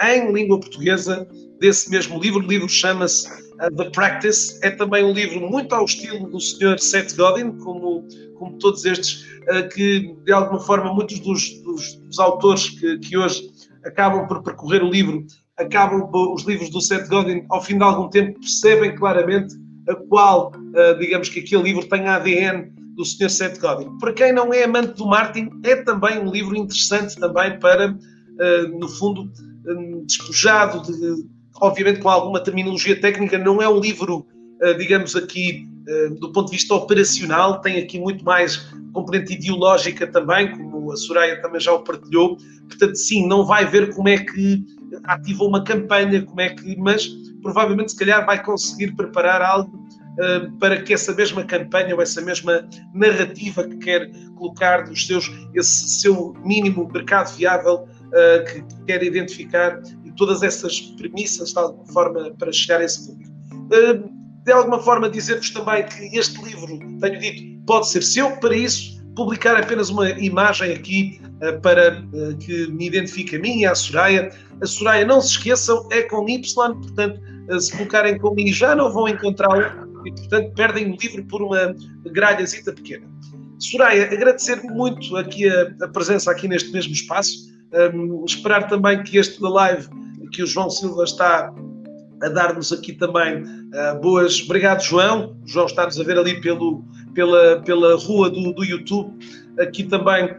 em 0.01 0.31
língua 0.31 0.59
portuguesa 0.59 1.27
desse 1.59 1.89
mesmo 1.89 2.19
livro. 2.19 2.39
O 2.43 2.47
livro 2.47 2.67
chama-se 2.67 3.29
The 3.69 3.89
Practice. 3.91 4.59
É 4.61 4.71
também 4.71 5.03
um 5.03 5.13
livro 5.13 5.39
muito 5.49 5.73
ao 5.73 5.85
estilo 5.85 6.29
do 6.29 6.39
Sr. 6.39 6.79
Seth 6.79 7.15
Godin, 7.15 7.57
como, 7.59 8.07
como 8.37 8.57
todos 8.57 8.85
estes, 8.85 9.25
que 9.73 10.15
de 10.23 10.31
alguma 10.31 10.59
forma 10.59 10.93
muitos 10.93 11.19
dos, 11.19 11.61
dos, 11.61 11.95
dos 11.95 12.19
autores 12.19 12.69
que, 12.69 12.97
que, 12.99 13.17
hoje 13.17 13.49
acabam 13.85 14.27
por 14.27 14.41
percorrer 14.43 14.83
o 14.83 14.89
livro, 14.89 15.25
acabam 15.57 16.09
os 16.33 16.43
livros 16.43 16.69
do 16.69 16.81
Seth 16.81 17.07
Godin, 17.07 17.45
ao 17.49 17.61
fim 17.61 17.77
de 17.77 17.83
algum 17.83 18.09
tempo, 18.09 18.39
percebem 18.39 18.95
claramente 18.95 19.55
a 19.87 19.95
qual, 19.95 20.51
uh, 20.51 20.97
digamos 20.99 21.29
que 21.29 21.39
aquele 21.39 21.63
livro 21.63 21.87
tem 21.87 22.07
ADN 22.07 22.71
do 22.95 23.05
Sr. 23.05 23.29
Seth 23.29 23.59
Godin. 23.59 23.97
Para 23.99 24.13
quem 24.13 24.31
não 24.31 24.53
é 24.53 24.63
amante 24.63 24.93
do 24.93 25.05
Martin, 25.05 25.49
é 25.63 25.75
também 25.77 26.19
um 26.19 26.31
livro 26.31 26.55
interessante 26.55 27.19
também 27.19 27.59
para, 27.59 27.97
no 28.79 28.87
fundo, 28.87 29.31
um, 29.67 30.05
despojado 30.05 30.83
de 30.83 31.25
obviamente 31.61 31.99
com 31.99 32.09
alguma 32.09 32.39
terminologia 32.39 32.99
técnica, 32.99 33.37
não 33.37 33.61
é 33.61 33.69
um 33.69 33.79
livro, 33.79 34.25
eh, 34.61 34.73
digamos 34.73 35.15
aqui, 35.15 35.67
eh, 35.87 36.09
do 36.09 36.31
ponto 36.31 36.47
de 36.47 36.57
vista 36.57 36.73
operacional, 36.73 37.61
tem 37.61 37.77
aqui 37.79 37.99
muito 37.99 38.23
mais 38.23 38.57
componente 38.91 39.33
ideológica 39.33 40.05
também, 40.07 40.51
como 40.51 40.91
a 40.91 40.95
Soraya 40.95 41.41
também 41.41 41.59
já 41.59 41.73
o 41.73 41.79
partilhou. 41.79 42.37
Portanto, 42.67 42.95
sim, 42.95 43.27
não 43.27 43.45
vai 43.45 43.65
ver 43.65 43.93
como 43.93 44.09
é 44.09 44.17
que 44.17 44.63
ativou 45.03 45.49
uma 45.49 45.63
campanha, 45.63 46.21
como 46.21 46.41
é 46.41 46.49
que, 46.49 46.75
mas 46.77 47.07
provavelmente 47.41 47.91
se 47.91 47.97
calhar 47.97 48.25
vai 48.25 48.41
conseguir 48.41 48.95
preparar 48.95 49.41
algo 49.41 49.77
uh, 49.77 50.51
para 50.59 50.81
que 50.81 50.93
essa 50.93 51.13
mesma 51.13 51.43
campanha 51.43 51.95
ou 51.95 52.01
essa 52.01 52.21
mesma 52.21 52.67
narrativa 52.93 53.63
que 53.67 53.77
quer 53.77 54.09
colocar 54.35 54.83
dos 54.83 55.05
seus, 55.05 55.29
esse 55.53 56.01
seu 56.01 56.33
mínimo 56.43 56.89
mercado 56.91 57.35
viável 57.35 57.75
uh, 57.85 58.43
que 58.45 58.85
quer 58.85 59.03
identificar 59.03 59.81
todas 60.15 60.43
essas 60.43 60.79
premissas, 60.79 61.53
de 61.53 61.59
alguma 61.59 61.85
forma, 61.87 62.31
para 62.37 62.51
chegar 62.51 62.81
a 62.81 62.83
esse 62.83 63.07
público. 63.07 63.31
Hum, 63.53 64.23
de 64.45 64.51
alguma 64.51 64.79
forma, 64.79 65.09
dizer-vos 65.09 65.49
também 65.51 65.85
que 65.85 66.17
este 66.17 66.41
livro, 66.43 66.79
tenho 66.99 67.19
dito, 67.19 67.65
pode 67.65 67.87
ser 67.87 68.03
seu, 68.03 68.31
para 68.37 68.55
isso, 68.55 69.02
publicar 69.15 69.55
apenas 69.55 69.89
uma 69.89 70.09
imagem 70.11 70.73
aqui 70.73 71.21
uh, 71.41 71.59
para 71.61 72.01
uh, 72.13 72.37
que 72.37 72.67
me 72.67 72.87
identifique 72.87 73.35
a 73.35 73.39
mim 73.39 73.59
e 73.59 73.65
a 73.65 73.75
Soraya. 73.75 74.31
A 74.61 74.65
Soraya, 74.65 75.05
não 75.05 75.21
se 75.21 75.29
esqueçam, 75.31 75.87
é 75.91 76.03
com 76.03 76.27
Y, 76.27 76.73
portanto, 76.81 77.19
uh, 77.49 77.59
se 77.59 77.71
colocarem 77.71 78.17
com 78.17 78.37
I 78.39 78.51
já 78.51 78.75
não 78.75 78.91
vão 78.91 79.07
encontrá-lo 79.07 79.61
e, 80.05 80.11
portanto, 80.11 80.53
perdem 80.55 80.91
o 80.91 80.97
livro 80.97 81.23
por 81.25 81.41
uma 81.41 81.75
gralhazita 82.11 82.73
pequena. 82.73 83.07
Soraya, 83.59 84.11
agradecer 84.11 84.61
muito 84.63 85.15
aqui 85.15 85.47
a, 85.47 85.73
a, 85.81 85.87
presença 85.87 86.29
aqui 86.29 86.47
neste 86.47 86.71
mesmo 86.71 86.91
espaço, 86.91 87.53
um, 87.93 88.25
esperar 88.25 88.67
também 88.67 89.01
que 89.03 89.17
este 89.17 89.41
live 89.41 89.87
que 90.31 90.43
o 90.43 90.47
João 90.47 90.69
Silva 90.69 91.03
está 91.03 91.53
a 92.23 92.29
dar-nos 92.29 92.71
aqui 92.71 92.93
também 92.93 93.43
uh, 93.43 93.99
boas. 94.01 94.41
Obrigado, 94.43 94.81
João. 94.81 95.35
O 95.43 95.47
João 95.47 95.65
está-nos 95.65 95.99
a 95.99 96.03
ver 96.03 96.17
ali 96.17 96.39
pelo, 96.41 96.83
pela, 97.13 97.61
pela 97.61 97.95
rua 97.97 98.29
do, 98.29 98.53
do 98.53 98.63
YouTube. 98.63 99.13
Aqui 99.59 99.83
também 99.83 100.29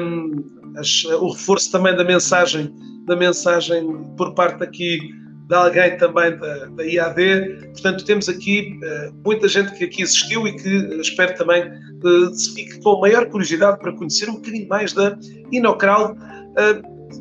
um, 0.00 0.44
as, 0.76 1.04
o 1.04 1.30
reforço 1.30 1.70
também 1.70 1.94
da 1.96 2.04
mensagem, 2.04 2.72
da 3.06 3.16
mensagem 3.16 3.86
por 4.16 4.34
parte 4.34 4.62
aqui 4.62 5.12
de 5.48 5.54
alguém 5.54 5.96
também 5.98 6.36
da, 6.38 6.66
da 6.66 6.84
IAD. 6.84 7.58
Portanto, 7.72 8.04
temos 8.04 8.28
aqui 8.28 8.78
uh, 8.82 9.14
muita 9.24 9.46
gente 9.46 9.72
que 9.74 9.84
aqui 9.84 10.02
assistiu 10.02 10.46
e 10.46 10.56
que 10.56 10.78
uh, 10.78 11.00
espero 11.00 11.36
também 11.36 11.64
uh, 11.68 12.34
se 12.34 12.54
fique 12.54 12.80
com 12.80 13.00
maior 13.00 13.26
curiosidade 13.28 13.78
para 13.78 13.92
conhecer 13.92 14.28
um 14.30 14.34
bocadinho 14.34 14.68
mais 14.68 14.92
da 14.92 15.18
Inocrowd. 15.52 16.18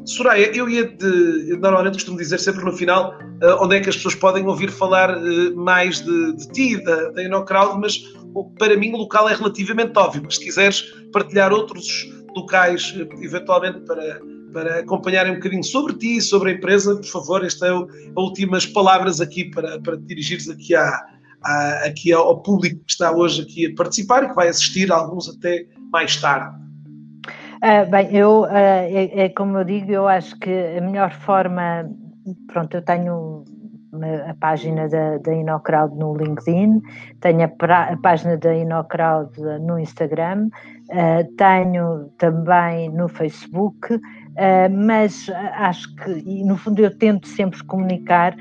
Soraya, 0.06 0.56
eu 0.56 0.70
ia 0.70 0.86
de, 0.86 1.50
eu 1.50 1.60
normalmente 1.60 1.94
costumo 1.94 2.18
dizer 2.18 2.40
sempre 2.40 2.64
no 2.64 2.74
final 2.74 3.18
uh, 3.42 3.64
onde 3.64 3.78
é 3.78 3.80
que 3.80 3.90
as 3.90 3.96
pessoas 3.96 4.16
podem 4.16 4.46
ouvir 4.46 4.70
falar 4.70 5.18
uh, 5.18 5.56
mais 5.56 6.02
de, 6.02 6.34
de 6.36 6.48
ti, 6.50 6.84
da, 6.84 7.12
da 7.12 7.24
InnoCrowd, 7.24 7.80
mas 7.80 8.00
para 8.58 8.76
mim 8.76 8.94
o 8.94 8.98
local 8.98 9.30
é 9.30 9.36
relativamente 9.36 9.98
óbvio, 9.98 10.22
mas 10.26 10.36
se 10.36 10.44
quiseres 10.44 10.82
partilhar 11.12 11.54
outros 11.54 11.88
locais, 12.36 12.94
uh, 12.98 13.24
eventualmente 13.24 13.80
para, 13.82 14.20
para 14.52 14.80
acompanharem 14.80 15.34
um 15.34 15.36
bocadinho 15.36 15.64
sobre 15.64 15.94
ti, 15.94 16.22
sobre 16.22 16.52
a 16.52 16.54
empresa, 16.54 16.96
por 16.96 17.06
favor, 17.06 17.46
estas 17.46 17.70
são 17.70 17.88
as 17.88 18.24
últimas 18.24 18.66
palavras 18.66 19.22
aqui 19.22 19.46
para, 19.52 19.80
para 19.80 19.98
te 19.98 20.04
dirigires 20.04 20.50
aqui, 20.50 20.76
à, 20.76 21.02
à, 21.44 21.86
aqui 21.86 22.12
ao 22.12 22.42
público 22.42 22.80
que 22.86 22.92
está 22.92 23.12
hoje 23.12 23.42
aqui 23.42 23.68
a 23.68 23.76
participar 23.76 24.24
e 24.24 24.30
que 24.30 24.36
vai 24.36 24.48
assistir, 24.48 24.92
alguns 24.92 25.30
até 25.30 25.66
mais 25.92 26.16
tarde. 26.18 26.63
Uh, 27.64 27.90
bem, 27.90 28.14
eu, 28.14 28.42
uh, 28.42 28.48
é, 28.48 29.22
é, 29.22 29.30
como 29.30 29.58
eu 29.58 29.64
digo, 29.64 29.90
eu 29.90 30.06
acho 30.06 30.38
que 30.38 30.50
a 30.52 30.82
melhor 30.82 31.14
forma, 31.14 31.90
pronto, 32.48 32.76
eu 32.76 32.82
tenho 32.82 33.46
a 34.28 34.34
página 34.34 34.90
da, 34.90 35.18
da 35.20 35.32
no 35.96 36.14
LinkedIn, 36.18 36.82
tenho 37.22 37.46
a, 37.46 37.48
pra, 37.48 37.84
a 37.84 37.96
página 37.96 38.36
da 38.36 38.54
Inocrowd 38.54 39.40
no 39.62 39.80
Instagram, 39.80 40.50
uh, 40.90 41.36
tenho 41.38 42.10
também 42.18 42.90
no 42.90 43.08
Facebook, 43.08 43.98
mas 44.86 45.30
acho 45.54 45.96
que, 45.96 46.12
e 46.26 46.44
no 46.44 46.58
fundo 46.58 46.82
eu 46.82 46.98
tento 46.98 47.30
sempre 47.30 47.64
comunicar 47.64 48.36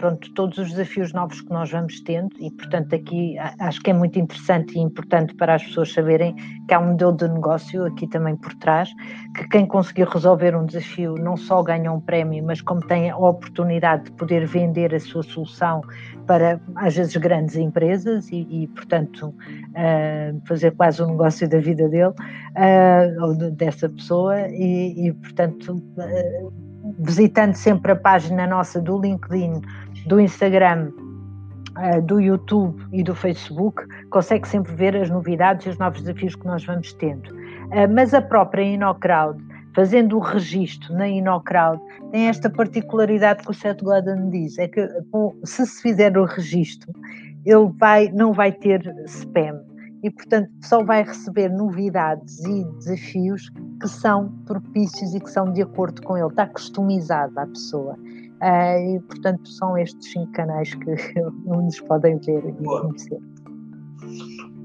pronto, 0.00 0.32
todos 0.32 0.56
os 0.56 0.70
desafios 0.70 1.12
novos 1.12 1.42
que 1.42 1.50
nós 1.50 1.70
vamos 1.70 2.00
tendo 2.00 2.30
e, 2.40 2.50
portanto, 2.50 2.94
aqui 2.94 3.36
acho 3.58 3.82
que 3.82 3.90
é 3.90 3.92
muito 3.92 4.18
interessante 4.18 4.74
e 4.74 4.78
importante 4.78 5.34
para 5.34 5.56
as 5.56 5.62
pessoas 5.62 5.92
saberem 5.92 6.34
que 6.66 6.72
há 6.72 6.80
um 6.80 6.92
modelo 6.92 7.12
de 7.12 7.28
negócio 7.28 7.84
aqui 7.84 8.06
também 8.06 8.34
por 8.34 8.54
trás, 8.54 8.90
que 9.36 9.46
quem 9.48 9.66
conseguir 9.66 10.08
resolver 10.08 10.56
um 10.56 10.64
desafio 10.64 11.16
não 11.16 11.36
só 11.36 11.62
ganha 11.62 11.92
um 11.92 12.00
prémio, 12.00 12.42
mas 12.42 12.62
como 12.62 12.80
tem 12.80 13.10
a 13.10 13.16
oportunidade 13.18 14.04
de 14.04 14.12
poder 14.12 14.46
vender 14.46 14.94
a 14.94 15.00
sua 15.00 15.22
solução 15.22 15.82
para, 16.26 16.58
às 16.76 16.96
vezes, 16.96 17.14
grandes 17.16 17.56
empresas 17.56 18.30
e, 18.30 18.46
e 18.48 18.68
portanto, 18.68 19.26
uh, 19.28 20.40
fazer 20.48 20.70
quase 20.76 21.02
um 21.02 21.08
negócio 21.08 21.46
da 21.46 21.58
vida 21.58 21.86
dele 21.90 22.14
uh, 22.14 23.22
ou 23.22 23.34
dessa 23.50 23.86
pessoa 23.86 24.48
e, 24.48 25.08
e 25.08 25.12
portanto, 25.12 25.74
uh, 25.74 26.70
visitando 26.98 27.54
sempre 27.54 27.92
a 27.92 27.96
página 27.96 28.46
nossa 28.46 28.80
do 28.80 29.00
LinkedIn 29.00 29.60
do 30.06 30.20
Instagram, 30.20 30.90
uh, 31.78 32.02
do 32.02 32.20
YouTube 32.20 32.82
e 32.92 33.02
do 33.02 33.14
Facebook, 33.14 33.82
consegue 34.10 34.46
sempre 34.48 34.72
ver 34.74 34.96
as 34.96 35.10
novidades 35.10 35.66
e 35.66 35.70
os 35.70 35.78
novos 35.78 36.00
desafios 36.00 36.34
que 36.34 36.46
nós 36.46 36.64
vamos 36.64 36.92
tendo. 36.94 37.30
Uh, 37.30 37.92
mas 37.94 38.14
a 38.14 38.22
própria 38.22 38.62
InnoCrowd, 38.62 39.42
fazendo 39.74 40.16
o 40.16 40.20
registro 40.20 40.92
na 40.94 41.08
InnoCrowd, 41.08 41.80
tem 42.10 42.28
esta 42.28 42.50
particularidade 42.50 43.42
que 43.42 43.50
o 43.50 43.54
Seth 43.54 43.82
Godin 43.82 44.30
diz, 44.30 44.58
é 44.58 44.66
que 44.66 44.88
se 45.44 45.66
se 45.66 45.82
fizer 45.82 46.16
o 46.18 46.24
registro, 46.24 46.92
ele 47.44 47.70
vai, 47.78 48.08
não 48.12 48.32
vai 48.32 48.52
ter 48.52 48.82
spam 49.06 49.60
e, 50.02 50.10
portanto, 50.10 50.50
só 50.62 50.82
vai 50.82 51.02
receber 51.02 51.50
novidades 51.50 52.42
e 52.44 52.64
desafios 52.78 53.50
que 53.80 53.88
são 53.88 54.32
propícios 54.46 55.14
e 55.14 55.20
que 55.20 55.30
são 55.30 55.52
de 55.52 55.62
acordo 55.62 56.02
com 56.02 56.16
ele, 56.16 56.28
está 56.28 56.46
customizado 56.46 57.38
à 57.38 57.46
pessoa. 57.46 57.98
Uh, 58.42 58.96
e, 58.96 59.00
portanto, 59.00 59.46
são 59.48 59.76
estes 59.76 60.12
cinco 60.12 60.32
canais 60.32 60.74
que 60.74 60.94
nos 61.44 61.78
podem 61.80 62.18
ver 62.18 62.42
e 62.46 62.52
Boa. 62.52 62.82
conhecer. 62.82 63.18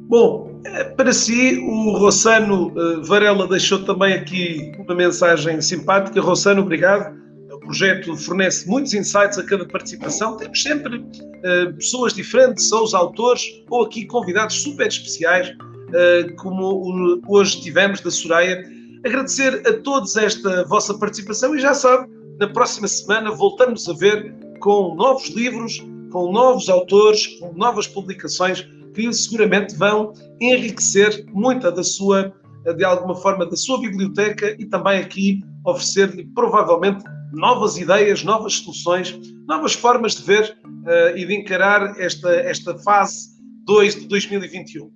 Bom, 0.08 0.62
eh, 0.66 0.84
para 0.84 1.12
si, 1.12 1.58
o 1.58 1.98
Rossano 1.98 2.68
uh, 2.78 3.04
Varela 3.04 3.48
deixou 3.48 3.84
também 3.84 4.14
aqui 4.14 4.72
uma 4.78 4.94
mensagem 4.94 5.60
simpática. 5.62 6.22
Rossano, 6.22 6.62
obrigado. 6.62 7.16
O 7.52 7.60
projeto 7.60 8.16
fornece 8.16 8.68
muitos 8.68 8.94
insights 8.94 9.40
a 9.40 9.44
cada 9.44 9.66
participação. 9.66 10.38
Temos 10.38 10.62
sempre 10.62 10.98
uh, 10.98 11.74
pessoas 11.76 12.14
diferentes, 12.14 12.72
ou 12.72 12.84
os 12.84 12.94
autores, 12.94 13.42
ou 13.70 13.84
aqui 13.84 14.06
convidados 14.06 14.62
super 14.62 14.88
especiais, 14.88 15.50
uh, 15.50 16.36
como 16.36 17.20
hoje 17.28 17.62
tivemos 17.62 18.00
da 18.02 18.12
Soraya. 18.12 18.64
Agradecer 19.04 19.64
a 19.68 19.74
todos 19.82 20.16
esta 20.16 20.64
vossa 20.66 20.94
participação 20.94 21.56
e 21.56 21.60
já 21.60 21.74
sabe, 21.74 22.08
na 22.40 22.48
próxima 22.48 22.88
semana 22.88 23.32
voltamos 23.32 23.88
a 23.88 23.94
ver 23.94 24.36
com 24.60 24.96
novos 24.96 25.30
livros, 25.30 25.84
com 26.12 26.32
novos 26.32 26.70
autores, 26.70 27.28
com 27.40 27.54
novas 27.54 27.88
publicações 27.88 28.68
que 28.94 29.12
seguramente 29.14 29.76
vão 29.76 30.14
enriquecer 30.40 31.26
muita 31.34 31.72
da 31.72 31.84
sua, 31.84 32.34
de 32.76 32.84
alguma 32.84 33.16
forma, 33.16 33.46
da 33.46 33.56
sua 33.56 33.80
biblioteca 33.80 34.56
e 34.58 34.66
também 34.66 35.00
aqui 35.00 35.44
oferecer-lhe 35.66 36.26
provavelmente 36.34 37.04
novas 37.34 37.78
ideias, 37.78 38.24
novas 38.24 38.54
soluções, 38.54 39.20
novas 39.48 39.74
formas 39.74 40.16
de 40.16 40.24
ver 40.24 40.58
uh, 40.64 41.18
e 41.18 41.26
de 41.26 41.36
encarar 41.36 42.00
esta, 42.00 42.32
esta 42.32 42.78
fase 42.80 43.36
2 43.66 43.96
de 43.96 44.08
2021. 44.08 44.92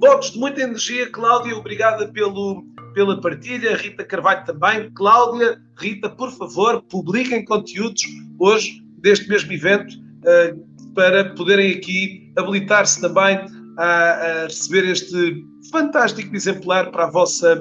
Votos 0.00 0.30
de 0.30 0.38
muita 0.38 0.62
energia, 0.62 1.10
Cláudia, 1.10 1.54
obrigada 1.54 2.08
pelo, 2.08 2.64
pela 2.94 3.20
partilha, 3.20 3.76
Rita 3.76 4.02
Carvalho 4.02 4.42
também. 4.46 4.90
Cláudia, 4.92 5.60
Rita, 5.78 6.08
por 6.08 6.32
favor, 6.32 6.82
publiquem 6.84 7.44
conteúdos 7.44 8.02
hoje 8.38 8.82
deste 9.02 9.28
mesmo 9.28 9.52
evento 9.52 9.94
uh, 9.94 10.94
para 10.94 11.34
poderem 11.34 11.76
aqui 11.76 12.32
habilitar-se 12.38 12.98
também 12.98 13.40
a, 13.76 13.84
a, 13.84 14.42
receber 14.44 14.88
este 14.88 15.44
fantástico 15.70 16.34
exemplar 16.34 16.90
para 16.90 17.04
a 17.04 17.10
vossa, 17.10 17.60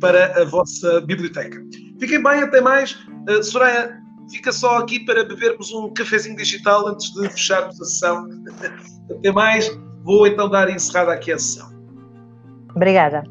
para 0.00 0.42
a 0.42 0.44
vossa 0.44 1.00
biblioteca. 1.02 1.62
Fiquem 2.00 2.20
bem, 2.20 2.42
até 2.42 2.60
mais. 2.60 2.94
Uh, 3.30 3.40
Soraya, 3.44 3.96
fica 4.28 4.50
só 4.50 4.78
aqui 4.78 5.04
para 5.04 5.22
bebermos 5.22 5.72
um 5.72 5.94
cafezinho 5.94 6.36
digital 6.36 6.88
antes 6.88 7.12
de 7.14 7.28
fecharmos 7.28 7.80
a 7.80 7.84
sessão. 7.84 8.26
até 9.08 9.30
mais. 9.30 9.70
Vou 10.02 10.26
então 10.26 10.48
dar 10.48 10.68
encerrada 10.68 11.12
aqui 11.12 11.30
a 11.30 11.38
sessão. 11.38 11.75
Obrigada. 12.76 13.24